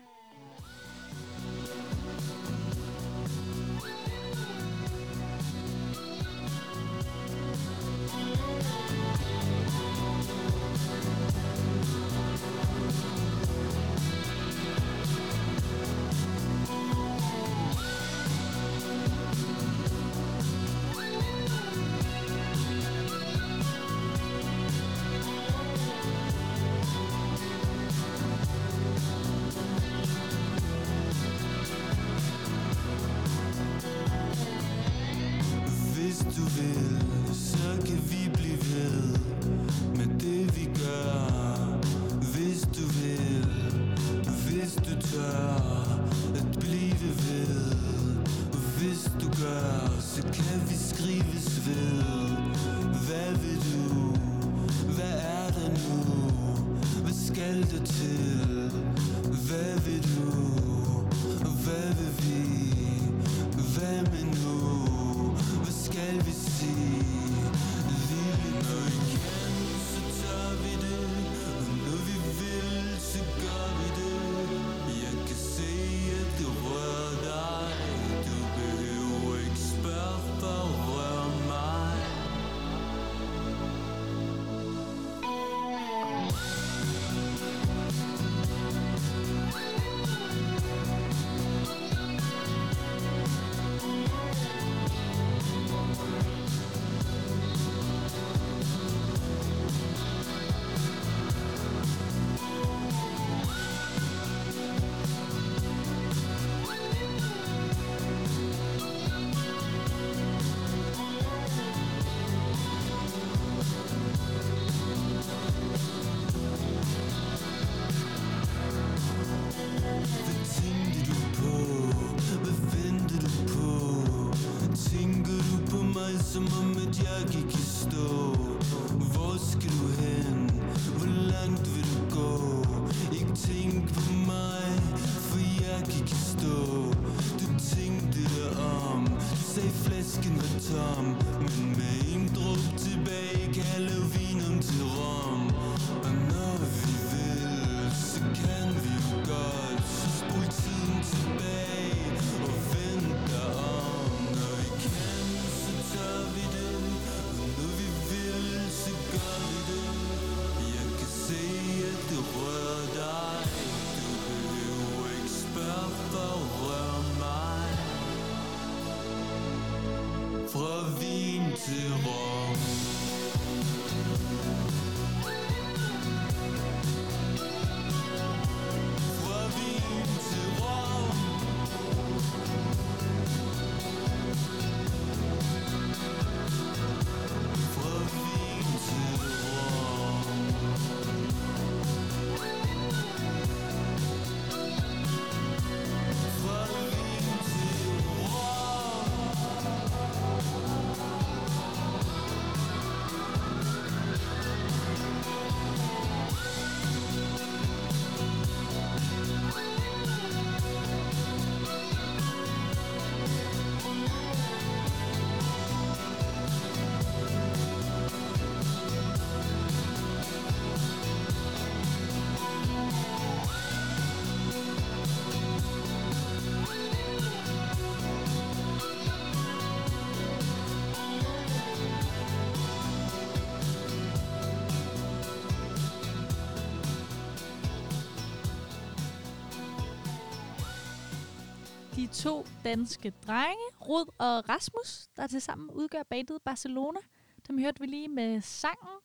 Danske 242.65 243.13
drenge, 243.28 243.63
Rud 243.82 244.06
og 244.17 244.49
Rasmus, 244.49 245.08
der 245.17 245.28
tilsammen 245.28 245.69
udgør 245.69 246.04
bandet 246.10 246.38
Barcelona. 246.45 246.99
Dem 247.47 247.60
hørte 247.60 247.80
vi 247.80 247.86
lige 247.86 248.08
med 248.08 248.41
sangen 248.41 248.95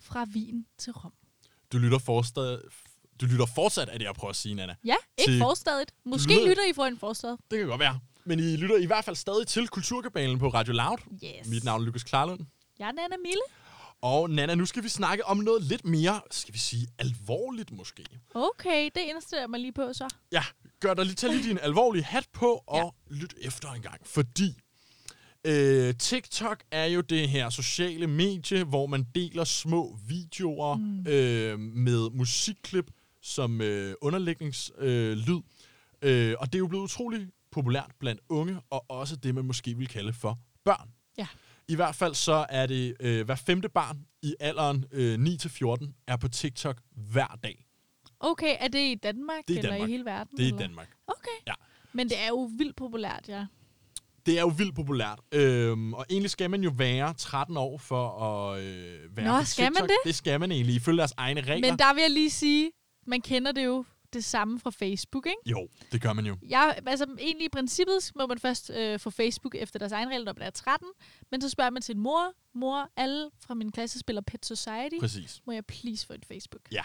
fra 0.00 0.26
Wien 0.34 0.66
til 0.78 0.92
Rom. 0.92 1.12
Du 1.72 1.78
lytter, 1.78 1.98
forstad, 1.98 2.58
du 3.20 3.26
lytter 3.26 3.46
fortsat 3.54 3.88
af 3.88 3.98
det, 3.98 4.06
jeg 4.06 4.14
prøver 4.14 4.30
at 4.30 4.36
sige, 4.36 4.54
Nana. 4.54 4.74
Ja, 4.84 4.94
ikke 5.18 5.32
Til- 5.32 5.38
forstadet. 5.40 5.92
Måske 6.04 6.32
lytter- 6.32 6.48
lytter 6.48 6.62
I 6.70 6.72
fra 6.72 6.88
en 6.88 6.98
forstad. 6.98 7.30
Det 7.50 7.58
kan 7.58 7.66
godt 7.68 7.80
være. 7.80 8.00
Men 8.24 8.38
I 8.38 8.56
lytter 8.56 8.76
i 8.76 8.86
hvert 8.86 9.04
fald 9.04 9.16
stadig 9.16 9.46
til 9.46 9.68
Kulturkabalen 9.68 10.38
på 10.38 10.48
Radio 10.48 10.72
Loud. 10.72 10.98
Yes. 11.24 11.48
Mit 11.48 11.64
navn 11.64 11.80
er 11.82 11.84
Lukas 11.86 12.02
Klarlund. 12.04 12.40
Jeg 12.78 12.88
er 12.88 12.92
Nana 12.92 13.16
Mille. 13.16 13.42
Og 14.06 14.30
Nana, 14.30 14.54
nu 14.54 14.66
skal 14.66 14.82
vi 14.82 14.88
snakke 14.88 15.24
om 15.24 15.36
noget 15.36 15.62
lidt 15.62 15.84
mere, 15.84 16.20
skal 16.30 16.54
vi 16.54 16.58
sige, 16.58 16.86
alvorligt 16.98 17.70
måske. 17.70 18.04
Okay, 18.34 18.90
det 18.94 19.00
indstiller 19.00 19.46
mig 19.46 19.60
lige 19.60 19.72
på 19.72 19.92
så. 19.92 20.08
Ja, 20.32 20.42
gør 20.80 20.94
dig 20.94 21.04
lige, 21.04 21.14
tag 21.14 21.30
lige 21.30 21.48
din 21.48 21.58
alvorlige 21.62 22.04
hat 22.04 22.28
på 22.32 22.62
og 22.66 22.94
ja. 23.10 23.14
lyt 23.14 23.34
efter 23.40 23.72
en 23.72 23.82
gang. 23.82 24.00
Fordi 24.06 24.56
øh, 25.44 25.94
TikTok 25.94 26.64
er 26.70 26.84
jo 26.84 27.00
det 27.00 27.28
her 27.28 27.50
sociale 27.50 28.06
medie, 28.06 28.64
hvor 28.64 28.86
man 28.86 29.06
deler 29.14 29.44
små 29.44 29.98
videoer 30.08 30.76
mm. 30.76 31.06
øh, 31.06 31.58
med 31.58 32.10
musikklip 32.10 32.90
som 33.22 33.60
øh, 33.60 33.94
underlægningslyd. 34.00 34.86
Øh, 34.86 35.16
lyd. 35.16 35.40
øh, 36.02 36.34
og 36.38 36.46
det 36.46 36.54
er 36.54 36.58
jo 36.58 36.66
blevet 36.66 36.84
utrolig 36.84 37.28
populært 37.50 37.90
blandt 37.98 38.20
unge, 38.28 38.60
og 38.70 38.90
også 38.90 39.16
det, 39.16 39.34
man 39.34 39.44
måske 39.44 39.76
vil 39.76 39.88
kalde 39.88 40.12
for 40.12 40.38
børn. 40.64 40.90
Ja. 41.18 41.26
I 41.68 41.74
hvert 41.74 41.94
fald 41.94 42.14
så 42.14 42.46
er 42.48 42.66
det 42.66 42.96
øh, 43.00 43.24
hver 43.24 43.34
femte 43.34 43.68
barn 43.68 43.98
i 44.22 44.34
alderen 44.40 44.84
øh, 44.92 45.14
9-14 45.14 45.92
er 46.06 46.16
på 46.16 46.28
TikTok 46.28 46.76
hver 47.12 47.38
dag. 47.42 47.66
Okay, 48.20 48.56
er 48.60 48.68
det 48.68 48.78
i 48.78 48.94
Danmark, 48.94 49.36
Det 49.48 49.54
er 49.54 49.54
i 49.54 49.58
eller 49.58 49.70
Danmark. 49.70 49.88
i 49.88 49.92
hele 49.92 50.04
verden? 50.04 50.36
Det 50.36 50.42
er 50.42 50.46
i 50.46 50.48
eller? 50.48 50.60
Danmark. 50.60 50.88
Okay. 51.06 51.38
Ja. 51.46 51.52
Men 51.92 52.08
det 52.08 52.18
er 52.22 52.28
jo 52.28 52.50
vildt 52.58 52.76
populært, 52.76 53.24
ja. 53.28 53.46
Det 54.26 54.36
er 54.38 54.40
jo 54.40 54.48
vildt 54.56 54.74
populært. 54.74 55.20
Øhm, 55.32 55.94
og 55.94 56.06
egentlig 56.10 56.30
skal 56.30 56.50
man 56.50 56.62
jo 56.62 56.72
være 56.76 57.14
13 57.14 57.56
år 57.56 57.78
for 57.78 58.08
at 58.22 58.62
øh, 58.62 59.16
være 59.16 59.26
Nå, 59.26 59.38
på 59.38 59.44
skal 59.44 59.62
man 59.64 59.72
TikTok. 59.72 59.88
det? 59.88 59.96
Det 60.04 60.14
skal 60.14 60.40
man 60.40 60.52
egentlig, 60.52 60.74
ifølge 60.74 60.98
deres 60.98 61.14
egne 61.16 61.40
regler. 61.40 61.70
Men 61.70 61.78
der 61.78 61.94
vil 61.94 62.00
jeg 62.00 62.10
lige 62.10 62.30
sige, 62.30 62.70
man 63.06 63.20
kender 63.20 63.52
det 63.52 63.64
jo 63.64 63.84
det 64.12 64.24
samme 64.24 64.60
fra 64.60 64.70
Facebook, 64.70 65.26
ikke? 65.26 65.38
Jo, 65.46 65.68
det 65.92 66.02
gør 66.02 66.12
man 66.12 66.26
jo. 66.26 66.36
Jeg, 66.48 66.78
altså, 66.86 67.06
egentlig 67.18 67.46
i 67.46 67.48
princippet 67.48 68.12
må 68.14 68.26
man 68.26 68.38
først 68.38 68.70
øh, 68.70 69.00
få 69.00 69.10
Facebook 69.10 69.54
efter 69.54 69.78
deres 69.78 69.92
egen 69.92 70.08
regler, 70.08 70.24
når 70.24 70.34
man 70.38 70.46
er 70.46 70.50
13. 70.50 70.88
Men 71.30 71.40
så 71.40 71.48
spørger 71.48 71.70
man 71.70 71.82
sin 71.82 71.98
mor, 71.98 72.32
mor, 72.54 72.90
alle 72.96 73.30
fra 73.46 73.54
min 73.54 73.72
klasse 73.72 73.98
spiller 73.98 74.22
Pet 74.22 74.46
Society. 74.46 74.96
Præcis. 75.00 75.40
Må 75.46 75.52
jeg 75.52 75.64
please 75.64 76.06
få 76.06 76.12
en 76.12 76.22
Facebook? 76.28 76.62
Ja. 76.72 76.82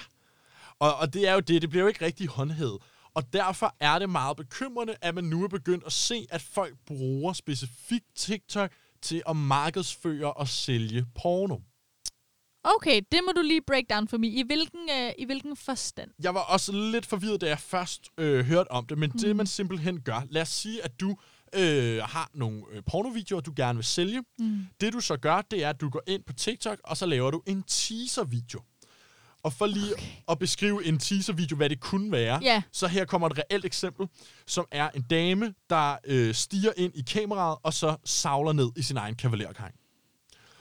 Og, 0.80 0.96
og 0.96 1.14
det 1.14 1.28
er 1.28 1.34
jo 1.34 1.40
det, 1.40 1.62
det 1.62 1.70
bliver 1.70 1.84
jo 1.84 1.88
ikke 1.88 2.06
rigtig 2.06 2.28
håndhævet. 2.28 2.82
Og 3.14 3.34
derfor 3.34 3.76
er 3.80 4.00
det 4.00 4.10
meget 4.10 4.38
bekymrende, 4.38 4.96
at 5.02 5.16
man 5.16 5.24
nu 5.24 5.44
er 5.44 5.48
begyndt 5.48 5.86
at 5.86 5.92
se, 5.92 6.28
at 6.30 6.42
folk 6.42 6.76
bruger 6.86 7.34
specifikt 7.34 8.06
TikTok 8.16 8.72
til 9.02 9.24
at 9.28 9.36
markedsføre 9.36 10.34
og 10.34 10.48
sælge 10.48 11.06
porno. 11.16 11.58
Okay, 12.64 13.02
det 13.12 13.20
må 13.26 13.32
du 13.36 13.42
lige 13.42 13.62
break 13.68 13.84
down 13.90 14.08
for 14.08 14.18
mig. 14.18 14.30
I 14.38 14.44
hvilken, 14.46 14.80
øh, 14.90 15.12
i 15.20 15.26
hvilken 15.26 15.56
forstand? 15.56 16.12
Jeg 16.24 16.34
var 16.34 16.40
også 16.42 16.72
lidt 16.72 17.06
forvirret, 17.06 17.42
da 17.42 17.48
jeg 17.48 17.60
først 17.60 18.02
øh, 18.18 18.46
hørte 18.46 18.72
om 18.72 18.86
det, 18.86 18.98
men 18.98 19.12
mm. 19.14 19.20
det 19.20 19.36
man 19.36 19.48
simpelthen 19.48 20.02
gør, 20.02 20.22
lad 20.30 20.42
os 20.42 20.50
sige, 20.50 20.84
at 20.84 21.00
du 21.00 21.16
øh, 21.56 21.98
har 22.04 22.30
nogle 22.34 22.62
øh, 22.72 22.84
pornovideoer, 22.92 23.42
du 23.42 23.54
gerne 23.56 23.78
vil 23.78 23.86
sælge. 23.86 24.24
Mm. 24.40 24.60
Det 24.82 24.94
du 24.94 25.00
så 25.00 25.18
gør, 25.18 25.42
det 25.42 25.64
er, 25.64 25.70
at 25.70 25.82
du 25.82 25.90
går 25.90 26.02
ind 26.08 26.24
på 26.24 26.34
TikTok, 26.34 26.80
og 26.84 26.98
så 26.98 27.06
laver 27.06 27.32
du 27.32 27.42
en 27.48 27.64
teaser-video. 27.64 28.62
Og 29.44 29.54
for 29.54 29.66
lige 29.66 29.94
Okay. 29.94 30.06
at 30.30 30.40
beskrive 30.40 30.86
en 30.86 31.00
teaser-video, 31.00 31.58
hvad 31.58 31.70
det 31.70 31.80
kunne 31.80 32.12
være, 32.12 32.40
Ja. 32.44 32.62
så 32.72 32.88
her 32.88 33.06
kommer 33.06 33.30
et 33.30 33.38
reelt 33.38 33.66
eksempel, 33.66 34.08
som 34.48 34.66
er 34.72 34.90
en 34.90 35.02
dame, 35.02 35.54
der 35.70 35.96
øh, 36.06 36.34
stiger 36.36 36.72
ind 36.78 36.96
i 36.96 37.02
kameraet, 37.02 37.58
og 37.64 37.74
så 37.74 37.96
savler 38.06 38.54
ned 38.54 38.70
i 38.76 38.82
sin 38.82 38.98
egen 38.98 39.16
kavalerkang. 39.16 39.74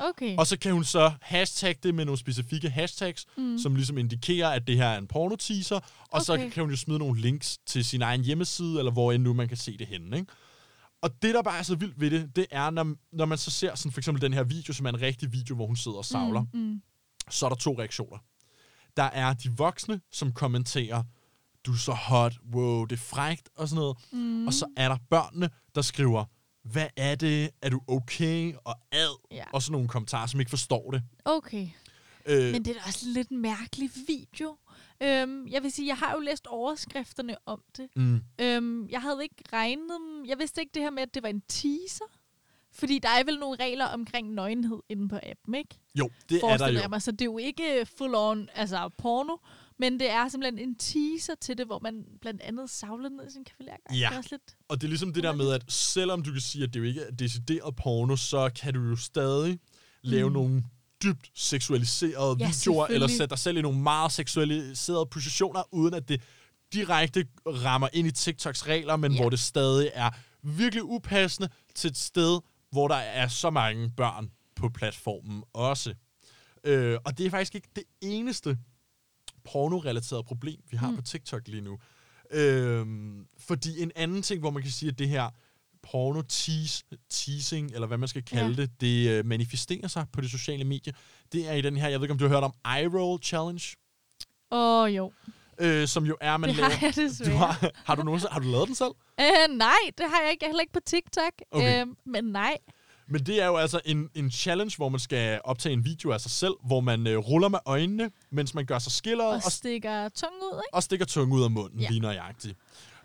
Okay. 0.00 0.36
Og 0.36 0.46
så 0.46 0.58
kan 0.58 0.72
hun 0.72 0.84
så 0.84 1.12
hashtag 1.20 1.76
det 1.82 1.94
med 1.94 2.04
nogle 2.04 2.18
specifikke 2.18 2.70
hashtags, 2.70 3.26
mm. 3.36 3.58
som 3.58 3.74
ligesom 3.74 3.98
indikerer, 3.98 4.48
at 4.48 4.66
det 4.66 4.76
her 4.76 4.86
er 4.86 4.98
en 4.98 5.06
porno-teaser, 5.06 5.76
og 5.76 5.82
okay. 6.10 6.24
så 6.24 6.36
kan 6.36 6.62
hun 6.62 6.70
jo 6.70 6.76
smide 6.76 6.98
nogle 6.98 7.20
links 7.20 7.58
til 7.66 7.84
sin 7.84 8.02
egen 8.02 8.24
hjemmeside, 8.24 8.78
eller 8.78 8.92
hvor 8.92 9.12
end 9.12 9.22
nu 9.22 9.32
man 9.32 9.48
kan 9.48 9.56
se 9.56 9.78
det 9.78 9.86
henne, 9.86 10.16
ikke? 10.16 10.32
Og 11.02 11.22
det, 11.22 11.34
der 11.34 11.42
bare 11.42 11.58
er 11.58 11.62
så 11.62 11.74
vildt 11.74 12.00
ved 12.00 12.10
det, 12.10 12.36
det 12.36 12.46
er, 12.50 12.70
når, 12.70 12.94
når 13.12 13.24
man 13.24 13.38
så 13.38 13.50
ser 13.50 13.74
sådan 13.74 13.92
for 13.92 14.00
eksempel 14.00 14.22
den 14.22 14.32
her 14.32 14.44
video, 14.44 14.72
som 14.72 14.86
er 14.86 14.90
en 14.90 15.00
rigtig 15.00 15.32
video, 15.32 15.54
hvor 15.54 15.66
hun 15.66 15.76
sidder 15.76 15.98
og 15.98 16.04
savler, 16.04 16.44
mm. 16.52 16.60
Mm. 16.60 16.82
så 17.30 17.46
er 17.46 17.50
der 17.50 17.56
to 17.56 17.78
reaktioner. 17.78 18.18
Der 18.96 19.02
er 19.02 19.32
de 19.32 19.50
voksne, 19.56 20.00
som 20.12 20.32
kommenterer, 20.32 21.02
du 21.66 21.72
er 21.72 21.76
så 21.76 21.92
hot, 21.92 22.34
wow, 22.54 22.84
det 22.84 22.96
er 22.96 23.00
frægt, 23.00 23.48
og 23.56 23.68
sådan 23.68 23.80
noget. 23.80 23.96
Mm. 24.12 24.46
Og 24.46 24.52
så 24.52 24.66
er 24.76 24.88
der 24.88 24.96
børnene, 25.10 25.50
der 25.74 25.82
skriver, 25.82 26.24
hvad 26.62 26.86
er 26.96 27.14
det? 27.14 27.50
Er 27.62 27.68
du 27.70 27.80
okay? 27.88 28.54
Og 28.64 28.74
ad. 28.92 29.18
Ja. 29.30 29.44
Og 29.52 29.62
sådan 29.62 29.72
nogle 29.72 29.88
kommentarer, 29.88 30.26
som 30.26 30.40
ikke 30.40 30.50
forstår 30.50 30.90
det. 30.90 31.02
Okay. 31.24 31.68
Øh, 32.26 32.52
Men 32.52 32.64
det 32.64 32.70
er 32.70 32.74
da 32.74 32.80
også 32.86 33.06
lidt 33.08 33.28
en 33.28 33.38
mærkelig 33.42 33.90
video. 34.06 34.56
Øhm, 35.02 35.46
jeg 35.48 35.62
vil 35.62 35.72
sige, 35.72 35.88
jeg 35.88 35.96
har 35.96 36.12
jo 36.14 36.20
læst 36.20 36.46
overskrifterne 36.46 37.36
om 37.46 37.62
det. 37.76 37.88
mm, 37.96 38.20
Øhm, 38.40 38.88
jeg 38.88 39.02
havde 39.02 39.18
ikke 39.22 39.34
regnet... 39.52 39.98
Jeg 40.26 40.38
vidste 40.38 40.60
ikke 40.60 40.70
det 40.74 40.82
her 40.82 40.90
med, 40.90 41.02
at 41.02 41.14
det 41.14 41.22
var 41.22 41.28
en 41.28 41.42
teaser. 41.48 42.04
Fordi 42.72 42.98
der 42.98 43.08
er 43.08 43.24
vel 43.24 43.38
nogle 43.38 43.56
regler 43.60 43.84
omkring 43.86 44.30
nøgenhed 44.34 44.78
inde 44.88 45.08
på 45.08 45.16
appen, 45.22 45.54
ikke? 45.54 45.78
jo, 45.94 46.10
det 46.28 46.40
er 46.44 46.56
der 46.56 46.68
jo. 46.82 46.88
mig. 46.88 47.02
Så 47.02 47.12
det 47.12 47.20
er 47.20 47.24
jo 47.24 47.38
ikke 47.38 47.86
full 47.98 48.14
on 48.14 48.48
altså 48.54 48.88
porno, 48.98 49.36
men 49.80 50.00
det 50.00 50.10
er 50.10 50.28
simpelthen 50.28 50.68
en 50.68 50.74
teaser 50.74 51.34
til 51.40 51.58
det, 51.58 51.66
hvor 51.66 51.78
man 51.78 52.04
blandt 52.20 52.40
andet 52.42 52.70
savler 52.70 53.08
ned 53.08 53.26
i 53.28 53.32
sin 53.32 53.44
kavalergang. 53.44 53.98
Ja. 53.98 54.06
Det 54.08 54.14
er 54.14 54.18
også 54.18 54.28
lidt... 54.32 54.56
Og 54.68 54.80
det 54.80 54.86
er 54.86 54.88
ligesom 54.88 55.12
det 55.12 55.22
der 55.22 55.34
med, 55.34 55.52
at 55.52 55.64
selvom 55.72 56.22
du 56.22 56.32
kan 56.32 56.40
sige, 56.40 56.64
at 56.64 56.74
det 56.74 56.80
jo 56.80 56.84
ikke 56.84 57.00
er 57.00 57.10
decideret 57.10 57.76
porno, 57.76 58.16
så 58.16 58.50
kan 58.60 58.74
du 58.74 58.80
jo 58.80 58.96
stadig 58.96 59.58
lave 60.02 60.28
Mm. 60.28 60.32
nogle 60.34 60.62
dybt 61.02 61.30
seksualiserede 61.34 62.36
Ja, 62.40 62.46
videoer, 62.46 62.86
eller 62.86 63.06
sætte 63.08 63.26
dig 63.26 63.38
selv 63.38 63.56
i 63.56 63.62
nogle 63.62 63.78
meget 63.80 64.12
seksualiserede 64.12 65.06
positioner, 65.06 65.62
uden 65.74 65.94
at 65.94 66.08
det 66.08 66.22
direkte 66.72 67.26
rammer 67.46 67.88
ind 67.92 68.08
i 68.08 68.10
TikToks 68.10 68.66
regler, 68.68 68.96
men 68.96 69.12
Ja. 69.12 69.20
hvor 69.20 69.30
det 69.30 69.38
stadig 69.40 69.90
er 69.94 70.10
virkelig 70.42 70.84
upassende 70.84 71.48
til 71.74 71.90
et 71.90 71.96
sted, 71.96 72.40
hvor 72.70 72.88
der 72.88 72.94
er 72.96 73.28
så 73.28 73.50
mange 73.50 73.90
børn 73.96 74.30
på 74.56 74.68
platformen 74.68 75.42
også. 75.52 75.94
Øh, 76.64 76.98
og 77.04 77.18
det 77.18 77.26
er 77.26 77.30
faktisk 77.30 77.54
ikke 77.54 77.68
det 77.76 77.84
eneste 78.00 78.58
porno-relaterede 79.44 80.22
problem, 80.22 80.60
vi 80.70 80.76
har 80.76 80.90
Mm. 80.90 80.96
på 80.96 81.02
TikTok 81.02 81.48
lige 81.48 81.60
nu. 81.60 81.78
Øhm, 82.30 83.26
fordi 83.38 83.82
en 83.82 83.92
anden 83.96 84.22
ting, 84.22 84.40
hvor 84.40 84.50
man 84.50 84.62
kan 84.62 84.72
sige, 84.72 84.90
at 84.90 84.98
det 84.98 85.08
her 85.08 85.30
porno 85.82 86.22
tease, 86.22 86.84
teasing, 87.10 87.70
eller 87.74 87.86
hvad 87.86 87.98
man 87.98 88.08
skal 88.08 88.22
kalde 88.24 88.50
Ja. 88.50 88.62
det, 88.62 88.80
det 88.80 89.08
øh, 89.10 89.26
manifesterer 89.26 89.88
sig 89.88 90.06
på 90.12 90.20
det 90.20 90.30
sociale 90.30 90.64
medie. 90.64 90.92
Det 91.32 91.48
er 91.48 91.52
i 91.52 91.60
den 91.60 91.76
her, 91.76 91.88
jeg 91.88 92.00
ved 92.00 92.04
ikke, 92.06 92.12
om 92.12 92.18
du 92.18 92.24
har 92.24 92.34
hørt 92.34 92.44
om 92.44 92.54
eye 92.78 92.88
roll 92.98 93.22
challenge, 93.22 93.76
Åh, 94.52 94.82
oh, 94.82 94.96
jo. 94.96 95.12
øh, 95.60 95.88
som 95.88 96.04
jo 96.06 96.16
er, 96.20 96.36
man 96.36 96.48
det 96.50 96.56
laver... 96.56 96.70
har 96.70 96.86
jeg 96.86 96.96
desværre. 96.96 97.32
du 97.32 97.36
har, 97.36 97.70
har, 97.84 97.94
du 97.94 98.02
nogensinde, 98.02 98.32
har 98.32 98.40
du 98.40 98.48
lavet 98.48 98.66
den 98.68 98.74
selv? 98.74 98.90
Øh, 99.20 99.56
nej, 99.56 99.82
det 99.98 100.06
har 100.10 100.20
jeg 100.22 100.30
ikke. 100.30 100.44
Jeg 100.44 100.48
er 100.48 100.50
heller 100.50 100.60
ikke 100.60 100.72
på 100.72 100.80
TikTok. 100.86 101.32
Okay. 101.50 101.80
Øh, 101.80 101.86
men 102.06 102.24
nej. 102.24 102.56
Men 103.10 103.26
det 103.26 103.42
er 103.42 103.46
jo 103.46 103.56
altså 103.56 103.80
en, 103.84 104.08
en 104.14 104.30
challenge, 104.30 104.76
hvor 104.76 104.88
man 104.88 105.00
skal 105.00 105.40
optage 105.44 105.72
en 105.72 105.84
video 105.84 106.10
af 106.12 106.20
sig 106.20 106.30
selv, 106.30 106.54
hvor 106.66 106.80
man 106.80 107.06
øh, 107.06 107.18
ruller 107.18 107.48
med 107.48 107.58
øjnene, 107.66 108.10
mens 108.30 108.54
man 108.54 108.66
gør 108.66 108.78
sig 108.78 108.92
skilleret 108.92 109.30
Og 109.30 109.42
og, 109.44 109.52
stikker 109.52 110.08
tung 110.08 110.32
ud, 110.42 110.58
ikke? 110.58 110.74
og 110.74 110.82
stikker 110.82 111.06
tunge 111.06 111.34
ud 111.36 111.42
af 111.44 111.50
munden, 111.50 111.80
Ja. 111.80 111.88
lige 111.88 112.00
nøjagtigt. 112.00 112.58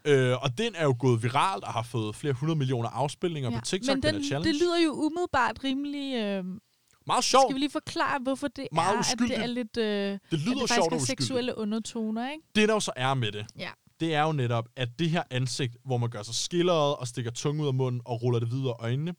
Øh, 0.06 0.44
og 0.44 0.58
den 0.58 0.76
er 0.76 0.84
jo 0.84 0.96
gået 1.00 1.24
viralt 1.24 1.64
og 1.64 1.74
har 1.74 1.84
fået 1.84 2.16
flere 2.16 2.34
hundrede 2.34 2.58
millioner 2.58 2.90
afspilninger 2.90 3.52
ja. 3.52 3.60
på 3.60 3.66
TikTok, 3.66 3.96
Men 3.96 4.04
den, 4.04 4.16
den, 4.16 4.24
challenge. 4.24 4.54
det 4.54 4.62
lyder 4.62 4.78
jo 4.86 4.92
umiddelbart 4.92 5.58
rimelig... 5.64 6.16
Øh, 6.16 6.44
Meget 7.08 7.24
sjovt. 7.24 7.44
skal 7.46 7.54
vi 7.56 7.60
lige 7.60 7.72
forklare, 7.72 8.20
hvorfor 8.24 8.48
det 8.48 8.68
Meget 8.72 8.94
er, 8.96 9.00
at 9.00 9.06
uskyldigt. 9.06 9.38
det 9.38 9.44
er 9.44 9.48
lidt... 9.48 9.78
Øh, 9.78 9.86
Det 9.86 10.20
at 10.32 10.40
lyder 10.40 10.52
det 10.52 10.60
faktisk 10.62 10.74
sjovt 10.76 10.86
uskyldigt. 10.94 11.08
seksuelle 11.08 11.58
undertoner, 11.58 12.32
ikke? 12.32 12.44
Det, 12.56 12.68
der 12.70 12.74
jo 12.74 12.80
så 12.80 12.92
er 12.96 13.14
med 13.14 13.32
det, 13.32 13.46
Ja. 13.60 13.70
det 14.00 14.14
er 14.16 14.22
jo 14.22 14.32
netop, 14.32 14.66
at 14.76 14.90
det 15.00 15.10
her 15.10 15.24
ansigt, 15.32 15.78
hvor 15.86 15.98
man 15.98 16.10
gør 16.10 16.24
sig 16.24 16.36
skilleret 16.36 16.96
og 16.96 17.08
stikker 17.08 17.32
tunge 17.32 17.62
ud 17.64 17.68
af 17.68 17.74
munden 17.74 18.02
og 18.06 18.22
ruller 18.24 18.40
det 18.40 18.52
videre 18.52 18.74
øjnene, 18.80 19.14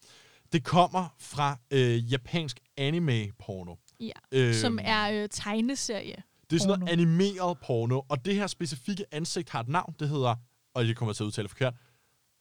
det 0.52 0.64
kommer 0.64 1.14
fra 1.18 1.58
øh, 1.70 2.12
japansk 2.12 2.60
anime-porno. 2.76 3.74
Ja. 4.00 4.12
Øhm, 4.32 4.54
Som 4.54 4.78
er 4.82 5.10
øh, 5.22 5.28
tegneserie. 5.32 6.16
Det 6.50 6.56
er 6.56 6.60
sådan 6.60 6.78
noget 6.78 6.92
animeret 6.92 7.58
porno, 7.66 8.00
og 8.08 8.24
det 8.24 8.34
her 8.34 8.46
specifikke 8.46 9.04
ansigt 9.12 9.50
har 9.50 9.60
et 9.60 9.68
navn, 9.68 9.94
det 9.98 10.08
hedder, 10.08 10.34
og 10.74 10.84
det 10.84 10.96
kommer 10.96 11.10
jeg 11.10 11.16
til 11.16 11.22
at 11.22 11.26
udtale 11.26 11.48
forkert, 11.48 11.74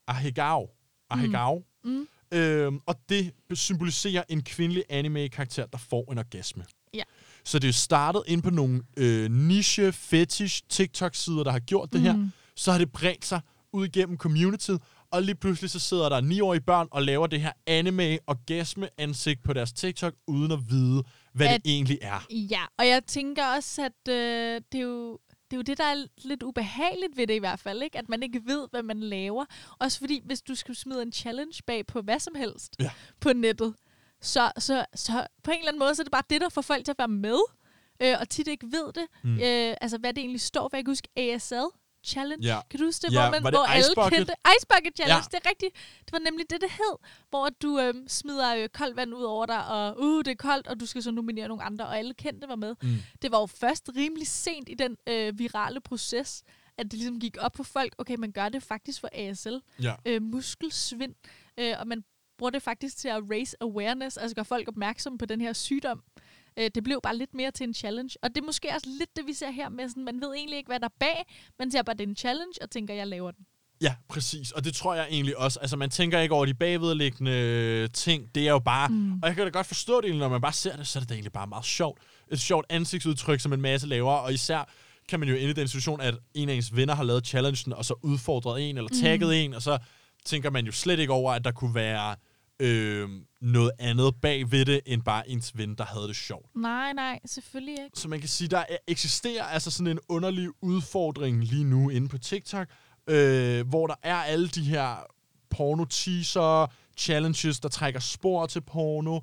Ahegao. 0.08 0.70
Ahegao. 1.10 1.64
Mm. 1.84 2.08
Øhm, 2.32 2.80
og 2.86 2.96
det 3.10 3.34
symboliserer 3.54 4.24
en 4.30 4.44
kvindelig 4.44 4.84
anime-karakter, 4.90 5.66
der 5.66 5.78
får 5.78 6.12
en 6.12 6.18
orgasme. 6.18 6.66
Ja. 6.94 7.04
Så 7.46 7.60
det 7.60 7.68
er 7.68 7.74
startet 7.74 8.24
ind 8.28 8.44
på 8.44 8.50
nogle 8.50 8.82
øh, 8.98 9.32
niche, 9.32 9.92
fetish, 9.92 10.64
TikTok-sider, 10.70 11.44
der 11.44 11.52
har 11.52 11.60
gjort 11.60 11.94
det 11.94 12.02
her. 12.02 12.16
Mm. 12.16 12.32
Så 12.56 12.72
har 12.72 12.78
det 12.78 12.92
bredt 12.92 13.26
sig 13.26 13.42
ud 13.74 13.86
igennem 13.86 14.18
communityet, 14.18 14.82
og 15.16 15.22
lige 15.24 15.36
pludselig 15.36 15.70
så 15.72 15.80
sidder 15.80 16.10
der 16.10 16.22
niårige 16.22 16.62
børn 16.62 16.88
og 16.92 17.02
laver 17.04 17.28
det 17.28 17.42
her 17.42 17.52
anime-orgasme-ansigt 17.68 19.44
på 19.44 19.54
deres 19.54 19.74
TikTok, 19.74 20.14
uden 20.28 20.52
at 20.52 20.60
vide, 20.70 21.04
hvad 21.34 21.48
At- 21.48 21.66
det 21.66 21.72
egentlig 21.74 22.00
er. 22.02 22.26
Ja, 22.30 22.62
og 22.78 22.88
jeg 22.88 23.06
tænker 23.06 23.46
også, 23.56 23.82
at 23.86 24.12
øh, 24.14 24.62
det, 24.72 24.78
er 24.78 24.82
jo, 24.84 25.12
det 25.30 25.54
er 25.54 25.58
jo 25.58 25.62
det, 25.62 25.78
der 25.78 25.84
er 25.84 26.06
lidt 26.18 26.44
ubehageligt 26.44 27.18
ved 27.18 27.28
det 27.28 27.34
i 27.34 27.40
hvert 27.40 27.60
fald, 27.60 27.84
ikke? 27.84 27.98
At 27.98 28.10
man 28.10 28.24
ikke 28.24 28.42
ved, 28.46 28.68
hvad 28.72 28.84
man 28.84 29.00
laver. 29.00 29.46
Også 29.80 30.00
fordi, 30.00 30.22
hvis 30.26 30.42
du 30.42 30.56
skal 30.56 30.76
smide 30.76 31.02
en 31.02 31.12
challenge 31.12 31.62
bag 31.68 31.86
på 31.88 32.02
hvad 32.02 32.20
som 32.20 32.36
helst 32.36 32.76
Ja. 32.80 32.90
på 33.20 33.34
nettet, 33.34 33.74
så, 34.22 34.52
så, 34.58 34.86
så 34.96 35.28
på 35.44 35.52
en 35.52 35.58
eller 35.58 35.68
anden 35.68 35.80
måde, 35.80 35.96
så 35.96 36.02
er 36.02 36.04
det 36.04 36.12
bare 36.12 36.24
det, 36.30 36.42
der 36.42 36.50
får 36.50 36.62
folk 36.62 36.86
til 36.86 36.92
at 36.92 36.98
være 36.98 37.08
med, 37.08 37.40
øh, 38.02 38.16
og 38.20 38.30
tit 38.30 38.48
ikke 38.48 38.66
ved 38.72 38.94
det. 38.96 39.06
Mm. 39.24 39.34
Øh, 39.34 39.76
altså, 39.82 39.98
hvad 39.98 40.14
det 40.14 40.22
egentlig 40.22 40.42
står 40.42 40.70
for. 40.70 40.78
Jeg 40.78 40.86
kan 40.86 40.92
huske 40.92 41.08
ASL 41.18 41.56
Challenge. 42.06 42.48
Ja. 42.48 42.60
Kan 42.70 42.80
du 42.80 42.86
huske 42.86 43.08
det? 43.08 43.14
Ja, 43.14 43.22
hvor, 43.22 43.32
man, 43.32 43.44
det 43.44 43.52
hvor 43.52 43.66
alle 43.66 43.86
Bucket? 43.96 44.14
kendte... 44.14 44.34
Ice 44.58 44.66
Bucket 44.76 44.96
Challenge, 44.98 45.24
Ja. 45.32 45.38
det 45.38 45.46
er 45.46 45.50
rigtigt. 45.50 45.74
Det 46.06 46.12
var 46.12 46.20
nemlig 46.20 46.50
det, 46.50 46.62
det 46.62 46.70
hed. 46.72 46.96
Hvor 47.30 47.50
du 47.50 47.80
øh, 47.80 47.94
smider 48.08 48.56
øh, 48.56 48.70
koldt 48.70 48.96
vand 48.96 49.14
ud 49.14 49.24
over 49.24 49.46
dig, 49.46 49.68
og 49.68 50.00
uh, 50.00 50.18
det 50.26 50.32
er 50.32 50.36
koldt, 50.36 50.68
og 50.68 50.80
du 50.80 50.86
skal 50.86 51.04
så 51.04 51.12
nominere 51.12 51.48
nogle 51.48 51.64
andre, 51.64 51.86
og 51.86 51.98
alle 51.98 52.14
kendte 52.14 52.48
var 52.48 52.56
med. 52.56 52.76
Mm. 52.82 52.98
Det 53.22 53.32
var 53.32 53.40
jo 53.40 53.46
først 53.46 53.90
rimelig 53.96 54.28
sent 54.28 54.70
i 54.70 54.74
den 54.74 54.98
øh, 55.08 55.40
virale 55.40 55.80
proces, 55.82 56.44
at 56.78 56.84
det 56.84 56.94
ligesom 56.94 57.20
gik 57.20 57.38
op 57.40 57.52
på 57.52 57.64
folk, 57.64 57.96
okay, 57.98 58.16
man 58.16 58.32
gør 58.32 58.50
det 58.50 58.64
faktisk 58.64 59.00
for 59.02 59.10
ASL. 59.14 59.56
Ja. 59.82 59.94
Øh, 60.06 60.22
muskelsvind. 60.22 61.16
Øh, 61.60 61.74
og 61.80 61.88
man 61.88 62.04
bruger 62.38 62.52
det 62.52 62.62
faktisk 62.62 62.98
til 62.98 63.08
at 63.08 63.24
raise 63.32 63.58
awareness, 63.62 64.18
altså 64.18 64.36
gøre 64.36 64.46
folk 64.46 64.68
opmærksomme 64.68 65.18
på 65.18 65.26
den 65.26 65.42
her 65.42 65.54
sygdom. 65.54 66.04
Øh, 66.60 66.70
det 66.76 66.84
blev 66.84 67.00
bare 67.04 67.18
lidt 67.18 67.34
mere 67.34 67.52
til 67.52 67.64
en 67.64 67.74
challenge. 67.74 68.18
Og 68.24 68.30
det 68.30 68.38
er 68.42 68.46
måske 68.46 68.70
også 68.76 68.88
lidt 69.00 69.10
det, 69.16 69.28
vi 69.28 69.34
ser 69.34 69.52
her 69.52 69.70
med, 69.70 69.90
sådan, 69.90 70.06
man 70.06 70.22
ved 70.22 70.34
egentlig 70.34 70.58
ikke, 70.58 70.68
hvad 70.68 70.80
der 70.80 70.86
er 70.86 70.98
bag. 71.00 71.26
Man 71.60 71.72
ser 71.72 71.84
bare, 71.84 71.96
det 71.96 72.04
er 72.04 72.08
en 72.08 72.16
challenge, 72.16 72.54
og 72.62 72.70
tænker, 72.70 72.94
jeg 72.94 73.08
laver 73.08 73.32
den. 73.32 73.46
Ja, 73.82 73.96
præcis. 74.10 74.52
Og 74.52 74.64
det 74.64 74.74
tror 74.74 74.94
jeg 74.94 75.08
egentlig 75.10 75.38
også. 75.38 75.60
Altså, 75.60 75.78
man 75.78 75.90
tænker 75.90 76.20
ikke 76.20 76.36
over 76.36 76.46
de 76.46 76.54
bagvedliggende 76.54 77.32
øh, 77.32 77.90
ting. 77.94 78.36
Det 78.36 78.48
er 78.48 78.52
jo 78.52 78.60
bare... 78.60 78.90
Mm. 78.90 79.14
Og 79.14 79.28
jeg 79.28 79.36
kan 79.36 79.44
da 79.44 79.50
godt 79.50 79.68
forstå 79.68 80.02
det, 80.02 80.16
når 80.16 80.30
man 80.30 80.42
bare 80.42 80.54
ser 80.54 80.76
det, 80.76 80.88
så 80.88 81.00
er 81.00 81.02
det 81.02 81.10
da 81.10 81.14
egentlig 81.14 81.32
bare 81.32 81.48
meget 81.48 81.66
sjovt. 81.66 82.02
Et 82.32 82.40
sjovt 82.40 82.66
ansigtsudtryk, 82.70 83.40
som 83.40 83.54
en 83.54 83.62
masse 83.62 83.88
laver. 83.88 84.12
Og 84.12 84.34
især 84.34 84.70
kan 85.10 85.20
man 85.20 85.30
jo 85.30 85.36
ende 85.36 85.50
i 85.50 85.54
den 85.54 85.68
situation, 85.68 86.02
at 86.02 86.16
en 86.34 86.50
af 86.50 86.54
ens 86.54 86.76
venner 86.76 86.96
har 86.96 87.04
lavet 87.04 87.28
challengen, 87.28 87.74
og 87.74 87.86
så 87.86 87.94
udfordret 88.04 88.70
en, 88.70 88.78
eller 88.78 88.90
tagget 89.02 89.28
mm. 89.28 89.34
en, 89.34 89.54
og 89.54 89.62
så 89.62 89.78
tænker 90.26 90.50
man 90.50 90.66
jo 90.66 90.72
slet 90.72 91.00
ikke 91.00 91.14
over, 91.14 91.34
at 91.34 91.44
der 91.44 91.52
kunne 91.52 91.76
være 91.76 92.16
øh, 92.60 93.10
noget 93.42 93.72
andet 93.80 94.16
bag 94.22 94.52
ved 94.52 94.66
det, 94.66 94.82
end 94.86 95.02
bare 95.04 95.30
ens 95.30 95.58
ven, 95.58 95.76
der 95.76 95.86
havde 95.86 96.08
det 96.08 96.16
sjovt. 96.16 96.56
Nej, 96.56 96.94
nej, 96.94 97.20
selvfølgelig 97.26 97.74
ikke. 97.84 98.00
Så 98.00 98.08
man 98.08 98.20
kan 98.20 98.30
sige, 98.30 98.48
der 98.48 98.58
er- 98.58 98.78
eksisterer 98.88 99.44
altså 99.44 99.72
sådan 99.72 99.88
en 99.88 100.00
underlig 100.10 100.50
udfordring 100.62 101.44
lige 101.44 101.64
nu 101.64 101.90
inde 101.90 102.08
på 102.08 102.18
TikTok, 102.18 102.68
øh, 103.10 103.68
hvor 103.68 103.88
der 103.88 103.96
er 104.04 104.16
alle 104.16 104.48
de 104.48 104.64
her 104.64 104.96
porno-teaser, 105.50 106.68
challenges, 106.98 107.60
der 107.60 107.70
trækker 107.70 108.00
spor 108.00 108.46
til 108.46 108.62
porno. 108.62 109.20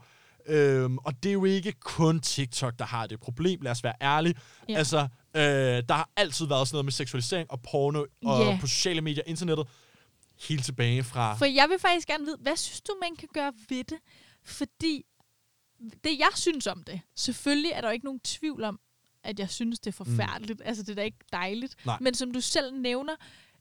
Øhm, 0.47 0.99
og 0.99 1.23
det 1.23 1.29
er 1.29 1.33
jo 1.33 1.45
ikke 1.45 1.73
kun 1.73 2.21
TikTok, 2.21 2.79
der 2.79 2.85
har 2.85 3.07
det 3.07 3.21
problem, 3.21 3.61
lad 3.63 3.73
os 3.73 3.85
være 3.85 3.95
ærlige. 4.03 4.35
Ja. 4.69 4.79
Altså, 4.79 4.99
øh, 5.37 5.43
der 5.89 5.93
har 5.95 6.09
altid 6.17 6.47
været 6.47 6.69
sådan 6.69 6.75
noget 6.77 6.85
med 6.85 6.93
seksualisering 6.93 7.51
og 7.51 7.61
porno 7.63 8.05
og 8.25 8.45
Ja. 8.45 8.59
på 8.61 8.67
sociale 8.67 9.01
medier, 9.01 9.23
internettet, 9.27 9.67
helt 10.49 10.65
tilbage 10.65 11.05
fra... 11.05 11.35
For 11.35 11.45
jeg 11.45 11.69
vil 11.69 11.79
faktisk 11.79 12.07
gerne 12.09 12.25
vide, 12.25 12.37
hvad 12.41 12.57
synes 12.57 12.81
du, 12.81 12.93
man 13.01 13.17
kan 13.17 13.29
gøre 13.35 13.53
ved 13.69 13.85
det? 13.85 13.99
Fordi 14.45 15.05
det, 16.05 16.19
jeg 16.19 16.31
synes 16.35 16.67
om 16.67 16.83
det, 16.83 17.01
selvfølgelig 17.17 17.71
er 17.71 17.81
der 17.81 17.89
jo 17.89 17.93
ikke 17.93 18.05
nogen 18.05 18.21
tvivl 18.21 18.65
om, 18.65 18.81
at 19.25 19.39
jeg 19.39 19.51
synes, 19.51 19.81
det 19.81 19.87
er 19.87 20.05
forfærdeligt. 20.05 20.61
Mm. 20.61 20.67
Altså, 20.67 20.83
det 20.83 20.91
er 20.91 20.95
da 20.95 21.03
ikke 21.03 21.25
dejligt. 21.33 21.87
Nej. 21.87 21.99
Men 22.01 22.15
som 22.15 22.33
du 22.33 22.41
selv 22.41 22.75
nævner, 22.75 23.17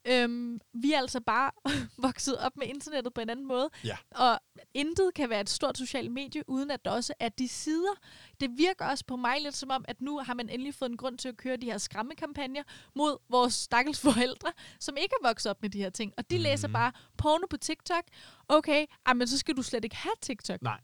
øhm, 0.08 0.60
vi 0.74 0.94
er 0.94 0.98
altså 0.98 1.22
bare 1.22 1.52
vokset 2.08 2.38
op 2.38 2.58
med 2.58 2.68
internettet 2.68 3.14
på 3.14 3.22
en 3.22 3.30
anden 3.30 3.48
måde. 3.48 3.70
Ja. 3.84 3.98
Og 4.12 4.40
intet 4.74 5.14
kan 5.16 5.30
være 5.30 5.42
et 5.42 5.50
stort 5.50 5.78
socialt 5.78 6.12
medie, 6.12 6.50
uden 6.50 6.72
at 6.72 6.86
der 6.86 6.92
også 6.92 7.14
er 7.20 7.30
de 7.30 7.48
sider. 7.48 7.94
Det 8.40 8.50
virker 8.58 8.86
også 8.86 9.06
på 9.06 9.16
mig 9.16 9.42
lidt 9.42 9.56
som 9.56 9.70
om, 9.70 9.86
at 9.88 10.02
nu 10.02 10.20
har 10.20 10.34
man 10.34 10.50
endelig 10.50 10.74
fået 10.76 10.90
en 10.90 10.98
grund 10.98 11.18
til 11.18 11.30
at 11.30 11.38
køre 11.38 11.58
de 11.58 11.66
her 11.66 11.78
skræmmekampagner 11.78 12.64
mod 12.96 13.18
vores 13.30 13.54
stakkels 13.54 14.00
forældre, 14.02 14.52
som 14.80 14.98
ikke 14.98 15.16
er 15.22 15.28
vokset 15.28 15.50
op 15.50 15.62
med 15.62 15.70
de 15.70 15.78
her 15.78 15.90
ting. 15.90 16.14
Og 16.18 16.32
de 16.32 16.38
mm. 16.38 16.44
læser 16.44 16.68
bare 16.68 16.92
porno 17.18 17.48
på 17.50 17.58
TikTok. 17.58 18.04
Okay, 18.48 18.86
men 19.16 19.28
så 19.28 19.38
skal 19.38 19.58
du 19.58 19.62
slet 19.62 19.84
ikke 19.84 19.96
have 19.96 20.16
TikTok. 20.22 20.62
Nej. 20.62 20.80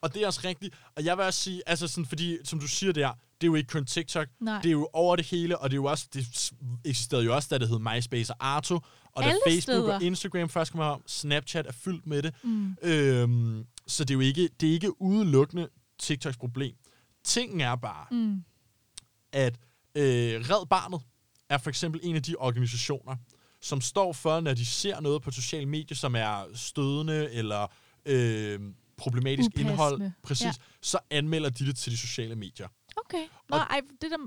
Og 0.00 0.14
det 0.14 0.22
er 0.22 0.26
også 0.26 0.40
rigtigt. 0.44 0.74
Og 0.96 1.04
jeg 1.04 1.16
vil 1.16 1.24
også 1.24 1.40
sige, 1.40 1.62
altså 1.66 1.88
sådan, 1.88 2.06
fordi, 2.06 2.38
som 2.44 2.60
du 2.60 2.68
siger 2.68 2.92
der, 2.92 3.08
det 3.40 3.46
er 3.46 3.46
jo 3.46 3.54
ikke 3.54 3.68
kun 3.68 3.86
TikTok. 3.86 4.28
Nej. 4.40 4.60
Det 4.62 4.68
er 4.68 4.72
jo 4.72 4.88
over 4.92 5.16
det 5.16 5.26
hele, 5.26 5.58
og 5.58 5.70
det 5.70 5.74
er 5.74 5.80
jo 5.80 5.84
også, 5.84 6.08
det 6.14 6.52
eksisterede 6.84 7.24
jo 7.24 7.34
også, 7.34 7.48
da 7.50 7.58
det 7.58 7.68
hed 7.68 7.78
MySpace 7.78 8.32
og 8.32 8.36
Arto. 8.48 8.74
Og 9.12 9.22
da 9.22 9.28
Alle 9.28 9.40
Facebook 9.46 9.62
steder. 9.62 9.94
og 9.94 10.02
Instagram 10.02 10.48
først 10.48 10.72
kom 10.72 10.80
om, 10.80 11.02
Snapchat 11.06 11.66
er 11.66 11.72
fyldt 11.72 12.06
med 12.06 12.22
det. 12.22 12.34
Mm. 12.44 12.76
Øhm, 12.82 13.66
så 13.86 14.04
det 14.04 14.10
er 14.10 14.14
jo 14.14 14.20
ikke, 14.20 14.48
det 14.60 14.68
er 14.68 14.72
ikke 14.72 15.02
udelukkende 15.02 15.68
TikToks 15.98 16.36
problem. 16.36 16.76
Tingen 17.24 17.60
er 17.60 17.76
bare, 17.76 18.06
Mm. 18.10 18.44
at 19.32 19.54
øh, 19.94 20.40
Red 20.50 20.66
Barnet 20.66 21.00
er 21.48 21.58
for 21.58 21.70
eksempel 21.70 22.00
en 22.04 22.16
af 22.16 22.22
de 22.22 22.34
organisationer, 22.38 23.16
som 23.60 23.80
står 23.80 24.12
for, 24.12 24.40
når 24.40 24.54
de 24.54 24.66
ser 24.66 25.00
noget 25.00 25.22
på 25.22 25.30
sociale 25.30 25.66
medier, 25.66 25.96
som 25.96 26.14
er 26.14 26.44
stødende 26.54 27.30
eller 27.32 27.66
øh, 28.06 28.60
problematisk 28.98 29.46
Upassende. 29.46 29.70
indhold, 29.72 30.10
præcis, 30.22 30.44
Ja. 30.44 30.52
så 30.82 30.98
anmelder 31.10 31.50
de 31.50 31.66
det 31.66 31.76
til 31.76 31.92
de 31.92 31.96
sociale 31.98 32.36
medier. 32.36 32.68
Okay. 32.96 33.24
Nå, 33.50 33.56
Og- 33.56 33.62
ej, 33.62 33.80
det 34.00 34.12
er 34.12 34.16
da 34.16 34.22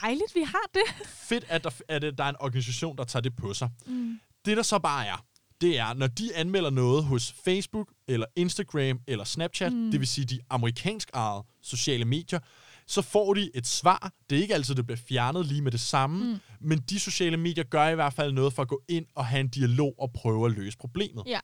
dejligt, 0.00 0.34
vi 0.34 0.40
har 0.42 0.70
det. 0.74 1.06
Fedt, 1.28 1.44
at 1.48 1.64
der, 1.64 1.70
at 1.88 2.02
der 2.18 2.24
er 2.24 2.28
en 2.28 2.36
organisation, 2.40 2.96
der 2.98 3.04
tager 3.04 3.20
det 3.20 3.36
på 3.36 3.54
sig. 3.54 3.70
Mm. 3.86 4.20
Det, 4.44 4.56
der 4.56 4.62
så 4.62 4.78
bare 4.78 5.06
er, 5.06 5.24
det 5.60 5.78
er, 5.78 5.94
når 5.94 6.06
de 6.06 6.34
anmelder 6.36 6.70
noget 6.70 7.04
hos 7.04 7.34
Facebook, 7.44 7.92
eller 8.08 8.26
Instagram, 8.36 9.00
eller 9.06 9.24
Snapchat, 9.24 9.72
mm. 9.72 9.90
det 9.90 10.00
vil 10.00 10.08
sige 10.08 10.24
de 10.24 10.40
amerikansk 10.50 11.10
ejede 11.14 11.44
sociale 11.62 12.04
medier, 12.04 12.38
så 12.86 13.02
får 13.02 13.34
de 13.34 13.50
et 13.54 13.66
svar. 13.66 14.12
Det 14.30 14.38
er 14.38 14.42
ikke 14.42 14.54
altid, 14.54 14.74
det 14.74 14.86
bliver 14.86 14.98
fjernet 15.08 15.46
lige 15.46 15.62
med 15.62 15.72
det 15.72 15.80
samme, 15.80 16.24
mm. 16.32 16.38
men 16.60 16.78
de 16.78 17.00
sociale 17.00 17.36
medier 17.36 17.64
gør 17.64 17.88
i 17.88 17.94
hvert 17.94 18.12
fald 18.12 18.32
noget 18.32 18.52
for 18.52 18.62
at 18.62 18.68
gå 18.68 18.82
ind 18.88 19.06
og 19.14 19.26
have 19.26 19.40
en 19.40 19.48
dialog 19.48 19.94
og 19.98 20.12
prøve 20.12 20.46
at 20.46 20.52
løse 20.52 20.78
problemet. 20.78 21.22
Ja. 21.26 21.40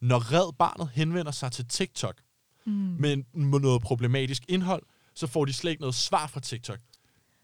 Når 0.00 0.32
Red 0.32 0.52
Barnet 0.58 0.88
henvender 0.94 1.32
sig 1.32 1.52
til 1.52 1.68
TikTok 1.68 2.20
mm. 2.66 2.72
med, 2.72 3.16
noget 3.60 3.82
problematisk 3.82 4.42
indhold, 4.48 4.82
så 5.14 5.26
får 5.26 5.44
de 5.44 5.52
slet 5.52 5.70
ikke 5.70 5.80
noget 5.80 5.94
svar 5.94 6.26
fra 6.26 6.40
TikTok. 6.40 6.78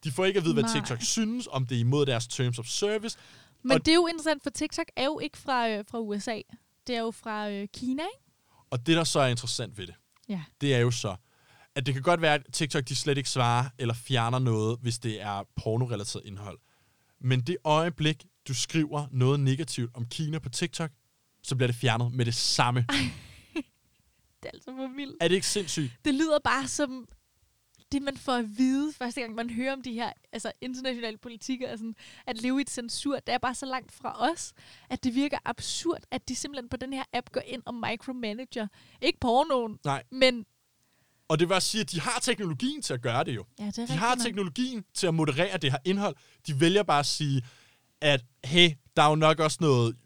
De 0.04 0.10
får 0.12 0.24
ikke 0.24 0.38
at 0.38 0.44
vide, 0.44 0.54
hvad 0.54 0.62
Nej. 0.64 0.72
TikTok 0.72 0.98
synes, 1.02 1.48
om 1.50 1.66
det 1.66 1.76
er 1.76 1.80
imod 1.80 2.06
deres 2.06 2.26
terms 2.26 2.58
of 2.58 2.66
service. 2.66 3.18
Men 3.62 3.72
Og- 3.72 3.84
det 3.86 3.88
er 3.92 3.94
jo 3.94 4.06
interessant, 4.06 4.42
for 4.42 4.50
TikTok 4.50 4.86
er 4.96 5.04
jo 5.04 5.18
ikke 5.18 5.38
fra, 5.38 5.68
øh, 5.68 5.84
fra 5.90 5.98
USA. 6.00 6.40
Det 6.86 6.96
er 6.96 7.00
jo 7.00 7.10
fra 7.10 7.50
øh, 7.50 7.68
Kina, 7.74 8.02
ikke? 8.02 8.24
Og 8.70 8.86
det, 8.86 8.96
der 8.96 9.04
så 9.04 9.20
er 9.20 9.26
interessant 9.26 9.78
ved 9.78 9.86
det, 9.86 9.94
Ja. 10.28 10.42
det 10.60 10.74
er 10.74 10.78
jo 10.78 10.90
så, 10.90 11.16
at 11.74 11.86
det 11.86 11.94
kan 11.94 12.02
godt 12.02 12.20
være, 12.20 12.34
at 12.34 12.42
TikTok 12.52 12.88
de 12.88 12.96
slet 12.96 13.18
ikke 13.18 13.30
svarer 13.30 13.68
eller 13.78 13.94
fjerner 13.94 14.38
noget, 14.38 14.78
hvis 14.82 14.98
det 14.98 15.20
er 15.22 15.42
pornorelateret 15.56 16.24
indhold. 16.26 16.58
Men 17.20 17.40
det 17.40 17.56
øjeblik, 17.64 18.24
du 18.48 18.54
skriver 18.54 19.06
noget 19.10 19.40
negativt 19.40 19.90
om 19.94 20.06
Kina 20.06 20.38
på 20.38 20.48
TikTok, 20.48 20.90
så 21.42 21.56
bliver 21.56 21.66
det 21.66 21.76
fjernet 21.76 22.12
med 22.12 22.24
det 22.24 22.34
samme. 22.34 22.86
Det 24.42 24.48
er 24.48 24.52
altså 24.52 24.70
for 24.76 24.88
vildt. 24.96 25.16
Er 25.20 25.28
det 25.28 25.34
ikke 25.34 25.46
sindssygt? 25.46 25.92
Det 26.04 26.14
lyder 26.14 26.38
bare 26.44 26.68
som... 26.68 27.08
det, 27.92 28.02
man 28.02 28.16
får 28.16 28.32
at 28.32 28.58
vide, 28.58 28.92
første 28.92 29.20
gang 29.20 29.34
man 29.34 29.50
hører 29.50 29.72
om 29.72 29.82
de 29.82 29.92
her 29.92 30.12
altså, 30.32 30.52
internationale 30.60 31.18
politikker, 31.18 31.72
og 31.72 31.78
sådan, 31.78 31.94
at 32.26 32.38
leve 32.38 32.58
i 32.58 32.62
et 32.62 32.70
censur, 32.70 33.18
det 33.18 33.34
er 33.34 33.38
bare 33.38 33.54
så 33.54 33.66
langt 33.66 33.92
fra 33.92 34.30
os, 34.32 34.52
at 34.90 35.04
det 35.04 35.14
virker 35.14 35.38
absurd, 35.44 36.02
at 36.10 36.28
de 36.28 36.34
simpelthen 36.34 36.68
på 36.68 36.76
den 36.76 36.92
her 36.92 37.02
app 37.12 37.32
går 37.32 37.40
ind 37.46 37.62
og 37.66 37.74
micromanager. 37.74 38.66
Ikke 39.02 39.18
pornoen, 39.20 39.78
Nej. 39.84 40.02
men... 40.10 40.46
Og 41.28 41.38
det 41.38 41.48
vil 41.48 41.54
også 41.54 41.68
sige, 41.68 41.80
at 41.80 41.90
de 41.90 42.00
har 42.00 42.20
teknologien 42.22 42.82
til 42.82 42.94
at 42.94 43.02
gøre 43.02 43.24
det 43.24 43.34
jo. 43.34 43.44
Ja, 43.58 43.66
det 43.66 43.78
er 43.78 43.86
De 43.86 43.92
har 43.92 44.14
teknologien 44.14 44.84
til 44.94 45.06
at 45.06 45.14
moderere 45.14 45.58
det 45.58 45.70
her 45.70 45.78
indhold. 45.84 46.16
De 46.46 46.60
vælger 46.60 46.82
bare 46.82 46.98
at 47.00 47.06
sige, 47.06 47.42
at 48.00 48.24
hey, 48.44 48.70
der 48.96 49.02
er 49.02 49.08
jo 49.08 49.14
nok 49.14 49.40
også 49.40 49.58
noget 49.60 49.96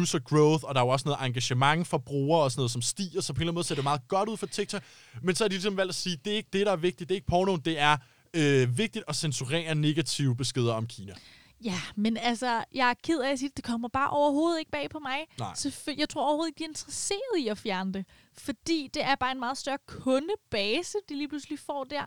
user 0.00 0.18
growth, 0.18 0.64
og 0.64 0.74
der 0.74 0.80
er 0.80 0.84
jo 0.84 0.90
også 0.90 1.08
noget 1.08 1.26
engagement 1.26 1.86
for 1.86 1.98
brugere 1.98 2.42
og 2.42 2.50
sådan 2.50 2.60
noget, 2.60 2.70
som 2.70 2.82
stiger, 2.82 3.20
så 3.20 3.32
på 3.32 3.36
en 3.36 3.40
eller 3.40 3.50
anden 3.50 3.54
måde 3.54 3.66
ser 3.66 3.74
det 3.74 3.84
meget 3.84 4.08
godt 4.08 4.28
ud 4.28 4.36
for 4.36 4.46
TikTok. 4.46 4.82
Men 5.22 5.34
så 5.34 5.44
har 5.44 5.48
de 5.48 5.54
ligesom 5.54 5.76
valgt 5.76 5.88
at 5.88 5.94
sige, 5.94 6.16
det 6.24 6.32
er 6.32 6.36
ikke 6.36 6.48
det, 6.52 6.66
der 6.66 6.72
er 6.72 6.76
vigtigt, 6.76 7.08
det 7.08 7.14
er 7.14 7.16
ikke 7.16 7.26
pornoen, 7.26 7.60
det 7.60 7.78
er 7.78 7.96
øh, 8.34 8.78
vigtigt 8.78 9.04
at 9.08 9.16
censurere 9.16 9.74
negative 9.74 10.36
beskeder 10.36 10.72
om 10.74 10.86
Kina. 10.86 11.14
Ja, 11.64 11.80
men 11.96 12.16
altså, 12.16 12.64
jeg 12.74 12.90
er 12.90 12.94
ked 13.04 13.20
af 13.20 13.32
at 13.32 13.38
sige, 13.38 13.48
at 13.48 13.56
det 13.56 13.64
kommer 13.64 13.88
bare 13.88 14.10
overhovedet 14.10 14.58
ikke 14.58 14.70
bag 14.70 14.90
på 14.90 14.98
mig. 14.98 15.18
Nej. 15.38 15.52
Selvfø- 15.52 15.98
jeg 15.98 16.08
tror 16.08 16.22
overhovedet 16.26 16.48
ikke, 16.50 16.58
de 16.58 16.64
er 16.64 16.68
interesseret 16.68 17.38
i 17.38 17.48
at 17.48 17.58
fjerne 17.58 17.92
det. 17.92 18.06
Fordi 18.38 18.90
det 18.94 19.04
er 19.04 19.14
bare 19.14 19.32
en 19.32 19.40
meget 19.40 19.58
større 19.58 19.78
kundebase, 19.86 20.98
de 21.08 21.14
lige 21.16 21.28
pludselig 21.28 21.58
får 21.58 21.84
der. 21.84 22.06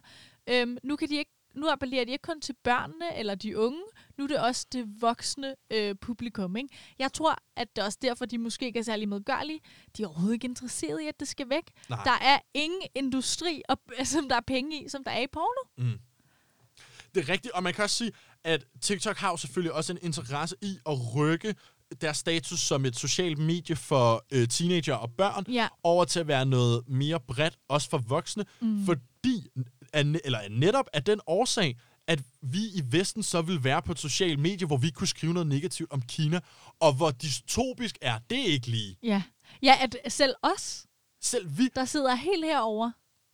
Øhm, 0.49 0.77
nu 0.83 0.95
kan 0.95 1.09
de 1.09 1.15
ikke 1.17 1.31
nu 1.55 1.69
appellerer 1.69 2.05
de 2.05 2.11
ikke 2.11 2.21
kun 2.21 2.41
til 2.41 2.55
børnene 2.63 3.17
eller 3.17 3.35
de 3.35 3.57
unge, 3.57 3.81
nu 4.17 4.23
er 4.23 4.28
det 4.28 4.39
også 4.39 4.65
det 4.71 4.86
voksne 5.01 5.56
øh, 5.71 5.95
publikum. 6.01 6.56
Ikke? 6.56 6.69
Jeg 6.99 7.13
tror, 7.13 7.36
at 7.56 7.75
det 7.75 7.82
er 7.82 7.86
også 7.86 7.97
derfor, 8.01 8.25
de 8.25 8.38
måske 8.38 8.65
ikke 8.65 8.80
er 8.80 8.84
særlig 8.84 9.10
medgørlige. 9.10 9.60
De 9.97 10.04
er 10.04 10.08
overhovedet 10.08 10.34
ikke 10.34 10.47
interesseret 10.47 11.01
i, 11.01 11.08
at 11.08 11.19
det 11.19 11.28
skal 11.28 11.49
væk. 11.49 11.63
Nej. 11.89 12.04
Der 12.04 12.12
er 12.21 12.39
ingen 12.54 12.82
industri, 12.95 13.62
op, 13.67 13.80
som 14.13 14.30
der 14.30 14.36
er 14.36 14.41
penge 14.47 14.84
i, 14.84 14.89
som 14.89 15.04
der 15.04 15.12
er 15.12 15.21
i 15.21 15.28
porno. 15.34 15.88
Mm. 15.89 15.99
Det 17.15 17.23
er 17.23 17.30
rigtigt, 17.30 17.54
og 17.54 17.63
man 17.63 17.73
kan 17.73 17.84
også 17.84 17.95
sige, 17.95 18.12
at 18.43 18.65
TikTok 18.82 19.17
har 19.17 19.30
jo 19.30 19.38
selvfølgelig 19.38 19.73
også 19.73 19.93
en 19.93 19.99
interesse 20.01 20.56
i 20.62 20.78
at 20.86 21.15
rykke 21.15 21.56
deres 22.01 22.17
status 22.17 22.60
som 22.60 22.86
et 22.86 22.95
socialt 22.99 23.38
medie 23.38 23.75
for 23.75 24.25
øh, 24.34 24.47
teenager 24.47 24.93
og 24.95 25.12
børn 25.17 25.45
Ja. 25.51 25.67
over 25.84 26.06
til 26.06 26.19
at 26.19 26.28
være 26.28 26.45
noget 26.45 26.84
mere 26.88 27.19
bredt, 27.19 27.58
også 27.67 27.89
for 27.89 27.97
voksne, 27.97 28.45
mm. 28.62 28.86
fordi, 28.86 29.47
at, 29.93 30.06
eller 30.06 30.39
netop 30.49 30.86
af 30.93 31.04
den 31.04 31.19
årsag, 31.28 31.78
at 32.07 32.21
vi 32.41 32.57
i 32.57 32.81
Vesten 32.85 33.23
så 33.23 33.41
vil 33.41 33.63
være 33.63 33.81
på 33.81 33.91
et 33.91 33.99
socialt 33.99 34.39
medie, 34.39 34.67
hvor 34.67 34.77
vi 34.77 34.89
kunne 34.89 35.07
skrive 35.07 35.33
noget 35.33 35.47
negativt 35.47 35.91
om 35.91 36.01
Kina, 36.01 36.39
og 36.79 36.93
hvor 36.93 37.11
dystopisk 37.11 37.97
er 38.01 38.19
det 38.29 38.37
ikke 38.45 38.67
lige. 38.67 38.97
Ja. 39.03 39.21
Ja, 39.63 39.75
at 39.81 39.95
selv 40.13 40.33
os, 40.41 40.85
Selv 41.21 41.57
vi 41.57 41.69
der 41.75 41.85
sidder 41.85 42.15
helt 42.15 42.45
herover, 42.45 42.91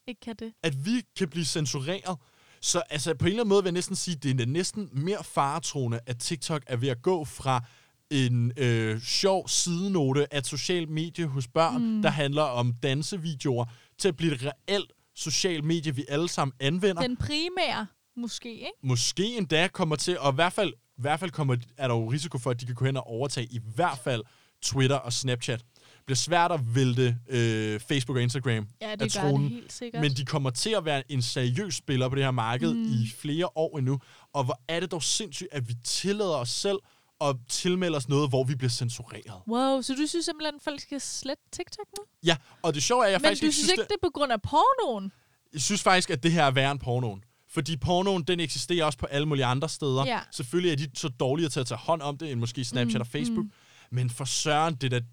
ikke 0.07 0.21
kan 0.21 0.35
det. 0.35 0.53
at 0.63 0.85
vi 0.85 1.01
kan 1.17 1.29
blive 1.29 1.45
censureret. 1.45 2.17
Så 2.61 2.79
altså, 2.89 3.13
på 3.15 3.25
en 3.25 3.29
eller 3.29 3.43
anden 3.43 3.49
måde 3.49 3.63
vil 3.63 3.67
jeg 3.67 3.73
næsten 3.73 3.95
sige, 3.95 4.15
at 4.15 4.23
det 4.23 4.41
er 4.41 4.45
næsten 4.45 4.89
mere 4.93 5.23
faretroende, 5.23 5.99
at 6.05 6.17
TikTok 6.19 6.63
er 6.67 6.77
ved 6.77 6.89
at 6.89 7.01
gå 7.01 7.25
fra 7.25 7.63
en 8.11 8.51
øh, 8.57 9.01
sjov 9.01 9.47
sidenote 9.47 10.33
af 10.33 10.37
et 10.37 10.47
socialt 10.47 10.89
medie 10.89 11.25
hos 11.25 11.47
børn, 11.47 11.95
mm. 11.95 12.01
der 12.01 12.09
handler 12.09 12.41
om 12.41 12.73
dansevideoer, 12.83 13.65
til 13.97 14.07
at 14.07 14.17
blive 14.17 14.33
et 14.33 14.41
reelt 14.45 14.91
socialt 15.15 15.63
medie, 15.63 15.95
vi 15.95 16.05
alle 16.09 16.29
sammen 16.29 16.53
anvender. 16.59 17.01
Den 17.01 17.17
primære, 17.17 17.87
måske, 18.17 18.53
ikke? 18.53 18.71
Måske 18.83 19.37
endda 19.37 19.67
kommer 19.67 19.95
til, 19.95 20.19
og 20.19 20.33
i 20.33 20.35
hvert 20.35 20.53
fald, 20.53 20.73
i 20.73 21.01
hvert 21.01 21.19
fald 21.19 21.31
kommer, 21.31 21.55
er 21.77 21.87
der 21.87 21.95
jo 21.95 22.11
risiko 22.11 22.37
for, 22.37 22.51
at 22.51 22.61
de 22.61 22.65
kan 22.65 22.75
gå 22.75 22.85
hen 22.85 22.97
og 22.97 23.07
overtage 23.07 23.47
i 23.51 23.59
hvert 23.75 23.97
fald 24.03 24.23
Twitter 24.61 24.95
og 24.95 25.13
Snapchat. 25.13 25.59
Det 25.75 26.05
bliver 26.05 26.15
svært 26.15 26.51
at 26.51 26.75
vælte 26.75 27.17
øh, 27.29 27.79
Facebook 27.79 28.15
og 28.17 28.23
Instagram 28.23 28.67
Ja, 28.81 28.91
af 28.91 28.99
det 28.99 29.13
gør 29.13 29.21
tronen. 29.21 29.43
det 29.43 29.51
helt 29.51 29.73
sikkert. 29.73 30.01
Men 30.01 30.11
de 30.13 30.25
kommer 30.25 30.49
til 30.49 30.69
at 30.69 30.85
være 30.85 31.11
en 31.11 31.21
seriøs 31.21 31.75
spiller 31.75 32.09
på 32.09 32.15
det 32.15 32.23
her 32.23 32.31
marked 32.31 32.73
mm. 32.73 32.83
i 32.83 33.09
flere 33.17 33.49
år 33.57 33.77
endnu. 33.77 33.99
Og 34.33 34.43
hvor 34.43 34.61
er 34.67 34.79
det 34.79 34.91
dog 34.91 35.03
sindssygt, 35.03 35.49
at 35.51 35.67
vi 35.69 35.73
tillader 35.83 36.35
os 36.35 36.49
selv 36.49 36.77
at 37.21 37.35
tilmelde 37.49 37.97
os 37.97 38.09
noget, 38.09 38.29
hvor 38.29 38.43
vi 38.43 38.55
bliver 38.55 38.69
censureret. 38.69 39.41
Wow, 39.47 39.81
så 39.81 39.93
du 39.93 40.07
synes 40.07 40.25
simpelthen, 40.25 40.55
at 40.55 40.61
folk 40.61 40.79
skal 40.79 41.01
slette 41.01 41.43
TikTok 41.51 41.85
nu? 41.97 42.03
Ja, 42.23 42.37
og 42.61 42.73
det 42.73 42.83
sjove 42.83 43.01
er, 43.03 43.05
at 43.05 43.11
jeg 43.11 43.19
Men 43.21 43.25
faktisk 43.27 43.41
du 43.41 43.45
ikke 43.45 43.53
synes 43.55 43.65
synes, 43.65 43.71
ikke, 43.71 43.81
det, 43.81 43.89
det 43.89 43.95
er 43.95 44.07
på 44.07 44.11
grund 44.13 44.31
af 44.31 44.41
pornoen? 44.41 45.11
jeg 45.53 45.61
synes 45.61 45.83
faktisk, 45.83 46.09
at 46.09 46.23
det 46.23 46.31
her 46.31 46.43
er 46.43 46.51
værre 46.51 46.71
end 46.71 46.79
pornoen. 46.79 47.23
Fordi 47.51 47.77
pornoen, 47.77 48.23
den 48.23 48.39
eksisterer 48.39 48.85
også 48.85 48.97
på 48.97 49.05
alle 49.05 49.27
mulige 49.27 49.45
andre 49.45 49.69
steder. 49.69 50.05
Ja. 50.05 50.19
Selvfølgelig 50.31 50.71
er 50.71 50.75
de 50.75 50.99
så 50.99 51.09
dårligere 51.09 51.49
til 51.49 51.59
at 51.59 51.65
tage 51.67 51.77
hånd 51.77 52.01
om 52.01 52.17
det, 52.17 52.31
end 52.31 52.39
måske 52.39 52.65
Snapchat 52.65 52.99
mm, 52.99 53.01
og 53.01 53.07
Facebook. 53.07 53.45
Mm. 53.45 53.51
Men 53.89 54.09
for 54.09 54.25
søren, 54.25 54.75
det 54.75 54.93
er, 54.93 54.99
da, 54.99 55.05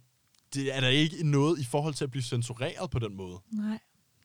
det 0.54 0.76
er 0.76 0.80
der 0.80 0.88
ikke 0.88 1.30
noget 1.30 1.60
i 1.60 1.64
forhold 1.64 1.94
til 1.94 2.04
at 2.04 2.10
blive 2.10 2.22
censureret 2.22 2.90
på 2.90 2.98
den 2.98 3.16
måde. 3.16 3.38
Nej. 3.52 3.78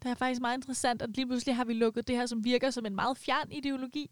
Det 0.04 0.12
er 0.12 0.16
faktisk 0.16 0.42
meget 0.42 0.58
interessant, 0.58 1.02
at 1.02 1.10
lige 1.16 1.28
pludselig 1.28 1.56
har 1.56 1.66
vi 1.66 1.74
lukket 1.74 2.08
det 2.08 2.16
her, 2.16 2.26
som 2.26 2.44
virker 2.44 2.72
som 2.72 2.86
en 2.86 2.96
meget 2.96 3.18
fjern 3.18 3.52
ideologi. 3.52 4.10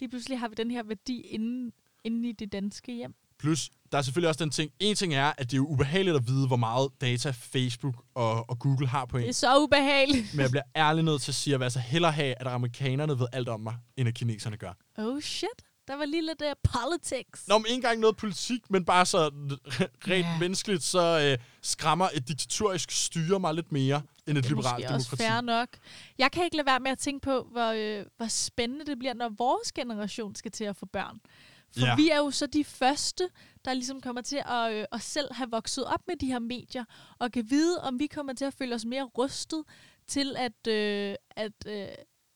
Lige 0.00 0.08
pludselig 0.08 0.38
har 0.38 0.48
vi 0.48 0.54
den 0.54 0.70
her 0.70 0.82
værdi 0.82 1.20
inde, 1.20 1.72
inde 2.04 2.28
i 2.28 2.32
det 2.32 2.52
danske 2.52 2.92
hjem. 2.92 3.14
Plus, 3.40 3.70
der 3.92 3.98
er 3.98 4.02
selvfølgelig 4.02 4.28
også 4.28 4.44
den 4.44 4.50
ting. 4.50 4.70
En 4.80 4.96
ting 4.96 5.14
er, 5.14 5.32
at 5.38 5.38
det 5.38 5.52
er 5.52 5.56
jo 5.56 5.66
ubehageligt 5.66 6.16
at 6.16 6.26
vide, 6.26 6.46
hvor 6.46 6.56
meget 6.56 6.90
data 7.00 7.30
Facebook 7.30 7.94
og, 8.14 8.50
og 8.50 8.58
Google 8.58 8.86
har 8.88 9.04
på 9.04 9.16
en. 9.16 9.22
Det 9.22 9.28
er 9.28 9.34
så 9.34 9.58
ubehageligt. 9.58 10.34
Men 10.34 10.40
jeg 10.40 10.50
bliver 10.50 10.62
ærlig 10.76 11.04
nødt 11.04 11.22
til 11.22 11.30
at 11.30 11.34
sige, 11.34 11.50
at 11.50 11.52
jeg 11.52 11.60
vil 11.60 11.64
altså 11.64 11.78
hellere 11.78 12.12
have, 12.12 12.34
at 12.40 12.46
amerikanerne 12.46 13.18
ved 13.18 13.26
alt 13.32 13.48
om 13.48 13.60
mig, 13.60 13.74
end 13.96 14.08
at 14.08 14.14
kineserne 14.14 14.56
gør. 14.56 14.72
Oh 14.98 15.20
shit. 15.20 15.48
Der 15.88 15.96
var 15.96 16.04
lige 16.04 16.26
lidt 16.26 16.42
uh, 16.42 16.70
politics. 16.80 17.48
Nå, 17.48 17.58
men 17.58 17.66
ikke 17.66 17.74
engang 17.74 18.00
noget 18.00 18.16
politik, 18.16 18.70
men 18.70 18.84
bare 18.84 19.06
så 19.06 19.18
rent 20.08 20.26
yeah. 20.26 20.40
menneskeligt, 20.40 20.82
så 20.82 21.20
øh, 21.38 21.44
skræmmer 21.62 22.08
et 22.14 22.28
diktatorisk 22.28 22.90
styre 22.90 23.40
mig 23.40 23.54
lidt 23.54 23.72
mere, 23.72 24.02
end 24.26 24.38
et 24.38 24.44
det 24.44 24.50
er 24.50 24.56
liberalt 24.56 24.76
måske 24.84 24.94
også 24.94 25.10
demokrati. 25.10 25.22
fair 25.22 25.40
nok. 25.40 25.68
Jeg 26.18 26.32
kan 26.32 26.44
ikke 26.44 26.56
lade 26.56 26.66
være 26.66 26.80
med 26.80 26.90
at 26.90 26.98
tænke 26.98 27.24
på, 27.24 27.48
hvor, 27.52 27.98
øh, 28.00 28.06
hvor 28.16 28.26
spændende 28.28 28.86
det 28.86 28.98
bliver, 28.98 29.14
når 29.14 29.28
vores 29.38 29.72
generation 29.72 30.34
skal 30.34 30.50
til 30.50 30.64
at 30.64 30.76
få 30.76 30.86
børn. 30.86 31.20
For 31.78 31.86
Ja. 31.86 31.96
vi 31.96 32.08
er 32.10 32.16
jo 32.16 32.30
så 32.30 32.46
de 32.46 32.64
første, 32.64 33.28
der 33.64 33.74
ligesom 33.74 34.00
kommer 34.00 34.22
til 34.22 34.42
at, 34.46 34.72
øh, 34.72 34.84
at 34.92 35.00
selv 35.02 35.32
have 35.34 35.50
vokset 35.50 35.84
op 35.84 36.00
med 36.08 36.16
de 36.16 36.26
her 36.26 36.38
medier, 36.38 36.84
og 37.18 37.32
kan 37.32 37.50
vide, 37.50 37.80
om 37.82 37.98
vi 37.98 38.06
kommer 38.06 38.32
til 38.32 38.44
at 38.44 38.54
føle 38.54 38.74
os 38.74 38.84
mere 38.84 39.02
rustet 39.02 39.64
til 40.06 40.36
at, 40.38 40.66
øh, 40.68 41.14
at, 41.30 41.52
øh, 41.66 41.88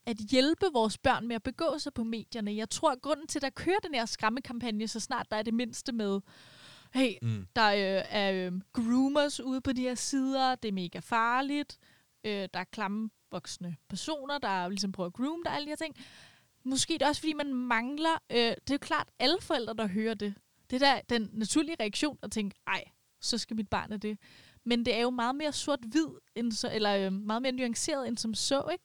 at 0.06 0.16
hjælpe 0.16 0.66
vores 0.72 0.98
børn 0.98 1.28
med 1.28 1.36
at 1.36 1.42
begå 1.42 1.78
sig 1.78 1.94
på 1.94 2.04
medierne. 2.04 2.56
Jeg 2.56 2.70
tror, 2.70 2.92
at 2.92 3.02
grunden 3.02 3.26
til, 3.26 3.38
at 3.38 3.42
der 3.42 3.50
kører 3.50 3.78
den 3.82 3.94
her 3.94 4.06
skræmmekampagne, 4.06 4.88
så 4.88 5.00
snart 5.00 5.26
der 5.30 5.36
er 5.36 5.42
det 5.42 5.54
mindste 5.54 5.92
med, 5.92 6.20
hey, 6.94 7.12
Mm. 7.22 7.46
der 7.56 7.66
øh, 7.68 8.04
er 8.10 8.32
øh, 8.32 8.52
groomers 8.72 9.40
ude 9.40 9.60
på 9.60 9.72
de 9.72 9.82
her 9.82 9.94
sider, 9.94 10.54
det 10.54 10.68
er 10.68 10.72
mega 10.72 10.98
farligt, 10.98 11.78
øh, 12.24 12.48
der 12.54 12.60
er 12.60 12.64
klamme 12.64 13.10
voksne 13.30 13.76
personer, 13.88 14.38
der 14.38 14.68
ligesom 14.68 14.92
prøver 14.92 15.06
at 15.06 15.12
groome 15.12 15.42
dig, 15.44 15.52
alle 15.52 15.64
de 15.66 15.70
her 15.70 15.76
ting. 15.76 15.96
Måske 16.64 16.94
er 16.94 16.98
det 16.98 17.08
også, 17.08 17.20
fordi 17.20 17.32
man 17.32 17.54
mangler, 17.54 18.14
øh, 18.32 18.36
det 18.38 18.48
er 18.70 18.74
jo 18.74 18.78
klart, 18.78 19.08
alle 19.18 19.36
forældre, 19.40 19.74
der 19.74 19.86
hører 19.88 20.14
det, 20.14 20.34
det 20.70 20.82
er 20.82 21.00
da 21.08 21.14
den 21.18 21.30
naturlige 21.32 21.76
reaktion 21.80 22.18
at 22.22 22.30
tænke, 22.32 22.56
ej, 22.66 22.84
så 23.20 23.38
skal 23.38 23.56
mit 23.56 23.68
barn 23.68 23.92
af 23.92 24.00
det. 24.00 24.18
Men 24.66 24.84
det 24.86 24.94
er 24.96 25.00
jo 25.00 25.10
meget 25.10 25.34
mere 25.34 25.52
sort-hvid, 25.52 26.06
end 26.36 26.52
så, 26.52 26.70
eller 26.72 26.96
øh, 27.06 27.12
meget 27.12 27.42
mere 27.42 27.52
nuanceret 27.52 28.08
end 28.08 28.16
som 28.18 28.34
så, 28.34 28.62
ikke? 28.72 28.84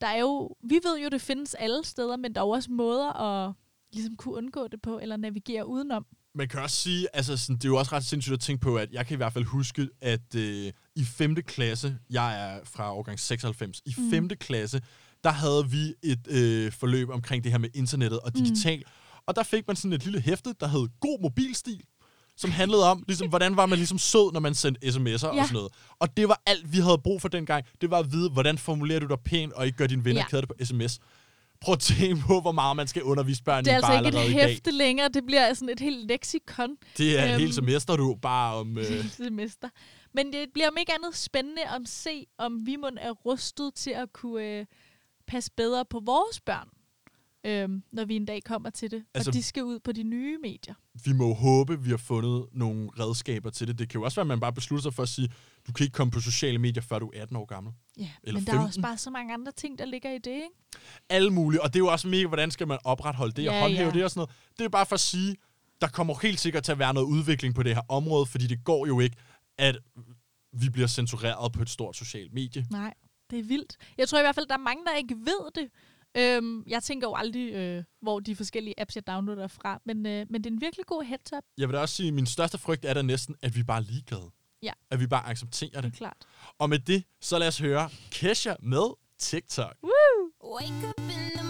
Der 0.00 0.06
er 0.06 0.18
jo, 0.20 0.56
vi 0.64 0.74
ved 0.84 0.98
jo, 1.02 1.08
det 1.08 1.20
findes 1.20 1.54
alle 1.54 1.84
steder, 1.84 2.16
men 2.16 2.34
der 2.34 2.40
er 2.40 2.44
jo 2.44 2.50
også 2.50 2.70
måder 2.72 3.12
at 3.12 3.52
ligesom 3.92 4.16
kunne 4.16 4.34
undgå 4.34 4.68
det 4.68 4.82
på, 4.82 4.98
eller 4.98 5.16
navigere 5.16 5.66
udenom. 5.66 6.06
Man 6.34 6.48
kan 6.48 6.60
også 6.60 6.76
sige, 6.76 7.08
altså 7.16 7.36
sådan, 7.36 7.56
det 7.56 7.64
er 7.64 7.68
jo 7.68 7.76
også 7.78 7.92
ret 7.92 8.04
sindssygt 8.04 8.32
at 8.34 8.40
tænke 8.40 8.60
på, 8.60 8.76
at 8.76 8.92
jeg 8.92 9.06
kan 9.06 9.14
i 9.14 9.16
hvert 9.16 9.32
fald 9.32 9.44
huske, 9.44 9.88
at 10.00 10.34
øh, 10.36 10.72
i 10.96 11.04
5. 11.04 11.34
klasse, 11.34 11.98
jeg 12.10 12.50
er 12.56 12.64
fra 12.64 12.94
årgang 12.94 13.20
96, 13.20 13.80
i 13.86 13.94
Mm. 13.98 14.10
5. 14.10 14.28
klasse, 14.28 14.82
der 15.24 15.30
havde 15.30 15.70
vi 15.70 15.94
et 16.02 16.26
øh, 16.28 16.72
forløb 16.72 17.08
omkring 17.10 17.44
det 17.44 17.52
her 17.52 17.58
med 17.58 17.68
internettet 17.74 18.20
og 18.20 18.34
digital. 18.36 18.78
Mm. 18.78 18.84
Og 19.26 19.36
der 19.36 19.42
fik 19.42 19.66
man 19.66 19.76
sådan 19.76 19.92
et 19.92 20.04
lille 20.04 20.20
hæfte, 20.20 20.54
der 20.60 20.66
hed 20.68 20.88
God 21.00 21.22
Mobilstil, 21.22 21.80
som 22.36 22.50
handlede 22.50 22.90
om, 22.90 23.04
ligesom, 23.08 23.28
hvordan 23.28 23.56
var 23.56 23.66
man 23.66 23.78
ligesom 23.78 23.98
sød, 23.98 24.32
når 24.32 24.40
man 24.40 24.54
sendte 24.54 24.86
sms'er 24.86 25.06
ja. 25.06 25.14
og 25.14 25.18
sådan 25.18 25.46
noget. 25.52 25.72
Og 25.98 26.16
det 26.16 26.28
var 26.28 26.42
alt, 26.46 26.72
vi 26.72 26.78
havde 26.78 26.98
brug 27.04 27.20
for 27.20 27.28
dengang. 27.28 27.64
Det 27.80 27.90
var 27.90 27.98
at 27.98 28.12
vide, 28.12 28.30
hvordan 28.30 28.58
formulerer 28.58 29.00
du 29.00 29.06
dig 29.06 29.18
pænt, 29.24 29.52
og 29.52 29.66
ikke 29.66 29.78
gør 29.78 29.86
dine 29.86 30.04
venner 30.04 30.20
Ja. 30.20 30.26
kede 30.28 30.46
på 30.46 30.54
sms. 30.64 30.98
Prøv 31.60 31.72
at 31.72 31.78
tænke 31.78 32.22
på, 32.26 32.40
hvor 32.40 32.52
meget 32.52 32.76
man 32.76 32.86
skal 32.88 33.02
undervise 33.02 33.42
børn 33.42 33.64
Det 33.64 33.70
er 33.72 33.74
i 33.74 33.96
altså 33.96 34.06
ikke 34.06 34.24
et 34.24 34.30
i 34.30 34.32
hæfte 34.32 34.70
længere, 34.70 35.08
det 35.08 35.26
bliver 35.26 35.54
sådan 35.54 35.68
et 35.68 35.80
helt 35.80 36.06
leksikon 36.08 36.76
Det 36.98 37.18
er 37.18 37.24
et 37.24 37.30
Øhm. 37.30 37.40
helt 37.40 37.54
semester, 37.54 37.96
du 37.96 38.14
bare 38.22 38.54
om... 38.54 38.78
Øh, 38.78 39.10
semester. 39.10 39.68
Men 40.14 40.32
det 40.32 40.46
bliver 40.54 40.68
om 40.68 40.76
ikke 40.80 40.92
andet 40.94 41.16
spændende 41.16 41.62
at 41.62 41.80
se, 41.86 42.26
om 42.38 42.66
vi 42.66 42.76
må 42.76 42.90
er 43.00 43.10
rustet 43.10 43.74
til 43.74 43.90
at 43.90 44.12
kunne 44.12 44.44
øh, 44.44 44.66
passe 45.30 45.50
bedre 45.56 45.84
på 45.90 46.00
vores 46.06 46.40
børn, 46.40 46.68
øhm, 47.46 47.82
når 47.92 48.04
vi 48.04 48.16
en 48.16 48.24
dag 48.24 48.42
kommer 48.44 48.70
til 48.70 48.90
det. 48.90 49.04
Altså, 49.14 49.30
og 49.30 49.34
de 49.34 49.42
skal 49.42 49.64
ud 49.64 49.78
på 49.78 49.92
de 49.92 50.02
nye 50.02 50.38
medier. 50.42 50.74
vi 51.04 51.12
må 51.12 51.34
håbe, 51.34 51.82
vi 51.82 51.90
har 51.90 51.96
fundet 51.96 52.46
nogle 52.52 52.90
redskaber 52.98 53.50
til 53.50 53.68
det. 53.68 53.78
Det 53.78 53.88
kan 53.88 54.00
jo 54.00 54.04
også 54.04 54.16
være, 54.16 54.22
at 54.22 54.26
man 54.28 54.40
bare 54.40 54.52
beslutter 54.52 54.82
sig 54.82 54.94
for 54.94 55.02
at 55.02 55.08
sige, 55.08 55.28
du 55.66 55.72
kan 55.72 55.84
ikke 55.84 55.94
komme 55.94 56.10
på 56.10 56.20
sociale 56.20 56.58
medier, 56.58 56.82
før 56.82 56.98
du 56.98 57.10
er 57.14 57.22
18 57.22 57.36
år 57.36 57.44
gammel. 57.44 57.72
Ja, 57.98 58.10
Eller 58.22 58.40
men 58.40 58.46
der 58.46 58.52
er 58.52 58.56
15. 58.56 58.66
også 58.68 58.80
bare 58.80 58.98
så 58.98 59.10
mange 59.10 59.34
andre 59.34 59.52
ting, 59.52 59.78
der 59.78 59.84
ligger 59.84 60.10
i 60.10 60.18
det, 60.18 60.30
ikke? 60.30 60.48
Alle 61.08 61.30
mulige. 61.30 61.62
Og 61.62 61.68
det 61.72 61.76
er 61.76 61.84
jo 61.84 61.86
også 61.92 62.08
mega, 62.08 62.26
hvordan 62.26 62.50
skal 62.50 62.68
man 62.68 62.78
opretholde 62.84 63.32
det 63.32 63.48
og 63.48 63.54
Ja, 63.54 63.60
håndhæve 63.62 63.88
ja. 63.88 63.94
det 63.94 64.04
og 64.04 64.10
sådan 64.10 64.18
noget. 64.20 64.30
Det 64.58 64.64
er 64.64 64.68
bare 64.68 64.86
for 64.86 64.94
at 64.94 65.00
sige, 65.00 65.36
der 65.80 65.88
kommer 65.88 66.14
helt 66.22 66.40
sikkert 66.40 66.62
til 66.64 66.72
at 66.72 66.78
være 66.78 66.94
noget 66.94 67.06
udvikling 67.06 67.54
på 67.54 67.62
det 67.62 67.74
her 67.74 67.82
område, 67.88 68.26
fordi 68.26 68.46
det 68.46 68.64
går 68.64 68.86
jo 68.86 69.00
ikke, 69.00 69.16
at 69.58 69.78
vi 70.52 70.68
bliver 70.70 70.88
censureret 70.88 71.52
på 71.52 71.62
et 71.62 71.70
stort 71.70 71.96
socialt 71.96 72.32
medie. 72.32 72.66
Nej, 72.70 72.94
det 73.30 73.38
er 73.38 73.42
vildt. 73.42 73.76
Jeg 73.98 74.08
tror 74.08 74.18
i 74.18 74.22
hvert 74.22 74.34
fald, 74.34 74.46
der 74.46 74.54
er 74.54 74.58
mange, 74.58 74.84
der 74.84 74.96
ikke 74.96 75.16
ved 75.16 75.50
det. 75.54 75.70
Øhm, 76.16 76.64
jeg 76.66 76.82
tænker 76.82 77.08
jo 77.08 77.14
aldrig, 77.14 77.52
øh, 77.54 77.84
hvor 78.02 78.20
de 78.20 78.36
forskellige 78.36 78.80
apps, 78.80 78.94
jeg 78.96 79.06
downloader 79.06 79.46
fra, 79.48 79.80
men, 79.86 80.06
øh, 80.06 80.26
men 80.30 80.44
det 80.44 80.50
er 80.50 80.54
en 80.54 80.60
virkelig 80.60 80.86
god 80.86 81.02
heads-up, 81.04 81.44
Jeg 81.58 81.68
vil 81.68 81.74
da 81.74 81.80
også 81.80 81.94
sige, 81.94 82.08
at 82.08 82.14
min 82.14 82.26
største 82.26 82.58
frygt 82.58 82.84
er 82.84 82.94
da 82.94 83.02
næsten, 83.02 83.34
at 83.42 83.56
vi 83.56 83.62
bare 83.62 83.76
er 83.78 83.82
ligeglade. 83.82 84.30
Ja. 84.62 84.72
At 84.90 85.00
vi 85.00 85.06
bare 85.06 85.26
accepterer 85.26 85.80
det 85.80 85.92
er 85.92 85.96
klart. 85.96 86.16
Og 86.58 86.68
med 86.70 86.78
det, 86.78 87.04
så 87.20 87.38
lad 87.38 87.48
os 87.48 87.58
høre 87.58 87.90
Kesha 88.10 88.54
med 88.62 88.94
TikTok. 89.18 89.76
Wake 90.44 90.88
up 90.88 91.00
in 91.00 91.30
the 91.36 91.49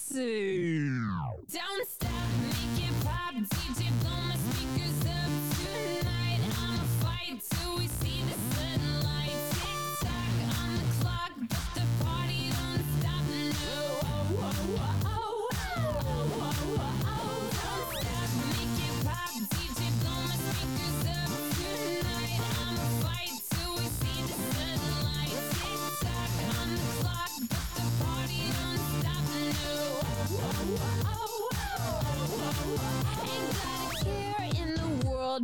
Don't 0.13 1.87
stop, 1.87 2.11
make 2.43 2.90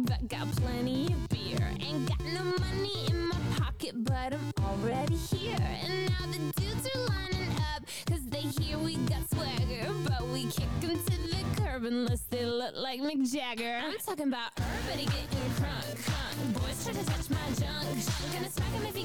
but 0.08 0.28
got 0.28 0.49
plenty 0.58 1.08
of 1.08 1.30
beer. 1.30 1.70
Ain't 1.82 2.08
got 2.08 2.22
no 2.34 2.43
money 2.43 3.08
in 3.10 3.28
my 3.28 3.38
pocket, 3.58 3.93
but 4.03 4.34
I'm 4.34 4.51
already 4.66 5.16
here. 5.16 5.58
And 5.60 6.10
now 6.10 6.26
the 6.32 6.39
dudes 6.62 6.88
are 6.95 6.99
lining 7.05 7.51
up, 7.76 7.84
cause 8.08 8.24
they 8.30 8.41
hear 8.41 8.78
we 8.78 8.95
got 9.12 9.30
swagger. 9.30 9.91
But 10.08 10.28
we 10.30 10.45
kick 10.45 10.70
'em 10.84 10.97
to 10.97 11.18
the 11.30 11.62
curb 11.62 11.84
unless 11.84 12.22
they 12.30 12.45
look 12.45 12.76
like 12.76 13.01
Mick 13.01 13.32
Jagger. 13.32 13.80
I'm 13.84 13.97
talking 13.99 14.28
about 14.28 14.51
everybody 14.58 15.05
getting 15.05 15.51
crunk, 15.60 15.86
crunk. 16.05 16.53
Boys 16.53 16.84
try 16.84 16.93
to 16.93 17.05
touch 17.05 17.30
my 17.30 17.47
junk, 17.60 17.84
junk. 17.84 18.34
Gonna 18.34 18.49
smack 18.49 18.74
'em 18.76 18.86
if 18.86 18.95
he 18.95 19.03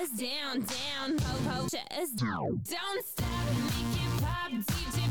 us 0.00 0.10
down, 0.10 0.60
down. 0.60 1.18
Po, 1.18 1.50
po, 1.50 1.68
shut 1.68 1.92
us 2.00 2.10
down. 2.10 2.60
Don't 2.70 3.06
stop, 3.06 3.26
make 3.54 3.96
it 3.96 4.22
pop. 4.22 4.50
DJ, 4.52 5.07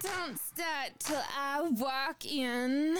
don't 0.00 0.38
start 0.38 0.92
till 0.98 1.22
I 1.36 1.62
walk 1.62 2.24
in. 2.24 2.96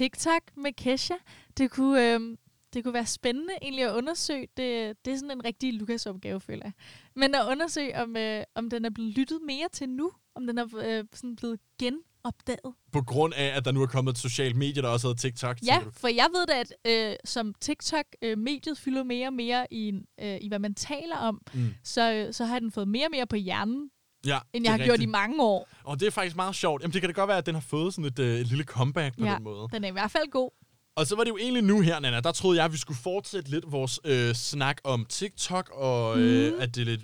TikTok 0.00 0.42
med 0.56 0.72
Kesha. 0.72 1.14
Det 1.58 1.70
kunne, 1.70 2.12
øhm, 2.14 2.38
det 2.72 2.84
kunne 2.84 2.94
være 2.94 3.06
spændende 3.06 3.52
egentlig 3.62 3.84
at 3.84 3.92
undersøge. 3.94 4.48
Det, 4.56 4.96
det 5.04 5.12
er 5.12 5.16
sådan 5.16 5.30
en 5.30 5.44
rigtig 5.44 5.74
Lukas-opgave, 5.74 6.40
føler 6.40 6.62
jeg. 6.64 6.72
Men 7.16 7.34
at 7.34 7.46
undersøge, 7.50 8.02
om, 8.02 8.16
øh, 8.16 8.44
om 8.54 8.70
den 8.70 8.84
er 8.84 8.90
blevet 8.90 9.12
lyttet 9.18 9.38
mere 9.46 9.68
til 9.72 9.88
nu. 9.88 10.12
Om 10.34 10.46
den 10.46 10.58
er 10.58 10.66
øh, 10.76 11.04
sådan 11.14 11.36
blevet 11.36 11.60
genopdaget. 11.78 12.74
På 12.92 13.02
grund 13.02 13.34
af, 13.34 13.56
at 13.56 13.64
der 13.64 13.72
nu 13.72 13.82
er 13.82 13.86
kommet 13.86 14.12
et 14.12 14.18
socialt 14.18 14.56
medie, 14.56 14.82
der 14.82 14.88
også 14.88 15.06
hedder 15.08 15.20
TikTok. 15.20 15.56
Ja, 15.66 15.78
for 15.92 16.08
jeg 16.08 16.26
ved 16.34 16.46
da, 16.46 16.60
at 16.60 16.72
øh, 17.10 17.16
som 17.24 17.54
TikTok-mediet 17.60 18.78
fylder 18.78 19.02
mere 19.04 19.26
og 19.26 19.32
mere 19.32 19.66
i, 19.70 19.92
øh, 20.20 20.38
i 20.40 20.48
hvad 20.48 20.58
man 20.58 20.74
taler 20.74 21.16
om, 21.16 21.40
Mm. 21.54 21.74
så, 21.84 22.12
øh, 22.12 22.32
så 22.34 22.44
har 22.44 22.58
den 22.58 22.72
fået 22.72 22.88
mere 22.88 23.06
og 23.06 23.10
mere 23.10 23.26
på 23.26 23.36
hjernen, 23.36 23.90
Ja, 24.26 24.38
end 24.52 24.64
jeg 24.64 24.72
har 24.72 24.78
gjort 24.78 24.88
i 24.88 24.92
rigtigt. 24.92 25.10
mange 25.10 25.42
år. 25.42 25.68
Og 25.84 26.00
det 26.00 26.06
er 26.06 26.10
faktisk 26.10 26.36
meget 26.36 26.54
sjovt. 26.54 26.82
Jamen, 26.82 26.92
det 26.92 27.00
kan 27.02 27.08
da 27.10 27.12
godt 27.14 27.28
være, 27.28 27.38
at 27.38 27.46
den 27.46 27.54
har 27.54 27.62
fået 27.68 27.94
sådan 27.94 28.04
et, 28.04 28.18
øh, 28.18 28.40
et 28.40 28.46
lille 28.46 28.64
comeback 28.64 29.18
på 29.18 29.24
Ja. 29.24 29.34
den 29.34 29.44
måde. 29.44 29.68
Den 29.72 29.84
er 29.84 29.88
i 29.88 29.92
hvert 29.92 30.10
fald 30.10 30.30
god. 30.30 30.50
Og 30.96 31.06
så 31.06 31.16
var 31.16 31.24
det 31.24 31.30
jo 31.30 31.36
egentlig 31.36 31.62
nu 31.64 31.80
her, 31.80 32.00
Nana, 32.00 32.20
der 32.20 32.32
troede 32.32 32.56
jeg, 32.58 32.64
at 32.64 32.72
vi 32.72 32.76
skulle 32.78 32.98
fortsætte 33.02 33.50
lidt 33.50 33.72
vores 33.72 34.00
øh, 34.04 34.34
snak 34.34 34.76
om 34.84 35.04
TikTok, 35.08 35.70
og 35.74 36.18
øh, 36.18 36.52
Mhm. 36.52 36.60
at 36.62 36.74
det 36.74 36.80
er 36.80 36.84
lidt 36.84 37.00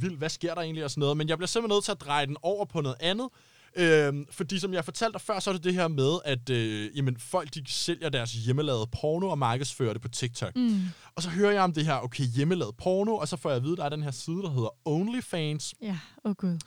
vildt, 0.00 0.18
hvad 0.18 0.28
sker 0.28 0.54
der 0.54 0.60
egentlig 0.62 0.84
og 0.84 0.90
sådan 0.90 1.00
noget. 1.00 1.16
Men 1.16 1.28
jeg 1.28 1.38
bliver 1.38 1.46
simpelthen 1.46 1.76
nødt 1.76 1.84
til 1.84 1.92
at 1.92 2.00
dreje 2.00 2.26
den 2.26 2.36
over 2.42 2.64
på 2.64 2.80
noget 2.80 2.96
andet. 3.00 3.28
Øh, 3.76 4.12
fordi 4.30 4.58
som 4.58 4.74
jeg 4.74 4.84
fortalte 4.84 5.12
dig 5.12 5.20
før, 5.20 5.40
så 5.40 5.50
er 5.50 5.54
det 5.54 5.64
det 5.64 5.74
her 5.74 5.88
med, 5.88 6.18
at 6.24 6.50
øh, 6.50 6.96
jamen, 6.96 7.16
folk 7.20 7.54
de 7.54 7.62
sælger 7.66 8.08
deres 8.08 8.32
hjemmelavede 8.32 8.86
porno 9.00 9.28
og 9.28 9.38
markedsfører 9.38 9.92
det 9.92 10.02
på 10.02 10.08
TikTok. 10.08 10.56
Mm. 10.56 10.80
Og 11.14 11.22
så 11.22 11.28
hører 11.30 11.52
jeg 11.52 11.62
om 11.62 11.72
det 11.72 11.86
her, 11.86 11.94
okay, 12.04 12.24
hjemmelavet 12.24 12.76
porno, 12.76 13.14
og 13.16 13.28
så 13.28 13.36
får 13.36 13.50
jeg 13.50 13.56
at 13.56 13.62
vide, 13.64 13.76
der 13.76 13.84
er 13.84 13.88
den 13.88 14.02
her 14.02 14.10
side, 14.10 14.36
der 14.36 14.50
hedder 14.50 14.68
OnlyFans. 14.84 15.74
Ja, 15.82 15.98
åh 16.24 16.30
oh 16.30 16.34
gud. 16.34 16.58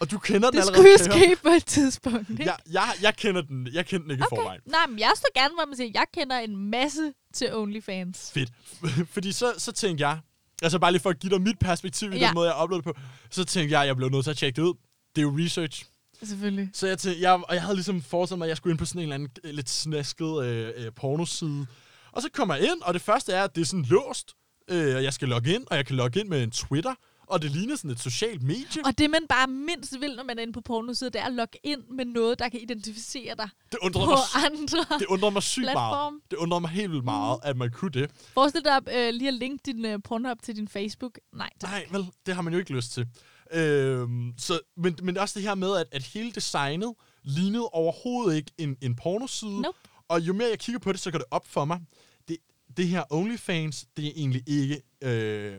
Og 0.00 0.10
du 0.10 0.18
kender 0.18 0.50
den 0.50 0.60
Det 0.60 0.68
allerede. 0.68 0.98
skulle 1.04 1.20
jo 1.22 1.26
ske 1.34 1.42
på 1.42 1.48
et 1.48 1.64
tidspunkt, 1.66 2.30
ikke? 2.30 2.44
Jeg, 2.44 2.56
jeg, 2.72 2.88
jeg 3.02 3.16
kender 3.16 3.42
den, 3.42 3.68
jeg 3.72 3.86
kender 3.86 4.02
den 4.02 4.10
ikke 4.10 4.24
okay. 4.24 4.36
i 4.36 4.40
forvejen. 4.40 4.60
Nej, 4.66 4.86
men 4.88 4.98
jeg 4.98 5.12
står 5.16 5.28
gerne, 5.40 5.54
hvor 5.54 5.66
man 5.66 5.76
siger, 5.76 5.90
jeg 5.94 6.04
kender 6.14 6.38
en 6.38 6.56
masse 6.70 7.12
til 7.34 7.54
OnlyFans. 7.54 8.30
Fedt. 8.34 8.50
Fordi 9.14 9.32
så, 9.32 9.52
så 9.58 9.72
tænkte 9.72 10.06
jeg, 10.08 10.18
altså 10.62 10.78
bare 10.78 10.92
lige 10.92 11.02
for 11.02 11.10
at 11.10 11.18
give 11.18 11.30
dig 11.30 11.40
mit 11.42 11.58
perspektiv 11.58 12.12
i 12.12 12.16
Ja. 12.18 12.26
den 12.26 12.34
måde, 12.34 12.54
jeg 12.54 12.62
uploader 12.62 12.82
på, 12.82 12.92
så 13.30 13.44
tænkte 13.44 13.72
jeg, 13.72 13.80
at 13.80 13.86
jeg 13.86 13.96
blev 13.96 14.08
nødt 14.08 14.24
til 14.24 14.30
at 14.30 14.36
tjekke 14.36 14.56
det 14.56 14.62
ud. 14.62 14.74
Det 15.16 15.18
er 15.18 15.22
jo 15.22 15.38
research. 15.38 15.84
Selvfølgelig. 16.22 16.70
Så 16.72 16.86
jeg, 16.86 16.98
tænkte, 16.98 17.22
jeg, 17.22 17.32
og 17.32 17.54
jeg 17.54 17.62
havde 17.62 17.74
ligesom 17.74 18.02
forestillet 18.02 18.38
mig, 18.38 18.46
at 18.46 18.48
jeg 18.48 18.56
skulle 18.56 18.72
ind 18.72 18.78
på 18.78 18.84
sådan 18.84 18.98
en 18.98 19.02
eller 19.02 19.14
anden 19.14 19.28
øh, 19.44 19.54
lidt 19.54 19.70
snasket 19.70 20.44
øh, 20.44 20.72
øh, 20.76 20.92
pornoside. 20.92 21.66
Og 22.12 22.22
så 22.22 22.28
kommer 22.32 22.54
jeg 22.54 22.64
ind, 22.64 22.82
og 22.82 22.94
det 22.94 23.02
første 23.02 23.32
er, 23.32 23.44
at 23.44 23.54
det 23.54 23.60
er 23.60 23.64
sådan 23.66 23.84
låst. 23.84 24.34
Øh, 24.70 24.96
og 24.96 25.04
jeg 25.04 25.12
skal 25.12 25.28
logge 25.28 25.54
ind, 25.54 25.64
og 25.70 25.76
jeg 25.76 25.86
kan 25.86 25.96
logge 25.96 26.20
ind 26.20 26.28
med 26.28 26.42
en 26.42 26.50
Twitter. 26.50 26.94
og 27.28 27.42
det 27.42 27.50
ligner 27.50 27.76
sådan 27.76 27.90
et 27.90 28.00
socialt 28.00 28.42
medie. 28.42 28.82
Og 28.84 28.98
det, 28.98 29.10
man 29.10 29.22
bare 29.28 29.46
mindst 29.46 30.00
vil, 30.00 30.16
når 30.16 30.22
man 30.24 30.38
er 30.38 30.42
inde 30.42 30.52
på 30.52 30.60
pornosider, 30.60 31.10
det 31.10 31.20
er 31.20 31.24
at 31.24 31.32
logge 31.32 31.58
ind 31.62 31.80
med 31.96 32.04
noget, 32.04 32.38
der 32.38 32.48
kan 32.48 32.60
identificere 32.60 33.34
dig 33.36 33.48
Det 33.72 33.78
undrede 33.82 34.04
på 34.06 34.10
mig, 34.10 34.44
andre. 34.50 34.98
det 34.98 35.06
undrede 35.06 35.32
mig 35.32 35.42
sygt 35.42 35.62
meget. 35.64 35.74
platform. 35.74 36.20
Det 36.30 36.36
undrede 36.36 36.60
mig 36.60 36.70
helt 36.70 36.90
vildt 36.90 37.04
meget, 37.04 37.38
at 37.42 37.56
man 37.56 37.70
kunne 37.70 37.90
det. 37.90 38.10
Forestil 38.34 38.64
dig 38.64 38.80
øh, 38.94 39.14
lige 39.14 39.28
at 39.28 39.34
linke 39.34 39.62
din 39.66 39.84
øh, 39.84 39.98
Pornhub 40.04 40.42
til 40.42 40.56
din 40.56 40.68
Facebook. 40.68 41.18
Nej, 41.34 41.50
tak. 41.60 41.70
Nej, 41.70 41.86
vel, 41.90 42.06
det 42.26 42.34
har 42.34 42.42
man 42.42 42.52
jo 42.52 42.58
ikke 42.58 42.72
lyst 42.72 42.92
til. 42.92 43.06
Øhm, 43.52 44.32
så, 44.38 44.60
men, 44.76 44.96
men 45.02 45.16
også 45.16 45.38
det 45.38 45.48
her 45.48 45.54
med, 45.54 45.76
at, 45.76 45.86
at 45.92 46.02
hele 46.02 46.32
designet 46.32 46.94
lignede 47.22 47.68
overhovedet 47.68 48.36
ikke 48.36 48.50
en, 48.58 48.76
en 48.80 48.94
pornoside. 48.96 49.60
Nope. 49.62 49.78
Og 50.08 50.20
jo 50.20 50.32
mere 50.32 50.48
jeg 50.48 50.58
kigger 50.58 50.78
på 50.78 50.92
det, 50.92 51.00
så 51.00 51.10
går 51.10 51.18
det 51.18 51.26
op 51.30 51.46
for 51.48 51.64
mig. 51.64 51.80
Det, 52.28 52.36
det 52.76 52.88
her 52.88 53.04
OnlyFans, 53.10 53.86
det 53.96 54.06
er 54.06 54.12
egentlig 54.16 54.42
ikke 54.46 54.82
øh, 55.02 55.58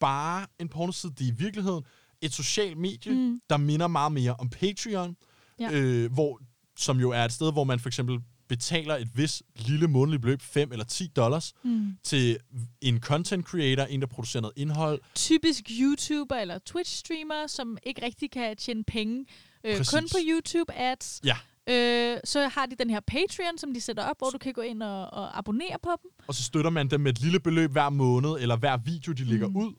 bare 0.00 0.46
en 0.58 0.68
pornoside. 0.68 1.12
Det 1.18 1.24
er 1.28 1.32
i 1.32 1.34
virkeligheden 1.38 1.84
et 2.20 2.32
socialt 2.32 2.78
medie, 2.78 3.12
Mm. 3.14 3.40
der 3.50 3.56
minder 3.56 3.86
meget 3.86 4.12
mere 4.12 4.36
om 4.38 4.48
Patreon. 4.50 5.16
Ja. 5.60 5.70
Øh, 5.72 6.12
hvor, 6.12 6.40
som 6.78 7.00
jo 7.00 7.10
er 7.10 7.24
et 7.24 7.32
sted, 7.32 7.52
hvor 7.52 7.64
man 7.64 7.80
for 7.80 7.88
eksempel 7.88 8.18
betaler 8.48 8.96
et 8.96 9.08
vis 9.14 9.42
lille 9.56 9.88
månedligt 9.88 10.22
beløb, 10.22 10.42
5 10.42 10.72
eller 10.72 10.84
10 10.84 11.06
dollars, 11.16 11.52
Mm. 11.64 11.92
til 12.04 12.38
en 12.80 13.00
content 13.00 13.46
creator, 13.46 13.82
en 13.84 14.00
der 14.00 14.06
producerer 14.06 14.40
noget 14.40 14.52
indhold, 14.56 15.00
Typisk 15.14 15.70
YouTuber 15.80 16.36
eller 16.36 16.58
Twitch-streamer, 16.70 17.46
som 17.46 17.78
ikke 17.82 18.04
rigtig 18.04 18.30
kan 18.30 18.56
tjene 18.56 18.84
penge. 18.84 19.26
Øh, 19.64 19.76
Præcis. 19.76 19.90
kun 19.94 20.08
på 20.08 20.18
YouTube-ads. 20.18 21.20
Ja. 21.24 21.36
Øh, 21.70 22.18
så 22.24 22.48
har 22.48 22.66
de 22.66 22.76
den 22.78 22.90
her 22.90 23.00
Patreon, 23.00 23.58
som 23.58 23.74
de 23.74 23.80
sætter 23.80 24.02
op, 24.04 24.18
hvor 24.18 24.30
du 24.30 24.38
kan 24.38 24.52
gå 24.52 24.60
ind 24.60 24.82
og, 24.82 25.10
og 25.10 25.38
abonnere 25.38 25.76
på 25.82 25.90
dem. 26.02 26.10
og 26.26 26.34
så 26.34 26.42
støtter 26.42 26.70
man 26.70 26.88
dem 26.90 27.00
med 27.00 27.12
et 27.12 27.20
lille 27.20 27.40
beløb 27.40 27.70
hver 27.72 27.90
måned, 27.90 28.30
eller 28.40 28.56
hver 28.56 28.76
video, 28.76 29.12
de 29.12 29.24
lægger 29.24 29.46
Mm. 29.48 29.52
mm. 29.54 29.60
ud. 29.60 29.72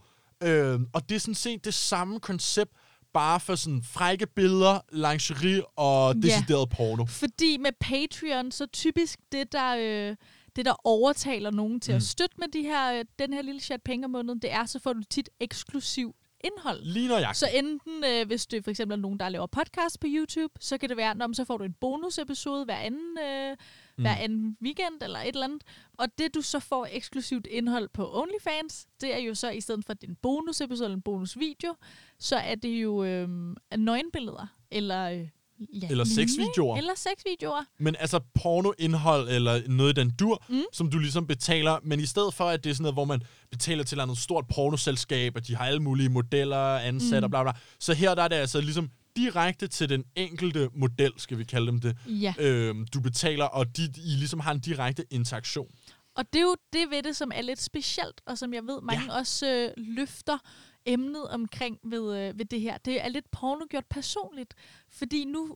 Øh, 0.44 0.80
og 0.94 1.10
det 1.10 1.16
er 1.16 1.20
sådan 1.20 1.36
set 1.36 1.66
det 1.66 1.74
samme 1.74 2.20
koncept, 2.20 2.72
bare 3.14 3.40
for 3.40 3.56
sådan 3.56 3.84
frække 3.84 4.28
billeder, 4.28 4.80
lingerie 4.92 5.66
og 5.78 6.16
Ja. 6.16 6.20
decideret 6.22 6.70
porno. 6.70 7.06
Fordi 7.06 7.58
med 7.58 7.72
Patreon, 7.80 8.52
så 8.52 8.66
typisk 8.66 9.20
det, 9.32 9.52
der, 9.52 9.76
øh, 9.80 10.16
det, 10.56 10.66
der 10.66 10.88
overtaler 10.88 11.52
nogen 11.52 11.80
til 11.80 11.92
mm. 11.92 11.96
at 11.96 12.04
støtte 12.04 12.36
med 12.38 12.48
de 12.54 12.62
her, 12.62 12.94
øh, 12.94 13.06
den 13.20 13.34
her 13.34 13.42
lille 13.42 13.62
chat 13.62 13.82
penge 13.84 14.06
om 14.06 14.12
måneden, 14.12 14.40
det 14.40 14.52
er, 14.52 14.66
så 14.66 14.80
får 14.80 14.94
du 14.94 15.02
tit 15.10 15.30
eksklusiv 15.40 16.16
indhold. 16.44 16.84
Lige 16.84 17.08
nøjagtigt. 17.08 17.38
Så 17.38 17.48
enten, 17.54 18.04
øh, 18.04 18.28
hvis 18.28 18.48
det 18.48 18.64
for 18.64 18.72
eksempel 18.72 18.98
er 18.98 19.02
nogen, 19.02 19.20
der 19.20 19.30
laver 19.30 19.48
podcast 19.48 20.00
på 20.00 20.08
YouTube, 20.10 20.54
så 20.60 20.78
kan 20.78 20.90
det 20.90 20.98
være, 20.98 21.16
når 21.16 21.34
så 21.34 21.46
får 21.46 21.58
du 21.58 21.64
en 21.64 21.74
bonusepisode 21.82 22.66
hver 22.66 22.78
anden, 22.78 23.18
øh, 23.20 23.58
mm. 24.00 24.04
hver 24.04 24.16
anden 24.16 24.58
weekend 24.64 25.02
eller 25.04 25.20
et 25.20 25.28
eller 25.28 25.44
andet. 25.44 25.62
Og 25.98 26.08
det, 26.18 26.36
du 26.36 26.42
så 26.42 26.60
får 26.60 26.88
eksklusivt 26.92 27.48
indhold 27.52 27.90
på 27.94 28.18
OnlyFans, 28.22 28.86
det 29.02 29.14
er 29.16 29.20
jo 29.20 29.36
så 29.36 29.50
i 29.50 29.62
stedet 29.62 29.86
for 29.86 29.94
din 29.94 30.16
bonusepisode 30.22 30.86
eller 30.86 30.96
en 30.96 31.02
bonusvideo, 31.02 31.76
så 32.20 32.36
er 32.36 32.56
det 32.56 32.70
jo 32.84 33.04
øh, 33.04 33.30
nøgenbilleder 33.78 34.48
eller... 34.72 35.10
Øh, 35.10 35.28
ja, 35.82 35.88
Eller 35.90 36.04
sexvideoer. 36.04 36.78
Eller 36.78 36.94
sexvideoer. 36.96 37.64
Men 37.80 37.96
altså 38.00 38.20
pornoindhold 38.34 39.30
eller 39.30 39.62
noget 39.68 39.98
i 39.98 40.02
den 40.02 40.12
dur, 40.20 40.44
Mm. 40.50 40.62
som 40.74 40.90
du 40.92 40.98
ligesom 41.00 41.28
betaler, 41.28 41.80
men 41.84 42.00
i 42.00 42.06
stedet 42.06 42.34
for, 42.34 42.44
at 42.46 42.64
det 42.64 42.70
er 42.70 42.74
sådan 42.74 42.84
noget, 42.84 42.96
hvor 42.96 43.06
man 43.06 43.22
betaler 43.52 43.84
til 43.84 43.98
noget 43.98 44.18
stort 44.18 44.46
pornoselskab, 44.56 45.36
og 45.36 45.48
de 45.48 45.56
har 45.56 45.66
alle 45.66 45.80
mulige 45.80 46.10
modeller 46.10 46.78
ansat 46.78 47.20
Mm. 47.20 47.24
og 47.24 47.30
bla 47.30 47.44
bla, 47.44 47.52
så 47.80 47.94
her 47.94 48.16
der 48.16 48.24
er 48.24 48.28
det 48.28 48.36
altså 48.36 48.62
ligesom 48.62 48.90
direkte 49.20 49.68
til 49.68 49.90
den 49.90 50.04
enkelte 50.16 50.70
model, 50.74 51.14
skal 51.18 51.38
vi 51.38 51.44
kalde 51.44 51.68
dem 51.68 51.80
det, 51.80 51.98
Ja. 52.06 52.34
øhm, 52.40 52.88
du 52.94 53.00
betaler, 53.02 53.46
og 53.46 53.78
de, 53.78 53.84
I 53.84 54.16
ligesom 54.24 54.40
har 54.40 54.52
en 54.52 54.60
direkte 54.60 55.06
interaktion. 55.10 55.68
Og 56.16 56.34
det 56.34 56.40
er 56.40 56.44
jo 56.44 56.56
det 56.74 56.90
ved 56.90 57.04
det, 57.04 57.16
som 57.16 57.32
er 57.36 57.42
lidt 57.42 57.62
specielt, 57.62 58.22
og 58.26 58.38
som 58.38 58.54
jeg 58.54 58.64
ved, 58.64 58.82
mange 58.82 59.14
ja. 59.14 59.20
også 59.20 59.48
øh, 59.54 59.70
løfter 59.78 60.38
emnet 60.86 61.28
omkring 61.28 61.80
ved, 61.84 62.18
øh, 62.18 62.40
ved 62.40 62.46
det 62.46 62.62
her. 62.62 62.78
Det 62.78 63.04
er 63.06 63.10
lidt 63.10 63.32
pornogjort 63.32 63.86
personligt, 63.90 64.54
fordi 64.90 65.26
nu, 65.26 65.56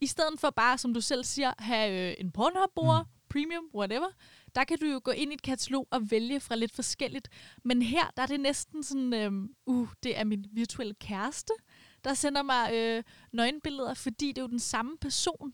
i 0.00 0.06
stedet 0.06 0.40
for 0.40 0.50
bare, 0.50 0.78
som 0.78 0.94
du 0.94 1.00
selv 1.00 1.24
siger, 1.24 1.52
have 1.58 2.10
øh, 2.10 2.14
en 2.18 2.32
pornhub-bruger, 2.32 3.02
mm. 3.02 3.08
premium, 3.30 3.64
whatever, 3.74 4.08
der 4.54 4.64
kan 4.64 4.78
du 4.78 4.86
jo 4.86 5.00
gå 5.04 5.10
ind 5.10 5.30
i 5.32 5.34
et 5.34 5.42
katalog 5.42 5.88
og 5.90 6.10
vælge 6.10 6.40
fra 6.40 6.54
lidt 6.56 6.74
forskelligt. 6.74 7.28
Men 7.64 7.82
her, 7.82 8.10
der 8.16 8.22
er 8.22 8.26
det 8.26 8.40
næsten 8.40 8.82
sådan, 8.82 9.14
øh, 9.14 9.32
uh, 9.66 9.88
det 10.02 10.18
er 10.18 10.24
min 10.24 10.44
virtuelle 10.52 10.94
kæreste, 10.94 11.52
der 12.04 12.14
sender 12.14 12.42
mig 12.42 12.74
øh, 12.74 13.02
nøgenbilleder, 13.32 13.94
fordi 13.94 14.28
det 14.28 14.38
er 14.38 14.42
jo 14.42 14.48
den 14.48 14.58
samme 14.58 14.96
person, 15.00 15.52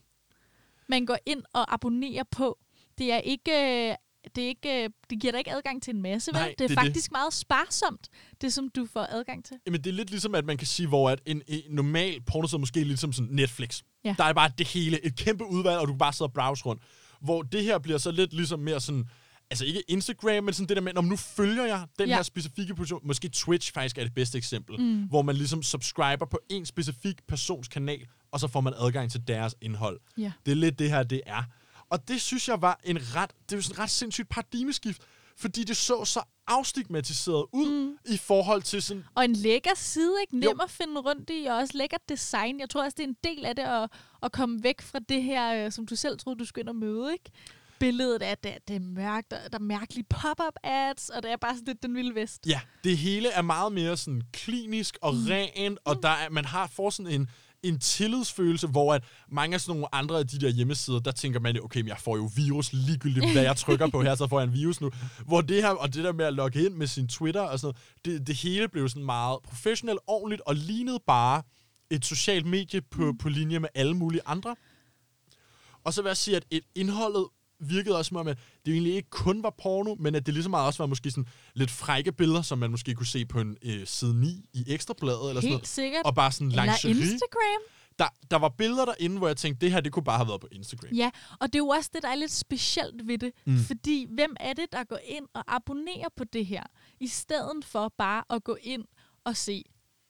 man 0.89 1.07
går 1.07 1.19
ind 1.27 1.43
og 1.53 1.75
abonnerer 1.75 2.25
på. 2.31 2.59
Det 2.99 3.13
er 3.13 3.19
ikke... 3.19 3.51
Øh, 3.91 3.97
det, 4.35 4.45
er 4.45 4.49
ikke, 4.49 4.85
øh, 4.85 4.91
det 5.11 5.21
giver 5.21 5.31
dig 5.31 5.39
ikke 5.39 5.53
adgang 5.53 5.83
til 5.83 5.95
en 5.95 6.03
masse, 6.03 6.33
vel? 6.33 6.41
Nej, 6.41 6.55
det 6.59 6.65
er 6.65 6.69
det 6.69 6.79
faktisk 6.79 7.13
meget 7.13 7.35
sparsomt, 7.35 8.09
det 8.41 8.53
som 8.53 8.69
du 8.69 8.87
får 8.93 9.07
adgang 9.11 9.45
til. 9.45 9.57
Jamen, 9.67 9.85
det 9.85 9.91
er 9.91 9.95
lidt 9.95 10.11
ligesom, 10.11 10.35
at 10.35 10.45
man 10.45 10.57
kan 10.57 10.67
sige, 10.67 10.89
hvor 10.89 11.11
at 11.11 11.21
en, 11.27 11.43
en 11.47 11.63
normal 11.69 12.21
pornoside 12.21 12.59
måske 12.59 12.81
er 12.81 12.85
ligesom 12.85 13.13
sådan 13.13 13.33
Netflix. 13.33 13.83
Ja. 14.05 14.15
Der 14.19 14.25
er 14.25 14.33
bare 14.33 14.51
det 14.59 14.69
hele, 14.69 15.05
et 15.05 15.17
kæmpe 15.17 15.45
udvalg, 15.47 15.79
og 15.79 15.87
du 15.87 15.93
kan 15.93 15.99
bare 15.99 16.13
sidde 16.13 16.29
og 16.29 16.33
browse 16.33 16.65
rundt. 16.67 16.83
Hvor 17.21 17.43
det 17.43 17.63
her 17.63 17.79
bliver 17.79 17.99
så 17.99 18.11
lidt 18.11 18.33
ligesom 18.33 18.61
mere 18.61 18.81
sådan, 18.81 19.05
altså 19.51 19.65
ikke 19.65 19.83
Instagram, 19.89 20.45
men 20.45 20.55
sådan 20.55 20.69
det 20.69 20.77
der 20.77 20.83
med, 20.83 20.97
om 20.97 21.05
nu 21.05 21.17
følger 21.17 21.65
jeg 21.65 21.87
den 21.99 22.09
Ja. 22.09 22.15
her 22.17 22.23
specifikke 22.23 22.75
position. 22.75 23.01
Måske 23.05 23.29
Twitch 23.29 23.73
faktisk 23.73 23.99
er 23.99 24.05
det 24.05 24.15
bedste 24.15 24.39
eksempel. 24.39 24.81
Mm. 24.81 25.03
Hvor 25.03 25.23
man 25.23 25.37
ligesom 25.37 25.63
subscriber 25.63 26.27
på 26.27 26.39
en 26.49 26.67
specifik 26.67 27.27
persons 27.27 27.69
kanal, 27.69 28.07
og 28.33 28.41
så 28.41 28.49
får 28.49 28.61
man 28.61 28.75
adgang 28.81 29.11
til 29.11 29.29
deres 29.29 29.55
indhold. 29.61 30.01
Ja. 30.19 30.33
Det 30.47 30.53
er 30.53 30.57
lidt 30.57 30.79
det 30.79 30.91
her, 30.91 31.03
det 31.03 31.21
er. 31.27 31.43
Og 31.91 32.09
det 32.09 32.21
synes 32.21 32.49
jeg 32.49 32.63
var 32.63 32.81
en 32.85 32.99
ret, 33.17 33.31
det 33.49 33.53
er 33.53 33.57
jo 33.57 33.63
sådan 33.63 33.75
et 33.75 33.79
ret 33.79 33.91
sindssygt 33.91 34.29
paradigmeskift, 34.29 35.03
fordi 35.37 35.65
det 35.65 35.77
så 35.77 36.05
så 36.05 36.21
afstigmatiseret 36.47 37.47
ud 37.53 37.71
mm. 37.87 37.99
i 38.15 38.17
forhold 38.17 38.63
til 38.63 38.83
sådan, 38.83 39.05
Og 39.15 39.25
en 39.25 39.33
lækker 39.33 39.71
side, 39.77 40.13
ikke? 40.21 40.39
Nem 40.39 40.43
Jo. 40.59 40.63
at 40.63 40.71
finde 40.71 41.01
rundt 41.01 41.31
i, 41.31 41.47
og 41.47 41.57
også 41.57 41.79
lækkert 41.79 42.01
design. 42.09 42.61
Jeg 42.61 42.71
tror 42.71 42.85
også, 42.85 42.95
det 42.99 43.05
er 43.05 43.09
en 43.09 43.17
del 43.25 43.45
af 43.45 43.57
det 43.57 43.63
at, 43.63 43.91
at 44.23 44.33
komme 44.33 44.63
væk 44.63 44.81
fra 44.83 44.99
det 44.99 45.23
her, 45.23 45.65
øh, 45.67 45.73
som 45.73 45.87
du 45.87 45.97
selv 45.97 46.19
troede, 46.19 46.39
du 46.39 46.45
skulle 46.45 46.63
ind 46.63 46.69
og 46.69 46.77
møde, 46.77 47.13
ikke? 47.13 47.31
Billedet 47.81 48.23
af, 48.23 48.31
at 48.31 48.45
det, 48.45 48.53
det 48.69 48.77
er 48.77 48.81
mørkt, 48.81 49.33
og 49.33 49.53
der 49.53 49.59
er 49.59 49.63
mærkelige 49.63 50.05
pop-up 50.11 50.55
ads, 50.65 51.09
og 51.09 51.23
det 51.23 51.33
er 51.33 51.37
bare 51.37 51.55
sådan 51.55 51.67
lidt 51.67 51.83
den 51.83 51.95
vilde 51.95 52.15
vest. 52.15 52.47
Ja, 52.47 52.61
det 52.85 52.99
hele 52.99 53.29
er 53.29 53.43
meget 53.43 53.73
mere 53.73 53.97
sådan 53.97 54.23
klinisk 54.33 54.99
og 55.03 55.15
mm. 55.15 55.27
ren, 55.29 55.79
og 55.85 56.03
der 56.03 56.09
er, 56.09 56.31
man 56.31 56.45
har 56.45 56.67
får 56.67 56.91
sådan 56.91 57.13
en, 57.13 57.29
en 57.63 57.79
tillidsfølelse, 57.79 58.67
hvor 58.67 58.95
at 58.95 59.05
mange 59.29 59.55
af 59.55 59.61
sådan 59.61 59.73
nogle 59.73 59.95
andre 59.95 60.19
af 60.19 60.27
de 60.27 60.39
der 60.39 60.49
hjemmesider, 60.49 60.99
der 60.99 61.13
tænker 61.13 61.41
man, 61.41 61.61
okay, 61.65 61.81
men 61.81 61.89
jeg 61.89 61.99
får 61.99 62.17
jo 62.17 62.31
virus 62.37 62.73
ligegyldigt, 62.73 63.33
hvad 63.33 63.43
jeg 63.43 63.57
trykker 63.57 63.91
på 63.91 64.03
her, 64.03 64.15
så 64.15 64.27
får 64.27 64.41
jeg 64.41 64.47
en 64.47 64.55
virus 64.55 64.81
nu. 64.81 64.91
Hvor 65.27 65.41
det 65.41 65.63
her, 65.63 65.71
og 65.71 65.95
det 65.95 66.05
der 66.05 66.13
med 66.13 66.25
at 66.25 66.35
logge 66.35 66.65
ind 66.67 66.75
med 66.75 66.87
sin 66.87 67.09
Twitter 67.09 67.41
og 67.41 67.59
sådan 67.59 67.75
noget, 68.05 68.21
det, 68.21 68.27
det 68.27 68.37
hele 68.37 68.69
blev 68.69 68.89
sådan 68.89 69.05
meget 69.05 69.39
professionelt, 69.43 69.99
ordentligt, 70.07 70.43
og 70.47 70.55
lignede 70.55 71.01
bare 71.07 71.43
et 71.91 72.05
socialt 72.05 72.47
medie 72.47 72.81
på, 72.81 73.13
mm. 73.13 73.19
på 73.19 73.29
linje 73.29 73.59
med 73.59 73.69
alle 73.75 73.95
mulige 73.95 74.21
andre. 74.27 74.57
Og 75.85 75.95
så 75.95 76.03
vil 76.03 76.09
jeg 76.09 76.17
sige, 76.17 76.37
at 76.37 76.45
et 76.51 76.65
indholdet 76.75 77.27
virkede 77.61 77.97
også 77.99 78.09
som 78.09 78.17
om, 78.17 78.29
at 78.29 78.39
det 78.67 78.73
egentlig 78.73 78.95
ikke 78.95 79.11
kun 79.11 79.43
var 79.43 79.55
porno, 79.63 79.95
men 79.95 80.15
at 80.15 80.27
det 80.27 80.35
lige 80.35 80.43
så 80.45 80.49
meget 80.51 80.67
også 80.67 80.83
var 80.83 80.87
måske 80.87 81.11
sådan 81.11 81.27
lidt 81.55 81.71
frække 81.71 82.13
billeder, 82.13 82.43
som 82.43 82.59
man 82.59 82.71
måske 82.71 82.95
kunne 82.95 83.07
se 83.07 83.27
på 83.27 83.41
en 83.41 83.57
øh, 83.63 83.87
side 83.87 84.21
9 84.21 84.45
i 84.53 84.65
Ekstrabladet 84.67 85.29
eller 85.29 85.35
sådan 85.41 85.43
Helt 85.43 85.53
noget. 85.53 85.67
sikkert. 85.69 86.03
Og 86.05 86.15
bare 86.15 86.33
sådan 86.33 86.47
Eller 86.49 86.63
lingerie. 86.63 86.91
Instagram. 87.13 87.63
Der, 87.99 88.09
der 88.31 88.37
var 88.37 88.49
billeder 88.49 88.85
derinde, 88.85 89.19
hvor 89.19 89.27
jeg 89.27 89.37
tænkte, 89.37 89.67
det 89.67 89.73
her, 89.73 89.81
det 89.81 89.93
kunne 89.93 90.05
bare 90.05 90.17
have 90.17 90.29
været 90.29 90.41
på 90.41 90.49
Instagram. 90.53 90.91
Ja, 90.93 91.11
og 91.41 91.47
det 91.47 91.55
er 91.55 91.59
jo 91.59 91.69
også 91.69 91.91
det, 91.95 92.03
der 92.03 92.09
er 92.09 92.15
lidt 92.15 92.33
specielt 92.33 93.07
ved 93.07 93.19
det. 93.19 93.33
Mm. 93.47 93.59
Fordi 93.59 94.07
hvem 94.15 94.37
er 94.41 94.53
det, 94.53 94.67
der 94.73 94.85
går 94.85 94.99
ind 95.05 95.25
og 95.35 95.45
abonnerer 95.57 96.09
på 96.17 96.25
det 96.25 96.47
her, 96.47 96.63
i 97.01 97.07
stedet 97.07 97.65
for 97.65 97.93
bare 97.99 98.25
at 98.31 98.45
gå 98.45 98.57
ind 98.63 98.85
og 99.25 99.37
se 99.37 99.63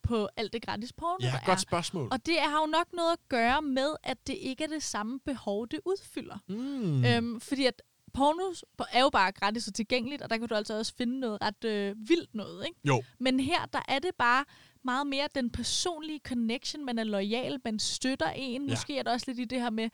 på 0.06 0.28
alt 0.36 0.52
det 0.52 0.62
gratis 0.62 0.92
porno, 0.92 1.16
Ja, 1.20 1.26
der 1.26 1.46
godt 1.46 1.56
er. 1.56 1.60
spørgsmål. 1.60 2.08
Og 2.12 2.26
det 2.26 2.36
har 2.40 2.60
jo 2.60 2.66
nok 2.66 2.92
noget 2.92 3.12
at 3.12 3.28
gøre 3.28 3.62
med, 3.62 3.94
at 4.02 4.26
det 4.26 4.34
ikke 4.40 4.64
er 4.64 4.68
det 4.68 4.82
samme 4.82 5.20
behov, 5.20 5.68
det 5.68 5.80
udfylder. 5.84 6.38
Mm. 6.48 7.04
Øhm, 7.04 7.40
fordi 7.40 7.66
at 7.66 7.82
porno 8.14 8.54
er 8.92 9.00
jo 9.02 9.10
bare 9.10 9.32
gratis 9.32 9.68
og 9.68 9.74
tilgængeligt, 9.74 10.22
og 10.22 10.30
der 10.30 10.36
kan 10.38 10.48
du 10.48 10.54
altså 10.54 10.78
også 10.78 10.94
finde 10.98 11.20
noget 11.20 11.38
ret 11.42 11.64
øh, 11.64 11.94
vildt 12.08 12.34
noget, 12.34 12.66
ikke? 12.66 12.80
Jo, 12.84 13.02
Men 13.20 13.40
her, 13.40 13.66
der 13.72 13.82
er 13.88 13.98
det 13.98 14.10
bare 14.18 14.44
meget 14.84 15.06
mere 15.06 15.28
den 15.34 15.50
personlige 15.50 16.20
connection. 16.28 16.84
Man 16.84 16.98
er 16.98 17.04
lojal, 17.04 17.58
man 17.64 17.78
støtter 17.78 18.30
en. 18.30 18.66
Ja. 18.66 18.72
Måske 18.72 18.98
er 18.98 19.02
der 19.02 19.12
også 19.12 19.24
lidt 19.28 19.38
i 19.38 19.44
det 19.44 19.60
her 19.60 19.70
med, 19.70 19.90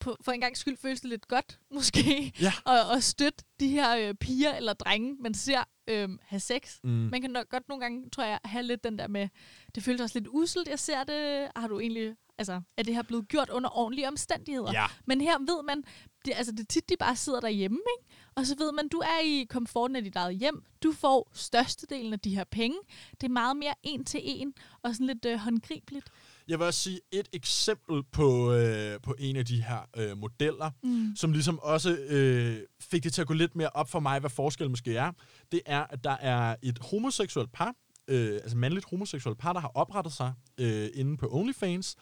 på, 0.00 0.16
for 0.20 0.32
en 0.32 0.40
gang 0.40 0.56
skyld 0.56 0.76
føles 0.76 1.00
det 1.00 1.10
lidt 1.10 1.28
godt, 1.28 1.58
måske, 1.74 2.32
Ja. 2.40 2.52
at, 2.66 2.96
at 2.96 3.04
støtte 3.04 3.44
de 3.60 3.68
her 3.68 3.96
øh, 4.08 4.14
piger 4.14 4.54
eller 4.54 4.72
drenge, 4.72 5.16
man 5.20 5.34
ser 5.34 5.62
øh, 5.88 6.08
have 6.22 6.40
sex. 6.40 6.78
Mm. 6.84 6.90
Man 6.90 7.20
kan 7.20 7.30
nok 7.30 7.48
godt 7.48 7.68
nogle 7.68 7.80
gange, 7.82 8.10
tror 8.10 8.24
jeg, 8.24 8.38
have 8.44 8.62
lidt 8.62 8.84
den 8.84 8.98
der 8.98 9.08
med, 9.08 9.28
det 9.74 9.82
føles 9.82 10.00
også 10.00 10.18
lidt 10.18 10.28
uselt, 10.30 10.68
jeg 10.68 10.78
ser 10.78 11.04
det. 11.04 11.48
Har 11.56 11.68
du 11.68 11.80
egentlig, 11.80 12.14
altså, 12.38 12.60
er 12.76 12.82
det 12.82 12.94
her 12.94 13.02
blevet 13.02 13.28
gjort 13.28 13.50
under 13.50 13.78
ordentlige 13.78 14.08
omstændigheder? 14.08 14.72
ja. 14.72 14.86
Men 15.06 15.20
her 15.20 15.38
ved 15.38 15.62
man, 15.62 15.84
det, 16.24 16.32
altså 16.36 16.52
det 16.52 16.60
er 16.60 16.64
tit, 16.64 16.88
de 16.88 16.96
bare 16.96 17.16
sidder 17.16 17.40
derhjemme, 17.40 17.78
ikke? 17.98 18.16
Og 18.34 18.46
så 18.46 18.56
ved 18.58 18.72
man, 18.72 18.88
du 18.88 18.98
er 18.98 19.20
i 19.24 19.46
komforten 19.48 19.96
af 19.96 20.04
dit 20.04 20.16
eget 20.16 20.36
hjem. 20.36 20.64
Du 20.82 20.92
får 20.92 21.30
størstedelen 21.34 22.12
af 22.12 22.20
de 22.20 22.36
her 22.36 22.44
penge. 22.44 22.78
Det 23.20 23.26
er 23.26 23.32
meget 23.32 23.56
mere 23.56 23.74
en 23.82 24.04
til 24.04 24.20
en, 24.24 24.54
og 24.82 24.94
sådan 24.94 25.06
lidt 25.06 25.24
øh, 25.24 25.38
håndgribeligt. 25.38 26.10
Jeg 26.48 26.58
vil 26.58 26.66
også 26.66 26.80
sige 26.80 27.00
et 27.12 27.28
eksempel 27.32 28.02
på, 28.12 28.52
øh, 28.52 29.00
på 29.02 29.14
en 29.18 29.36
af 29.36 29.44
de 29.46 29.62
her 29.62 29.78
øh, 29.96 30.18
modeller, 30.18 30.70
Mm. 30.82 31.16
som 31.16 31.32
ligesom 31.32 31.58
også 31.58 31.96
øh, 32.08 32.58
fik 32.80 33.04
det 33.04 33.12
til 33.12 33.20
at 33.20 33.26
gå 33.26 33.34
lidt 33.34 33.56
mere 33.56 33.68
op 33.68 33.90
for 33.90 34.00
mig, 34.00 34.20
hvad 34.20 34.30
forskellen 34.30 34.72
måske 34.72 34.96
er. 34.96 35.12
Det 35.52 35.60
er, 35.66 35.84
at 35.90 36.04
der 36.04 36.16
er 36.20 36.56
et 36.62 36.78
homoseksuelt 36.90 37.52
par, 37.52 37.74
øh, 38.08 38.32
altså 38.32 38.56
mandligt 38.56 38.86
homoseksuelle 38.90 39.36
par, 39.36 39.52
der 39.52 39.60
har 39.60 39.68
oprettet 39.74 40.12
sig 40.12 40.32
øh, 40.60 40.88
inde 40.94 41.16
på 41.16 41.28
OnlyFans. 41.32 41.96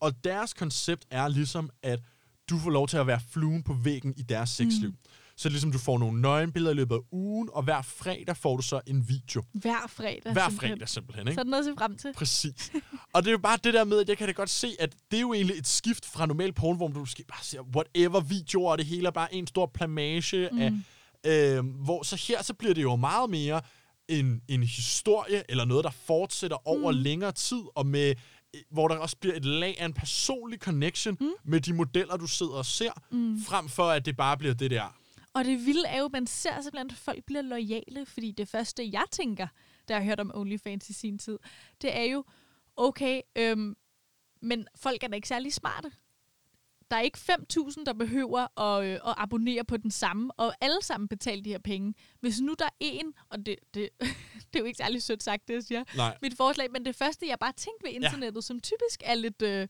Og 0.00 0.24
deres 0.24 0.54
koncept 0.54 1.06
er 1.10 1.28
ligesom, 1.28 1.70
at 1.82 2.00
du 2.50 2.58
får 2.58 2.70
lov 2.70 2.88
til 2.88 2.96
at 2.96 3.06
være 3.06 3.20
fluen 3.32 3.62
på 3.62 3.72
væggen 3.74 4.14
i 4.16 4.22
deres 4.22 4.50
sexliv. 4.50 4.88
Mm. 4.90 4.96
Så 5.38 5.48
ligesom 5.48 5.72
du 5.72 5.78
får 5.78 5.98
nogle 5.98 6.20
nøgenbilleder 6.20 6.72
i 6.72 6.74
løbet 6.74 6.94
af 6.94 7.00
ugen, 7.12 7.48
og 7.52 7.62
hver 7.62 7.82
fredag 7.82 8.36
får 8.36 8.56
du 8.56 8.62
så 8.62 8.80
en 8.86 9.08
video. 9.08 9.42
Hver 9.52 9.86
fredag. 9.88 10.32
Hver 10.32 10.48
simpelthen. 10.48 10.70
fredag 10.70 10.88
simpelthen, 10.88 11.28
ikke? 11.28 11.34
Så 11.34 11.40
er 11.40 11.44
der 11.44 11.50
noget 11.50 11.68
at 11.68 11.72
se 11.72 11.74
frem 11.78 11.96
til. 11.96 12.12
Præcis. 12.16 12.72
og 13.14 13.22
det 13.22 13.28
er 13.28 13.32
jo 13.32 13.38
bare 13.38 13.58
det 13.64 13.74
der 13.74 13.84
med, 13.84 14.00
at 14.00 14.08
jeg 14.08 14.18
kan 14.18 14.26
da 14.26 14.32
godt 14.32 14.50
se, 14.50 14.76
at 14.78 14.94
det 15.10 15.16
er 15.16 15.20
jo 15.20 15.32
egentlig 15.32 15.58
et 15.58 15.66
skift 15.66 16.06
fra 16.06 16.26
normal 16.26 16.52
porn, 16.52 16.76
hvor 16.76 16.88
du 16.88 16.98
måske 16.98 17.24
bare 17.28 17.42
ser 17.42 17.60
whatever 17.76 18.20
videoer, 18.20 18.72
og 18.72 18.78
det 18.78 18.86
hele 18.86 19.06
er 19.06 19.10
bare 19.10 19.34
en 19.34 19.46
stor 19.46 19.66
plamage 19.66 20.48
mm. 20.52 20.60
af... 20.60 20.72
Øh, 21.26 21.66
hvor 21.66 22.02
så 22.02 22.24
her, 22.28 22.42
så 22.42 22.54
bliver 22.54 22.74
det 22.74 22.82
jo 22.82 22.96
meget 22.96 23.30
mere 23.30 23.60
en, 24.08 24.42
en 24.48 24.62
historie, 24.62 25.42
eller 25.48 25.64
noget, 25.64 25.84
der 25.84 25.90
fortsætter 25.90 26.68
over 26.68 26.92
mm. 26.92 26.98
længere 26.98 27.32
tid, 27.32 27.62
og 27.74 27.86
med 27.86 28.14
hvor 28.70 28.88
der 28.88 28.96
også 28.96 29.16
bliver 29.20 29.36
et 29.36 29.44
lag 29.44 29.80
af 29.80 29.84
en 29.84 29.92
personlig 29.92 30.58
connection 30.58 31.16
mm. 31.20 31.30
med 31.44 31.60
de 31.60 31.72
modeller, 31.72 32.16
du 32.16 32.26
sidder 32.26 32.52
og 32.52 32.66
ser, 32.66 32.90
mm. 33.10 33.42
frem 33.42 33.68
for 33.68 33.90
at 33.90 34.06
det 34.06 34.16
bare 34.16 34.36
bliver 34.36 34.54
det 34.54 34.70
der. 34.70 34.94
Og 35.34 35.44
det 35.44 35.66
vilde 35.66 35.88
er 35.88 35.98
jo, 35.98 36.04
at 36.04 36.12
man 36.12 36.26
ser 36.26 36.60
simpelthen, 36.60 36.90
at 36.90 36.96
folk 36.96 37.24
bliver 37.24 37.42
lojale, 37.42 38.06
fordi 38.06 38.30
det 38.30 38.48
første, 38.48 38.92
jeg 38.92 39.04
tænker, 39.10 39.46
da 39.88 39.94
jeg 39.94 40.02
har 40.02 40.08
hørt 40.08 40.20
om 40.20 40.30
OnlyFans 40.34 40.90
i 40.90 40.92
sin 40.92 41.18
tid, 41.18 41.38
det 41.82 41.96
er 41.96 42.02
jo, 42.02 42.24
okay, 42.76 43.20
øhm, 43.36 43.76
men 44.42 44.66
folk 44.76 45.02
er 45.02 45.08
da 45.08 45.14
ikke 45.14 45.28
særlig 45.28 45.52
smarte. 45.52 45.92
Der 46.90 46.96
er 46.96 47.00
ikke 47.00 47.18
5.000, 47.18 47.84
der 47.84 47.92
behøver 47.92 48.60
at, 48.60 48.84
øh, 48.84 48.94
at 48.94 49.14
abonnere 49.16 49.64
på 49.64 49.76
den 49.76 49.90
samme, 49.90 50.32
og 50.36 50.54
alle 50.60 50.82
sammen 50.82 51.08
betaler 51.08 51.42
de 51.42 51.50
her 51.50 51.58
penge. 51.58 51.94
Hvis 52.20 52.40
nu 52.40 52.54
der 52.58 52.64
er 52.64 52.68
en, 52.80 53.14
og 53.28 53.46
det, 53.46 53.56
det, 53.74 53.88
det 54.52 54.56
er 54.56 54.58
jo 54.58 54.64
ikke 54.64 54.76
særlig 54.76 55.02
sødt 55.02 55.22
sagt, 55.22 55.48
det 55.48 55.54
jeg 55.54 55.62
siger, 55.62 55.84
Nej. 55.96 56.18
mit 56.22 56.36
forslag, 56.36 56.70
men 56.72 56.84
det 56.84 56.96
første, 56.96 57.28
jeg 57.28 57.38
bare 57.38 57.52
tænkte 57.52 57.86
ved 57.86 57.92
internettet, 57.92 58.36
ja. 58.36 58.40
som 58.40 58.60
typisk 58.60 59.02
er 59.04 59.14
lidt, 59.14 59.42
øh, 59.42 59.68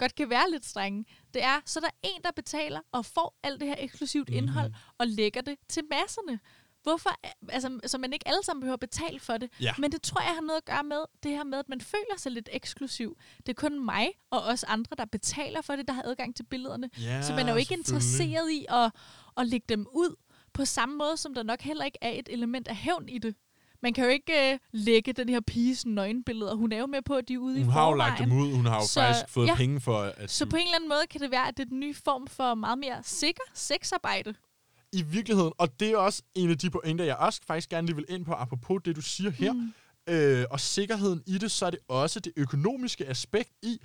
godt 0.00 0.14
kan 0.14 0.30
være 0.30 0.50
lidt 0.50 0.66
strenge, 0.66 1.04
det 1.34 1.42
er, 1.44 1.60
så 1.66 1.80
der 1.80 1.86
er 1.86 1.98
en, 2.02 2.22
der 2.24 2.30
betaler 2.36 2.80
og 2.92 3.06
får 3.06 3.38
alt 3.42 3.60
det 3.60 3.68
her 3.68 3.76
eksklusivt 3.78 4.28
mm-hmm. 4.28 4.38
indhold 4.38 4.72
og 4.98 5.06
lægger 5.06 5.40
det 5.40 5.56
til 5.68 5.82
masserne. 5.90 6.40
Hvorfor? 6.82 7.10
Altså, 7.48 7.80
så 7.86 7.98
man 7.98 8.12
ikke 8.12 8.28
alle 8.28 8.44
sammen 8.44 8.60
behøver 8.60 8.76
betale 8.76 9.20
for 9.20 9.36
det. 9.36 9.50
Ja. 9.60 9.72
Men 9.78 9.92
det 9.92 10.02
tror 10.02 10.20
jeg 10.20 10.34
har 10.34 10.40
noget 10.40 10.56
at 10.56 10.64
gøre 10.64 10.84
med 10.84 11.04
det 11.22 11.30
her 11.30 11.44
med, 11.44 11.58
at 11.58 11.68
man 11.68 11.80
føler 11.80 12.16
sig 12.16 12.32
lidt 12.32 12.48
eksklusiv. 12.52 13.18
Det 13.36 13.48
er 13.48 13.54
kun 13.54 13.84
mig 13.84 14.08
og 14.30 14.42
os 14.42 14.64
andre, 14.64 14.96
der 14.98 15.04
betaler 15.04 15.62
for 15.62 15.76
det, 15.76 15.88
der 15.88 15.94
har 15.94 16.02
adgang 16.02 16.36
til 16.36 16.42
billederne. 16.42 16.90
Ja, 17.00 17.22
så 17.22 17.34
man 17.34 17.46
er 17.46 17.52
jo 17.52 17.58
ikke 17.58 17.74
interesseret 17.74 18.50
i 18.50 18.66
at, 18.68 18.92
at 19.36 19.46
lægge 19.46 19.66
dem 19.68 19.86
ud 19.92 20.16
på 20.52 20.64
samme 20.64 20.96
måde, 20.96 21.16
som 21.16 21.34
der 21.34 21.42
nok 21.42 21.60
heller 21.60 21.84
ikke 21.84 21.98
er 22.00 22.10
et 22.10 22.28
element 22.28 22.68
af 22.68 22.76
hævn 22.76 23.08
i 23.08 23.18
det. 23.18 23.34
Man 23.82 23.92
kan 23.92 24.04
jo 24.04 24.10
ikke 24.10 24.52
øh, 24.52 24.58
lægge 24.72 25.12
den 25.12 25.28
her 25.28 25.40
piges 25.40 25.86
nøgenbilleder. 25.86 26.54
Hun 26.54 26.72
er 26.72 26.78
jo 26.78 26.86
med 26.86 27.02
på, 27.02 27.14
at 27.14 27.28
de 27.28 27.34
er 27.34 27.38
ude 27.38 27.60
i 27.60 27.62
Hun 27.62 27.72
har 27.72 27.88
jo 27.88 27.94
lagt 27.94 28.18
dem 28.18 28.32
ud, 28.32 28.54
hun 28.54 28.66
har 28.66 28.76
jo 28.76 28.86
Så, 28.86 29.00
faktisk 29.00 29.28
fået 29.28 29.46
ja. 29.46 29.52
ja. 29.52 29.56
penge 29.56 29.80
for 29.80 29.98
at... 30.00 30.30
Så 30.30 30.46
på 30.46 30.56
en 30.56 30.62
eller 30.62 30.76
anden 30.76 30.88
måde 30.88 31.02
kan 31.10 31.20
det 31.20 31.30
være, 31.30 31.48
at 31.48 31.56
det 31.56 31.62
er 31.62 31.68
den 31.68 31.80
nye 31.80 31.94
form 31.94 32.26
for 32.26 32.54
meget 32.54 32.78
mere 32.78 32.98
sikker 33.02 33.42
sexarbejde. 33.54 34.34
I 34.92 35.02
virkeligheden, 35.02 35.52
og 35.58 35.80
det 35.80 35.90
er 35.90 35.96
også 35.96 36.22
en 36.34 36.50
af 36.50 36.58
de 36.58 36.70
pointer, 36.70 37.04
jeg 37.04 37.16
også 37.16 37.40
faktisk 37.46 37.68
gerne 37.68 37.86
lige 37.86 37.96
vil 37.96 38.04
ind 38.08 38.24
på, 38.24 38.32
apropos 38.32 38.80
det, 38.84 38.96
du 38.96 39.00
siger 39.00 39.30
her, 39.30 39.52
mm. 39.52 39.72
øh, 40.06 40.44
og 40.50 40.60
sikkerheden 40.60 41.22
i 41.26 41.38
det, 41.38 41.50
så 41.50 41.66
er 41.66 41.70
det 41.70 41.80
også 41.88 42.20
det 42.20 42.32
økonomiske 42.36 43.06
aspekt 43.06 43.50
i, 43.62 43.78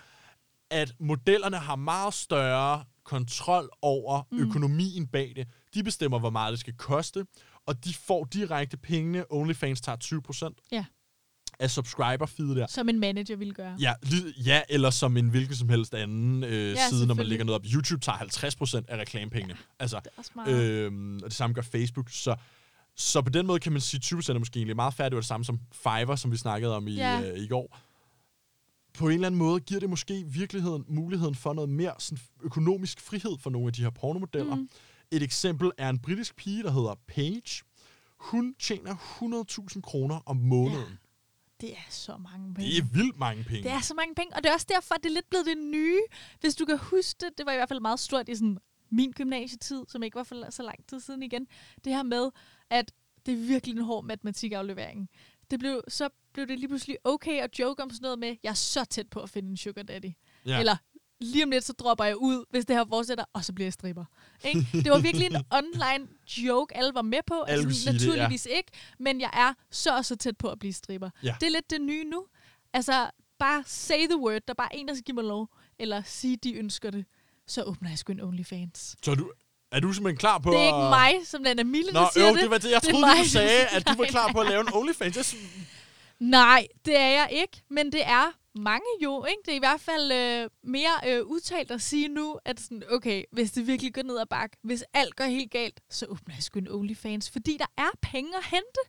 at 0.72 0.94
modellerne 1.00 1.58
har 1.58 1.76
meget 1.76 2.14
større 2.14 2.84
kontrol 3.04 3.70
over 3.82 4.24
mm. 4.32 4.40
økonomien 4.40 5.08
bag 5.08 5.34
det. 5.36 5.48
De 5.74 5.84
bestemmer, 5.84 6.20
hvor 6.20 6.30
meget 6.30 6.52
det 6.52 6.60
skal 6.60 6.74
koste, 6.74 7.26
og 7.66 7.86
de 7.86 7.94
får 7.94 8.24
direkte 8.26 8.78
pengene. 8.78 9.26
OnlyFans 9.32 9.82
tager 9.82 9.98
20% 10.58 10.68
Ja. 10.72 10.86
af 11.60 11.72
subscriber-feedet 11.72 12.56
der. 12.56 12.68
Som 12.68 12.90
en 12.90 13.00
manager 13.00 13.36
ville 13.36 13.54
gøre. 13.54 13.78
Ja, 13.80 13.94
ja, 14.46 14.62
eller 14.70 14.90
som 14.90 15.18
en 15.18 15.30
hvilken 15.30 15.56
som 15.56 15.70
helst 15.70 15.94
anden 15.94 16.44
øh, 16.44 16.52
ja, 16.72 16.90
side, 16.90 17.08
når 17.08 17.16
man 17.16 17.26
lægger 17.26 17.46
noget 17.46 17.56
op. 17.62 17.66
YouTube 17.74 18.02
tager 18.02 18.18
50% 18.18 18.86
af 18.88 18.98
reklamepengene. 18.98 19.58
Altså, 19.80 20.00
Det 20.46 20.54
øhm, 20.54 21.16
og 21.16 21.24
det 21.30 21.34
samme 21.34 21.54
gør 21.54 21.62
Facebook. 21.62 22.10
Så, 22.10 22.36
så 22.96 23.22
på 23.22 23.30
den 23.30 23.48
måde 23.48 23.60
kan 23.60 23.72
man 23.72 23.82
sige, 23.82 24.02
20% 24.20 24.30
er 24.34 24.40
måske 24.40 24.58
egentlig 24.58 24.76
meget 24.76 24.94
færdigt. 24.94 25.12
Det 25.12 25.16
var 25.16 25.22
det 25.22 25.28
samme 25.28 25.46
som 25.46 25.60
Fiverr, 25.74 26.16
som 26.16 26.32
vi 26.32 26.38
snakkede 26.38 26.76
om 26.76 26.88
i, 26.88 26.96
Ja. 26.96 27.32
øh, 27.32 27.40
i 27.40 27.48
går. 27.48 27.80
På 28.94 29.08
en 29.08 29.14
eller 29.14 29.28
anden 29.28 29.40
måde 29.40 29.60
giver 29.60 29.80
det 29.80 29.90
måske 29.90 30.20
i 30.20 30.24
virkeligheden 30.24 30.86
muligheden 30.88 31.36
for 31.36 31.54
noget 31.54 31.70
mere 31.70 31.94
sådan, 32.00 32.24
økonomisk 32.44 33.02
frihed 33.02 33.38
for 33.40 33.50
nogle 33.50 33.68
af 33.68 33.74
de 33.74 33.82
her 33.82 33.90
pornomodeller. 33.90 34.56
Mm. 34.56 34.70
Et 35.12 35.24
eksempel 35.24 35.72
er 35.78 35.90
en 35.90 36.00
britisk 36.00 36.36
pige, 36.36 36.64
der 36.64 36.72
hedder 36.72 36.96
Paige. 37.08 37.64
Hun 38.18 38.56
tjener 38.60 38.96
100.000 39.76 39.82
kroner 39.82 40.20
om 40.26 40.38
måneden. 40.38 41.00
Det 41.62 41.72
er 41.72 41.88
så 41.90 42.18
mange 42.18 42.54
penge. 42.54 42.72
Det 42.72 42.78
er 42.78 42.84
vildt 42.94 43.18
mange 43.18 43.44
penge. 43.44 43.64
Det 43.64 43.72
er 43.72 43.82
så 43.82 43.94
mange 43.94 44.16
penge, 44.16 44.36
og 44.36 44.44
det 44.44 44.50
er 44.50 44.54
også 44.54 44.68
derfor, 44.70 44.96
at 44.96 45.04
det 45.04 45.10
er 45.10 45.14
lidt 45.14 45.30
blevet 45.30 45.46
det 45.46 45.58
nye. 45.58 46.02
Hvis 46.40 46.56
du 46.56 46.66
kan 46.66 46.78
huske 46.78 47.18
det, 47.20 47.38
det 47.38 47.46
var 47.46 47.52
i 47.52 47.56
hvert 47.56 47.70
fald 47.70 47.80
meget 47.80 48.00
stort 48.00 48.30
i 48.30 48.36
sådan 48.36 48.58
min 48.90 49.12
gymnasietid, 49.12 49.84
som 49.88 50.04
ikke 50.04 50.16
var 50.16 50.24
for 50.24 50.52
så 50.52 50.64
lang 50.64 50.88
tid 50.88 51.00
siden 51.00 51.24
igen. 51.24 51.48
Det 51.84 51.94
her 51.94 52.04
med, 52.04 52.30
at 52.70 52.92
det 53.26 53.34
er 53.34 53.38
virkelig 53.38 53.76
en 53.78 53.84
hård 53.84 54.06
matematikaflevering. 54.06 55.10
Det 55.52 55.60
blev, 55.60 55.82
så 55.88 56.10
blev 56.34 56.48
det 56.48 56.60
lige 56.60 56.68
pludselig 56.68 56.98
okay 57.04 57.42
at 57.42 57.60
joke 57.60 57.84
om 57.84 57.90
sådan 57.90 58.02
noget 58.02 58.20
med, 58.20 58.36
jeg 58.44 58.50
er 58.50 58.54
så 58.54 58.86
tæt 58.86 59.10
på 59.10 59.20
at 59.20 59.30
finde 59.30 59.50
en 59.50 59.58
sugar 59.58 59.84
daddy. 59.84 60.12
Ja. 60.46 60.60
Eller 60.60 60.78
lige 61.22 61.44
om 61.44 61.50
lidt, 61.52 61.64
så 61.64 61.74
dropper 61.74 62.04
jeg 62.06 62.18
ud, 62.18 62.46
hvis 62.50 62.66
det 62.66 62.76
her 62.76 62.86
fortsætter, 62.90 63.24
og 63.34 63.46
så 63.46 63.54
bliver 63.54 63.66
jeg 63.66 63.74
stripper. 63.74 64.06
Ikke? 64.44 64.68
Det 64.74 64.92
var 64.92 65.00
virkelig 65.00 65.26
en 65.26 65.36
online 65.60 66.08
joke, 66.38 66.78
alle 66.78 66.92
var 66.94 67.02
med 67.02 67.20
på. 67.28 67.42
Alle 67.42 67.64
kunne 67.64 67.74
sige 67.74 67.94
det, 67.94 68.02
ja. 68.02 68.08
naturligvis 68.08 68.48
ikke, 68.52 68.72
men 69.00 69.22
jeg 69.22 69.30
er 69.34 69.54
så 69.72 69.96
og 69.98 70.06
så 70.06 70.16
tæt 70.16 70.38
på 70.38 70.50
at 70.50 70.60
blive 70.60 70.74
stripper. 70.74 71.10
Ja. 71.24 71.36
Det 71.40 71.48
er 71.48 71.52
lidt 71.52 71.70
det 71.70 71.82
nye 71.82 72.04
nu. 72.04 72.26
Altså, 72.74 73.10
bare 73.40 73.64
say 73.68 74.08
the 74.08 74.18
word. 74.20 74.34
Der 74.34 74.40
er 74.48 74.54
bare 74.54 74.76
en, 74.76 74.88
der 74.88 74.94
skal 74.94 75.04
give 75.04 75.16
mig 75.16 75.24
lov. 75.24 75.50
Eller 75.80 76.02
sige, 76.06 76.38
de 76.38 76.54
ønsker 76.54 76.92
det. 76.92 77.06
Så 77.48 77.64
åbner 77.64 77.90
jeg 77.90 77.98
sgu 78.00 78.12
en 78.14 78.22
OnlyFans. 78.22 78.96
Så 79.04 79.12
er 79.12 79.16
du, 79.16 79.32
er 79.72 79.80
du 79.80 79.94
simpelthen 79.94 80.18
klar 80.18 80.38
på 80.38 80.52
Det 80.52 80.60
er 80.60 80.66
ikke 80.66 80.78
mig, 80.78 81.28
som 81.28 81.44
den 81.44 81.60
er 81.60 81.64
Mille, 81.64 81.92
Nå, 81.92 82.00
der 82.00 82.10
siger 82.14 82.28
øv, 82.28 82.34
det. 82.34 82.42
det 82.42 82.50
var 82.50 82.58
det. 82.58 82.72
Jeg 82.72 82.82
Det 82.82 82.90
troede, 82.90 83.06
mig, 83.06 83.24
du 83.24 83.30
sagde, 83.30 83.68
at 83.68 83.88
du 83.88 83.94
var 83.94 84.06
klar 84.06 84.32
på 84.32 84.40
at 84.40 84.50
lave 84.50 84.62
en 84.62 84.74
OnlyFans. 84.74 85.16
Jeg, 85.18 85.26
Nej, 86.20 86.68
det 86.86 86.98
er 86.98 87.08
jeg 87.10 87.30
ikke. 87.32 87.62
Men 87.70 87.92
det 87.92 88.06
er 88.06 88.32
mange 88.56 88.86
jo, 89.04 89.26
ikke? 89.26 89.42
Det 89.46 89.52
er 89.52 89.56
i 89.56 89.60
hvert 89.60 89.82
fald 89.82 90.12
øh, 90.12 90.50
mere 90.64 90.96
øh, 91.08 91.26
udtalt 91.26 91.72
at 91.72 91.82
sige 91.82 92.08
nu, 92.08 92.40
at 92.46 92.60
sådan, 92.60 92.84
okay, 92.92 93.24
hvis 93.32 93.52
det 93.52 93.68
virkelig 93.68 93.94
går 93.94 94.04
ned 94.04 94.18
ad 94.20 94.26
bakke, 94.30 94.58
hvis 94.64 94.84
alt 94.94 95.16
går 95.16 95.24
helt 95.24 95.52
galt, 95.52 95.82
så 95.90 96.06
åbner 96.06 96.36
jeg 96.36 96.44
sgu 96.44 96.60
en 96.60 96.68
OnlyFans. 96.68 97.30
Fordi 97.30 97.58
der 97.60 97.66
er 97.78 97.90
penge 98.02 98.30
at 98.38 98.46
hente. 98.46 98.80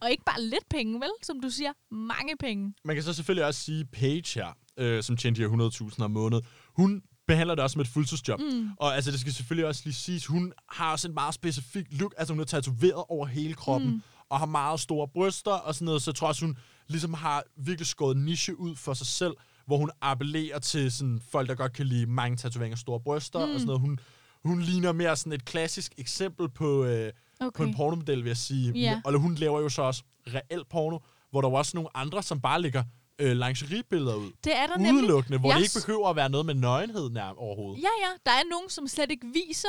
Og 0.00 0.10
ikke 0.10 0.24
bare 0.24 0.42
lidt 0.42 0.68
penge, 0.70 1.00
vel? 1.00 1.10
Som 1.22 1.40
du 1.40 1.50
siger, 1.50 1.72
mange 1.90 2.36
penge. 2.36 2.74
man 2.84 2.96
kan 2.96 3.02
så 3.02 3.12
selvfølgelig 3.12 3.46
også 3.46 3.60
sige, 3.60 3.84
Paige 3.84 4.40
her, 4.40 4.56
øh, 4.76 5.02
som 5.02 5.16
tjener 5.16 5.34
de 5.34 5.42
her 5.42 5.90
100.000 5.94 6.04
om 6.04 6.10
måneden, 6.10 6.44
hun 6.76 7.02
behandler 7.26 7.54
det 7.54 7.64
også 7.64 7.72
som 7.72 7.80
et 7.80 7.88
fuldtidsjob. 7.88 8.40
Mm. 8.40 8.70
Og 8.76 8.94
altså, 8.94 9.10
det 9.10 9.20
skal 9.20 9.32
selvfølgelig 9.32 9.66
også 9.66 9.82
lige 9.84 9.94
siges, 9.94 10.26
hun 10.26 10.52
har 10.68 10.92
også 10.92 11.08
en 11.08 11.14
meget 11.14 11.34
specifik 11.34 11.86
look. 11.90 12.14
Altså, 12.16 12.34
hun 12.34 12.40
er 12.40 12.44
tatoveret 12.44 13.04
over 13.08 13.26
hele 13.26 13.54
kroppen, 13.54 13.90
mm. 13.90 14.02
og 14.28 14.38
har 14.38 14.46
meget 14.46 14.80
store 14.80 15.08
bryster 15.08 15.50
og 15.50 15.74
sådan 15.74 15.84
noget. 15.84 16.02
Så 16.02 16.10
jeg 16.10 16.14
tror 16.14 16.28
også, 16.28 16.46
hun 16.46 16.56
ligesom 16.88 17.14
har 17.14 17.42
virkelig 17.56 17.86
skåret 17.86 18.16
niche 18.16 18.58
ud 18.60 18.76
for 18.76 18.94
sig 18.94 19.06
selv, 19.06 19.34
hvor 19.66 19.76
hun 19.76 19.90
appellerer 20.00 20.58
til 20.58 20.92
sådan, 20.92 21.20
folk, 21.30 21.48
der 21.48 21.54
godt 21.54 21.72
kan 21.72 21.86
lide 21.86 22.06
mange 22.06 22.36
tatoveringer, 22.36 22.76
store 22.76 23.00
bryster 23.00 23.46
mm. 23.46 23.52
og 23.52 23.60
sådan 23.60 23.66
noget. 23.66 23.80
Hun, 23.80 24.00
hun 24.44 24.60
ligner 24.60 24.92
mere 24.92 25.16
sådan 25.16 25.32
et 25.32 25.44
klassisk 25.44 25.92
eksempel 25.98 26.48
på, 26.48 26.84
øh, 26.84 27.12
Okay. 27.40 27.56
på 27.56 27.62
en 27.68 27.74
pornomodel, 27.74 28.24
vil 28.24 28.30
jeg 28.30 28.36
sige. 28.36 28.72
Ja. 28.72 29.00
Og 29.04 29.18
hun 29.18 29.34
laver 29.34 29.60
jo 29.60 29.68
så 29.68 29.82
også 29.82 30.02
reel 30.26 30.64
porno, 30.70 30.98
hvor 31.30 31.40
der 31.40 31.48
er 31.48 31.52
jo 31.52 31.56
også 31.56 31.72
nogle 31.74 31.96
andre, 31.96 32.22
som 32.22 32.40
bare 32.40 32.62
lægger 32.62 32.82
øh, 33.18 33.36
lingeriebilleder 33.36 34.14
ud. 34.14 34.30
Det 34.44 34.56
er 34.56 34.66
der 34.66 34.76
nemlig. 34.76 35.02
Udelukkende, 35.02 35.38
hvor 35.38 35.48
Jeg 35.50 35.58
det 35.58 35.64
ikke 35.64 35.86
behøver 35.86 36.08
at 36.10 36.16
være 36.16 36.28
noget 36.28 36.46
med 36.46 36.54
nøgenhed 36.54 37.10
nær 37.10 37.34
overhovedet. 37.36 37.82
Ja, 37.82 37.88
ja. 38.04 38.30
Der 38.30 38.30
er 38.36 38.42
nogen, 38.50 38.70
som 38.70 38.88
slet 38.88 39.10
ikke 39.10 39.26
viser 39.34 39.68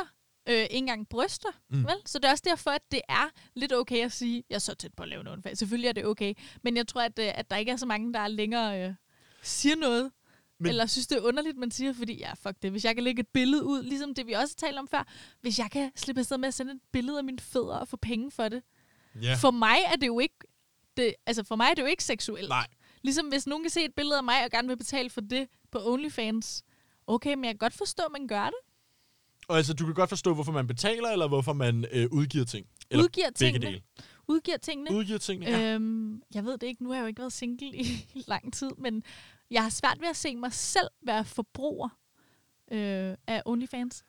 øh, 0.50 0.56
ikke 0.56 0.76
engang 0.76 1.10
bryster. 1.10 1.50
Mm. 1.70 1.84
Vel? 1.84 1.96
Så 2.06 2.20
det 2.20 2.26
er 2.26 2.32
også 2.32 2.44
derfor, 2.48 2.72
at 2.72 2.92
det 2.92 3.02
er 3.10 3.30
lidt 3.56 3.74
okay 3.74 4.06
at 4.06 4.12
sige, 4.12 4.44
jeg 4.50 4.56
er 4.56 4.60
så 4.60 4.76
tæt 4.76 4.94
på 4.94 5.04
at 5.04 5.10
lave 5.10 5.24
noget. 5.24 5.38
OnlyFans. 5.38 5.60
Selvfølgelig 5.60 5.88
er 5.88 5.94
det 5.94 6.06
okay. 6.06 6.34
Men 6.64 6.78
jeg 6.78 6.88
tror, 6.88 7.02
at, 7.02 7.20
øh, 7.20 7.32
at 7.36 7.50
der 7.50 7.56
ikke 7.56 7.72
er 7.72 7.76
så 7.76 7.86
mange, 7.86 8.14
der 8.14 8.28
længere 8.28 8.88
øh, 8.88 8.94
siger 9.42 9.76
noget. 9.76 10.12
Men, 10.60 10.70
eller 10.70 10.86
synes, 10.86 11.08
det 11.08 11.18
er 11.18 11.22
underligt, 11.22 11.58
man 11.58 11.72
siger, 11.72 11.94
fordi 11.94 12.14
ja, 12.14 12.34
fuck 12.34 12.56
det. 12.62 12.72
Hvis 12.72 12.86
jeg 12.86 12.96
kan 12.96 13.04
lægge 13.04 13.20
et 13.20 13.28
billede 13.28 13.64
ud, 13.64 13.84
ligesom 13.84 14.14
det 14.14 14.28
vi 14.28 14.34
også 14.34 14.56
talte 14.56 14.80
om 14.80 14.88
før. 14.88 15.08
Hvis 15.42 15.60
jeg 15.60 15.72
kan 15.72 15.92
slippe 15.96 16.20
afsted 16.20 16.38
med 16.38 16.48
at 16.48 16.54
sende 16.54 16.72
et 16.72 16.80
billede 16.92 17.18
af 17.18 17.24
mine 17.24 17.40
fødder 17.40 17.76
og 17.76 17.88
få 17.88 17.98
penge 17.98 18.32
for 18.32 18.50
det. 18.50 18.64
Ja. 19.22 19.36
For 19.36 19.52
mig 19.52 19.78
er 19.86 19.96
det 19.96 20.08
jo 20.08 20.20
ikke, 20.20 20.36
det, 20.98 21.16
altså 21.26 21.44
for 21.44 21.56
mig 21.56 21.68
er 21.70 21.74
det 21.74 21.82
jo 21.82 21.88
ikke 21.88 22.04
seksuelt. 22.04 22.50
Nej. 22.50 22.68
Ligesom 23.02 23.28
hvis 23.28 23.48
nogen 23.48 23.64
kan 23.64 23.70
se 23.70 23.86
et 23.86 23.96
billede 23.96 24.18
af 24.18 24.24
mig 24.24 24.44
og 24.44 24.52
gerne 24.52 24.68
vil 24.68 24.78
betale 24.78 25.10
for 25.10 25.22
det 25.22 25.48
på 25.72 25.80
OnlyFans. 25.94 26.64
Okay, 27.08 27.34
men 27.34 27.44
jeg 27.44 27.54
kan 27.54 27.58
godt 27.58 27.74
forstå, 27.74 28.04
at 28.04 28.12
man 28.12 28.28
gør 28.28 28.46
det. 28.46 28.60
Og 29.48 29.58
altså, 29.58 29.74
du 29.74 29.86
kan 29.86 29.94
godt 29.94 30.10
forstå, 30.10 30.34
hvorfor 30.34 30.52
man 30.52 30.68
betaler, 30.68 31.10
eller 31.10 31.28
hvorfor 31.28 31.54
man 31.54 31.86
øh, 31.92 32.08
udgiver 32.12 32.46
ting. 32.46 32.68
Eller 32.90 33.04
Udgiver 33.04 33.30
tingene. 33.30 33.66
dele. 33.66 33.82
Udgiver 34.28 34.58
tingene. 34.58 34.92
Udgiver 34.92 35.20
tingene, 35.20 35.52
ja. 35.52 35.74
Øhm, 35.74 36.22
jeg 36.34 36.46
ved 36.46 36.58
det 36.58 36.68
ikke, 36.68 36.84
nu 36.84 36.90
har 36.90 36.96
jeg 36.96 37.02
jo 37.02 37.08
ikke 37.08 37.20
været 37.20 37.34
single 37.34 37.68
i 37.78 38.06
lang 38.28 38.54
tid, 38.54 38.70
men 38.78 39.04
jeg 39.52 39.64
har 39.64 39.70
svært 39.70 39.98
ved 40.02 40.08
at 40.08 40.16
se 40.16 40.36
mig 40.36 40.54
selv 40.54 40.88
være 41.02 41.26
forbruger 41.26 41.90
øh, 42.72 43.16
af 43.28 43.42
OnlyFans. 43.46 44.04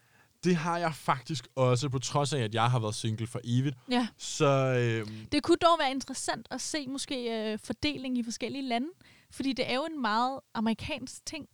Det 0.45 0.57
har 0.57 0.79
jeg 0.79 0.95
faktisk 0.95 1.49
også, 1.55 1.89
på 1.89 1.99
trods 1.99 2.33
af, 2.33 2.41
at 2.41 2.55
jeg 2.55 2.71
har 2.71 2.79
været 2.79 2.95
single 2.95 3.27
for 3.27 3.41
evigt. 3.45 3.77
Ja. 3.91 4.09
Så 4.19 4.47
øhm, 4.47 5.27
Det 5.33 5.43
kunne 5.43 5.57
dog 5.57 5.79
være 5.79 5.91
interessant 5.91 6.49
at 6.51 6.61
se 6.61 6.87
måske 6.89 7.51
øh, 7.53 7.59
fordeling 7.65 8.19
i 8.19 8.23
forskellige 8.23 8.63
lande, 8.69 8.87
fordi 9.31 9.53
det 9.53 9.71
er 9.71 9.75
jo 9.75 9.85
en 9.85 10.01
meget 10.01 10.41
amerikansk 10.55 11.27
ting, 11.27 11.47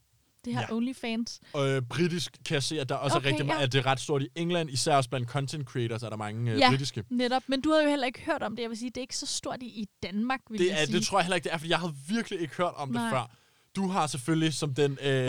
det 0.45 0.53
her 0.55 0.61
Ja. 0.61 0.75
OnlyFans. 0.75 1.41
øh, 1.59 1.83
britisk 1.83 2.37
kan 2.45 2.55
jeg 2.55 2.63
se, 2.63 2.81
at 2.81 2.89
der 2.89 2.95
også 2.95 3.17
Okay, 3.17 3.27
er 3.27 3.29
rigtig 3.31 3.43
ja. 3.45 3.47
meget, 3.47 3.63
at 3.67 3.73
det 3.73 3.79
er 3.79 3.87
ret 3.87 4.01
stort 4.01 4.23
i 4.23 4.29
England, 4.35 4.71
især 4.71 4.97
også 4.97 5.11
blandt 5.11 5.29
content 5.29 5.67
creators, 5.69 6.03
er 6.03 6.11
der 6.11 6.17
mange 6.17 6.53
øh, 6.53 6.59
Ja. 6.59 6.71
britiske. 6.71 7.05
Netop, 7.11 7.43
men 7.47 7.61
du 7.61 7.71
havde 7.71 7.83
jo 7.85 7.89
heller 7.91 8.07
ikke 8.07 8.21
hørt 8.21 8.43
om 8.43 8.57
det. 8.57 8.63
Jeg 8.63 8.71
vil 8.71 8.79
sige, 8.79 8.89
det 8.91 8.97
er 8.97 9.01
ikke 9.01 9.17
så 9.17 9.27
stort 9.27 9.63
i, 9.63 9.67
i 9.67 9.87
Danmark, 10.03 10.41
vil 10.51 10.59
Det, 10.61 10.67
jeg 10.67 10.83
er, 10.83 10.87
sige. 10.87 10.97
det 10.99 11.07
tror 11.07 11.19
jeg 11.19 11.25
heller 11.25 11.37
ikke, 11.37 11.45
det 11.45 11.53
er, 11.53 11.59
for 11.59 11.67
jeg 11.67 11.79
havde 11.79 11.95
virkelig 12.09 12.41
ikke 12.41 12.57
hørt 12.57 12.73
om 12.77 12.89
Nej. 12.89 13.03
det 13.03 13.11
før. 13.13 13.31
Du 13.77 13.89
har 13.89 14.07
selvfølgelig 14.07 14.55
som 14.55 14.75
den 14.75 14.99
øh, 15.03 15.29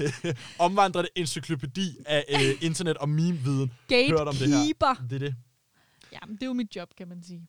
omvandrende 0.58 1.08
encyklopædi 1.16 1.96
af 2.06 2.24
øh, 2.28 2.54
internet- 2.68 2.96
og 2.96 3.08
meme-viden 3.08 3.72
hørt 3.90 4.28
om 4.28 4.34
det 4.34 4.48
her. 4.48 4.94
Det 5.10 5.12
er 5.14 5.18
det. 5.18 5.34
Jamen, 6.12 6.34
det 6.34 6.42
er 6.42 6.46
jo 6.46 6.52
mit 6.52 6.76
job, 6.76 6.88
kan 6.98 7.08
man 7.08 7.22
sige. 7.22 7.46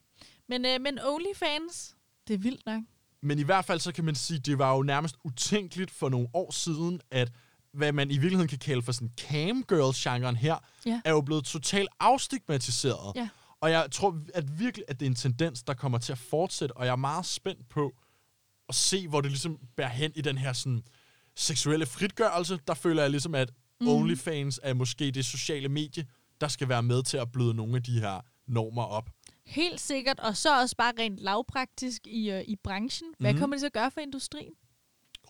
Men, 0.49 0.65
øh, 0.65 0.81
men 0.81 0.99
OnlyFans, 1.03 1.95
det 2.27 2.33
er 2.33 2.37
vildt 2.37 2.65
nok. 2.65 2.81
Men 3.23 3.39
i 3.39 3.43
hvert 3.43 3.65
fald 3.65 3.79
så 3.79 3.91
kan 3.91 4.05
man 4.05 4.15
sige, 4.15 4.39
det 4.39 4.57
var 4.57 4.75
jo 4.75 4.81
nærmest 4.83 5.15
utænkeligt 5.23 5.91
for 5.91 6.09
nogle 6.09 6.27
år 6.33 6.51
siden, 6.51 7.01
at 7.11 7.31
hvad 7.73 7.91
man 7.91 8.11
i 8.11 8.13
virkeligheden 8.13 8.47
kan 8.47 8.57
kalde 8.57 8.81
for 8.81 8.91
sådan 8.91 9.11
camgirls-genren 9.21 10.35
her, 10.35 10.55
Ja. 10.85 11.01
er 11.05 11.11
jo 11.11 11.21
blevet 11.21 11.45
totalt 11.45 11.89
afstigmatiseret. 11.99 13.15
Ja. 13.15 13.29
Og 13.61 13.71
jeg 13.71 13.87
tror 13.91 14.19
at 14.33 14.59
virkelig, 14.59 14.85
at 14.87 14.99
det 14.99 15.05
er 15.05 15.09
en 15.09 15.15
tendens, 15.15 15.63
der 15.63 15.73
kommer 15.73 15.97
til 15.97 16.11
at 16.11 16.17
fortsætte, 16.17 16.77
og 16.77 16.85
jeg 16.85 16.91
er 16.91 16.95
meget 16.95 17.25
spændt 17.25 17.69
på 17.69 17.91
at 18.69 18.75
se, 18.75 19.07
hvor 19.07 19.21
det 19.21 19.31
ligesom 19.31 19.59
bærer 19.75 19.89
hen 19.89 20.11
i 20.15 20.21
den 20.21 20.37
her 20.37 20.53
sådan 20.53 20.83
seksuelle 21.35 21.85
fritgørelse. 21.85 22.59
Der 22.67 22.73
føler 22.73 23.01
jeg 23.01 23.11
ligesom, 23.11 23.35
at 23.35 23.51
mm. 23.81 23.87
OnlyFans 23.87 24.59
er 24.63 24.73
måske 24.73 25.11
det 25.11 25.25
sociale 25.25 25.69
medie, 25.69 26.05
der 26.41 26.47
skal 26.47 26.69
være 26.69 26.83
med 26.83 27.03
til 27.03 27.17
at 27.17 27.31
bløde 27.31 27.53
nogle 27.53 27.75
af 27.75 27.83
de 27.83 27.99
her 27.99 28.21
normer 28.47 28.83
op. 28.83 29.09
Helt 29.51 29.79
sikkert, 29.81 30.19
og 30.19 30.37
så 30.37 30.59
også 30.61 30.75
bare 30.77 30.93
rent 30.99 31.17
lavpraktisk 31.19 32.07
i, 32.07 32.31
øh, 32.31 32.41
i 32.47 32.55
branchen. 32.55 33.09
Hvad 33.19 33.33
Mhm. 33.33 33.39
kommer 33.39 33.55
det 33.55 33.61
til 33.61 33.65
at 33.65 33.73
gøre 33.73 33.91
for 33.91 34.01
industrien? 34.01 34.53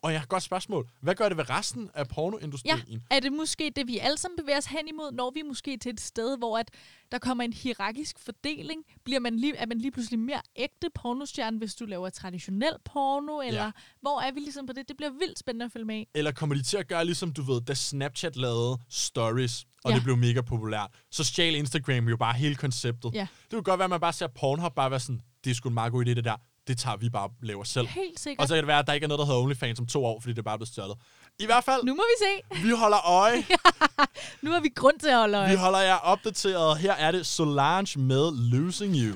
Og 0.03 0.11
jeg 0.11 0.19
har 0.19 0.23
et 0.23 0.29
godt 0.29 0.43
spørgsmål. 0.43 0.89
Hvad 1.01 1.15
gør 1.15 1.27
det 1.29 1.37
ved 1.37 1.49
resten 1.49 1.89
af 1.93 2.07
pornoindustrien? 2.07 3.03
Er 3.11 3.19
det 3.19 3.33
måske 3.33 3.71
det, 3.75 3.87
vi 3.87 3.97
alle 3.97 4.17
sammen 4.17 4.37
bevæger 4.37 4.57
os 4.57 4.65
hen 4.65 4.87
imod, 4.87 5.11
når 5.11 5.31
vi 5.31 5.41
måske 5.41 5.77
til 5.77 5.89
et 5.93 6.01
sted, 6.01 6.37
hvor 6.37 6.57
at 6.57 6.71
der 7.11 7.17
kommer 7.19 7.43
en 7.43 7.53
hierarkisk 7.53 8.19
fordeling? 8.19 8.83
Bliver 9.05 9.19
man 9.19 9.35
lige, 9.35 9.55
er 9.55 9.65
man 9.65 9.77
lige 9.77 9.91
pludselig 9.91 10.19
mere 10.19 10.41
ægte 10.55 10.87
pornostjerne, 10.95 11.57
hvis 11.57 11.75
du 11.75 11.85
laver 11.85 12.09
traditionel 12.09 12.73
porno? 12.85 13.39
Eller 13.41 13.63
Ja. 13.63 13.71
hvor 14.01 14.21
er 14.21 14.31
vi 14.31 14.39
ligesom 14.39 14.65
på 14.65 14.73
det? 14.73 14.87
Det 14.87 14.97
bliver 14.97 15.09
vildt 15.19 15.39
spændende 15.39 15.65
at 15.65 15.71
følge 15.71 15.85
med. 15.85 16.03
Eller 16.15 16.31
kommer 16.31 16.55
de 16.55 16.63
til 16.63 16.77
at 16.77 16.87
gøre 16.87 17.05
ligesom, 17.05 17.33
du 17.33 17.41
ved, 17.41 17.61
da 17.61 17.73
Snapchat 17.73 18.35
lavede 18.35 18.77
stories, 18.89 19.65
og 19.83 19.91
Ja. 19.91 19.95
det 19.95 20.03
blev 20.03 20.17
mega 20.17 20.41
populært, 20.41 20.89
så 21.11 21.23
stjal 21.23 21.55
Instagram 21.55 22.07
jo 22.07 22.17
bare 22.17 22.33
hele 22.33 22.55
konceptet. 22.55 23.11
Ja. 23.13 23.27
Det 23.43 23.51
kunne 23.51 23.63
godt 23.63 23.77
være, 23.79 23.83
at 23.83 23.89
man 23.89 23.99
bare 23.99 24.13
ser 24.13 24.27
Pornhub 24.27 24.75
bare 24.75 24.91
være 24.91 24.99
sådan, 24.99 25.21
det 25.43 25.51
er 25.51 25.55
sgu 25.55 25.69
en 25.69 25.73
meget 25.73 25.91
god 25.91 26.05
idé, 26.05 26.09
det 26.09 26.23
der. 26.23 26.35
Det 26.67 26.77
tager 26.77 26.97
vi 26.97 27.09
bare 27.09 27.29
laver 27.41 27.63
selv. 27.63 27.87
Helt 27.87 28.19
sikkert. 28.19 28.43
Og 28.43 28.47
så 28.47 28.53
kan 28.53 28.63
det 28.63 28.67
være, 28.67 28.79
at 28.79 28.87
der 28.87 28.93
ikke 28.93 29.03
er 29.03 29.07
noget, 29.07 29.19
der 29.19 29.25
hedder 29.25 29.39
OnlyFans 29.41 29.79
om 29.79 29.85
to 29.87 30.05
år, 30.05 30.19
fordi 30.19 30.33
det 30.33 30.39
er 30.39 30.43
bare 30.43 30.57
blevet 30.57 30.67
stjålet. 30.69 30.97
I 31.39 31.45
hvert 31.45 31.63
fald, 31.63 31.83
Nu 31.83 31.95
må 31.95 32.03
vi 32.03 32.25
se. 32.25 32.63
vi 32.67 32.71
holder 32.71 33.07
øje. 33.09 33.43
Nu 34.41 34.51
har 34.51 34.59
vi 34.59 34.69
grund 34.75 34.99
til 34.99 35.07
at 35.07 35.15
holde 35.17 35.37
øje. 35.37 35.49
Vi 35.49 35.55
holder 35.55 35.79
jer 35.79 35.95
opdateret. 35.95 36.77
Her 36.77 36.93
er 36.93 37.11
det 37.11 37.25
Solange 37.25 37.99
med 37.99 38.31
Losing 38.51 38.95
You. 38.95 39.15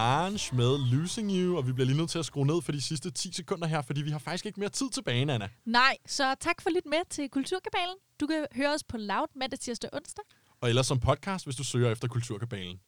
Solange 0.00 0.56
med 0.56 0.78
Losing 0.78 1.30
You, 1.30 1.56
og 1.56 1.66
vi 1.66 1.72
bliver 1.72 1.86
lige 1.86 1.96
nødt 1.96 2.10
til 2.10 2.18
at 2.18 2.24
skrue 2.24 2.46
ned 2.46 2.62
for 2.62 2.72
de 2.72 2.80
sidste 2.80 3.10
10 3.10 3.32
sekunder 3.32 3.66
her, 3.66 3.82
fordi 3.82 4.02
vi 4.02 4.10
har 4.10 4.18
faktisk 4.18 4.46
ikke 4.46 4.60
mere 4.60 4.68
tid 4.68 4.90
tilbage, 4.90 5.32
Anna. 5.32 5.48
Nej, 5.64 5.96
så 6.06 6.34
tak 6.40 6.62
for 6.62 6.70
lidt 6.70 6.86
med 6.86 6.98
til 7.10 7.28
Kulturkabalen. 7.28 7.96
Du 8.20 8.26
kan 8.26 8.46
høre 8.54 8.74
os 8.74 8.84
på 8.84 8.96
Loud 8.96 9.26
mandag, 9.36 9.58
tirsdag 9.58 9.90
og 9.92 9.96
onsdag. 9.96 10.24
Og 10.60 10.68
ellers 10.68 10.86
som 10.86 11.00
podcast, 11.00 11.46
hvis 11.46 11.56
du 11.56 11.64
søger 11.64 11.90
efter 11.90 12.08
Kulturkabalen. 12.08 12.80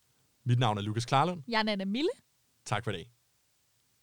Mit 0.45 0.59
navn 0.59 0.79
er 0.79 0.83
Lukas 0.83 1.05
Klarlund. 1.05 1.43
Jeg 1.49 1.59
er 1.59 1.63
Nana 1.63 1.85
Mille. 1.85 2.11
Tak 2.67 2.85
for 2.85 2.91
i 2.91 2.95
dag. 2.95 3.12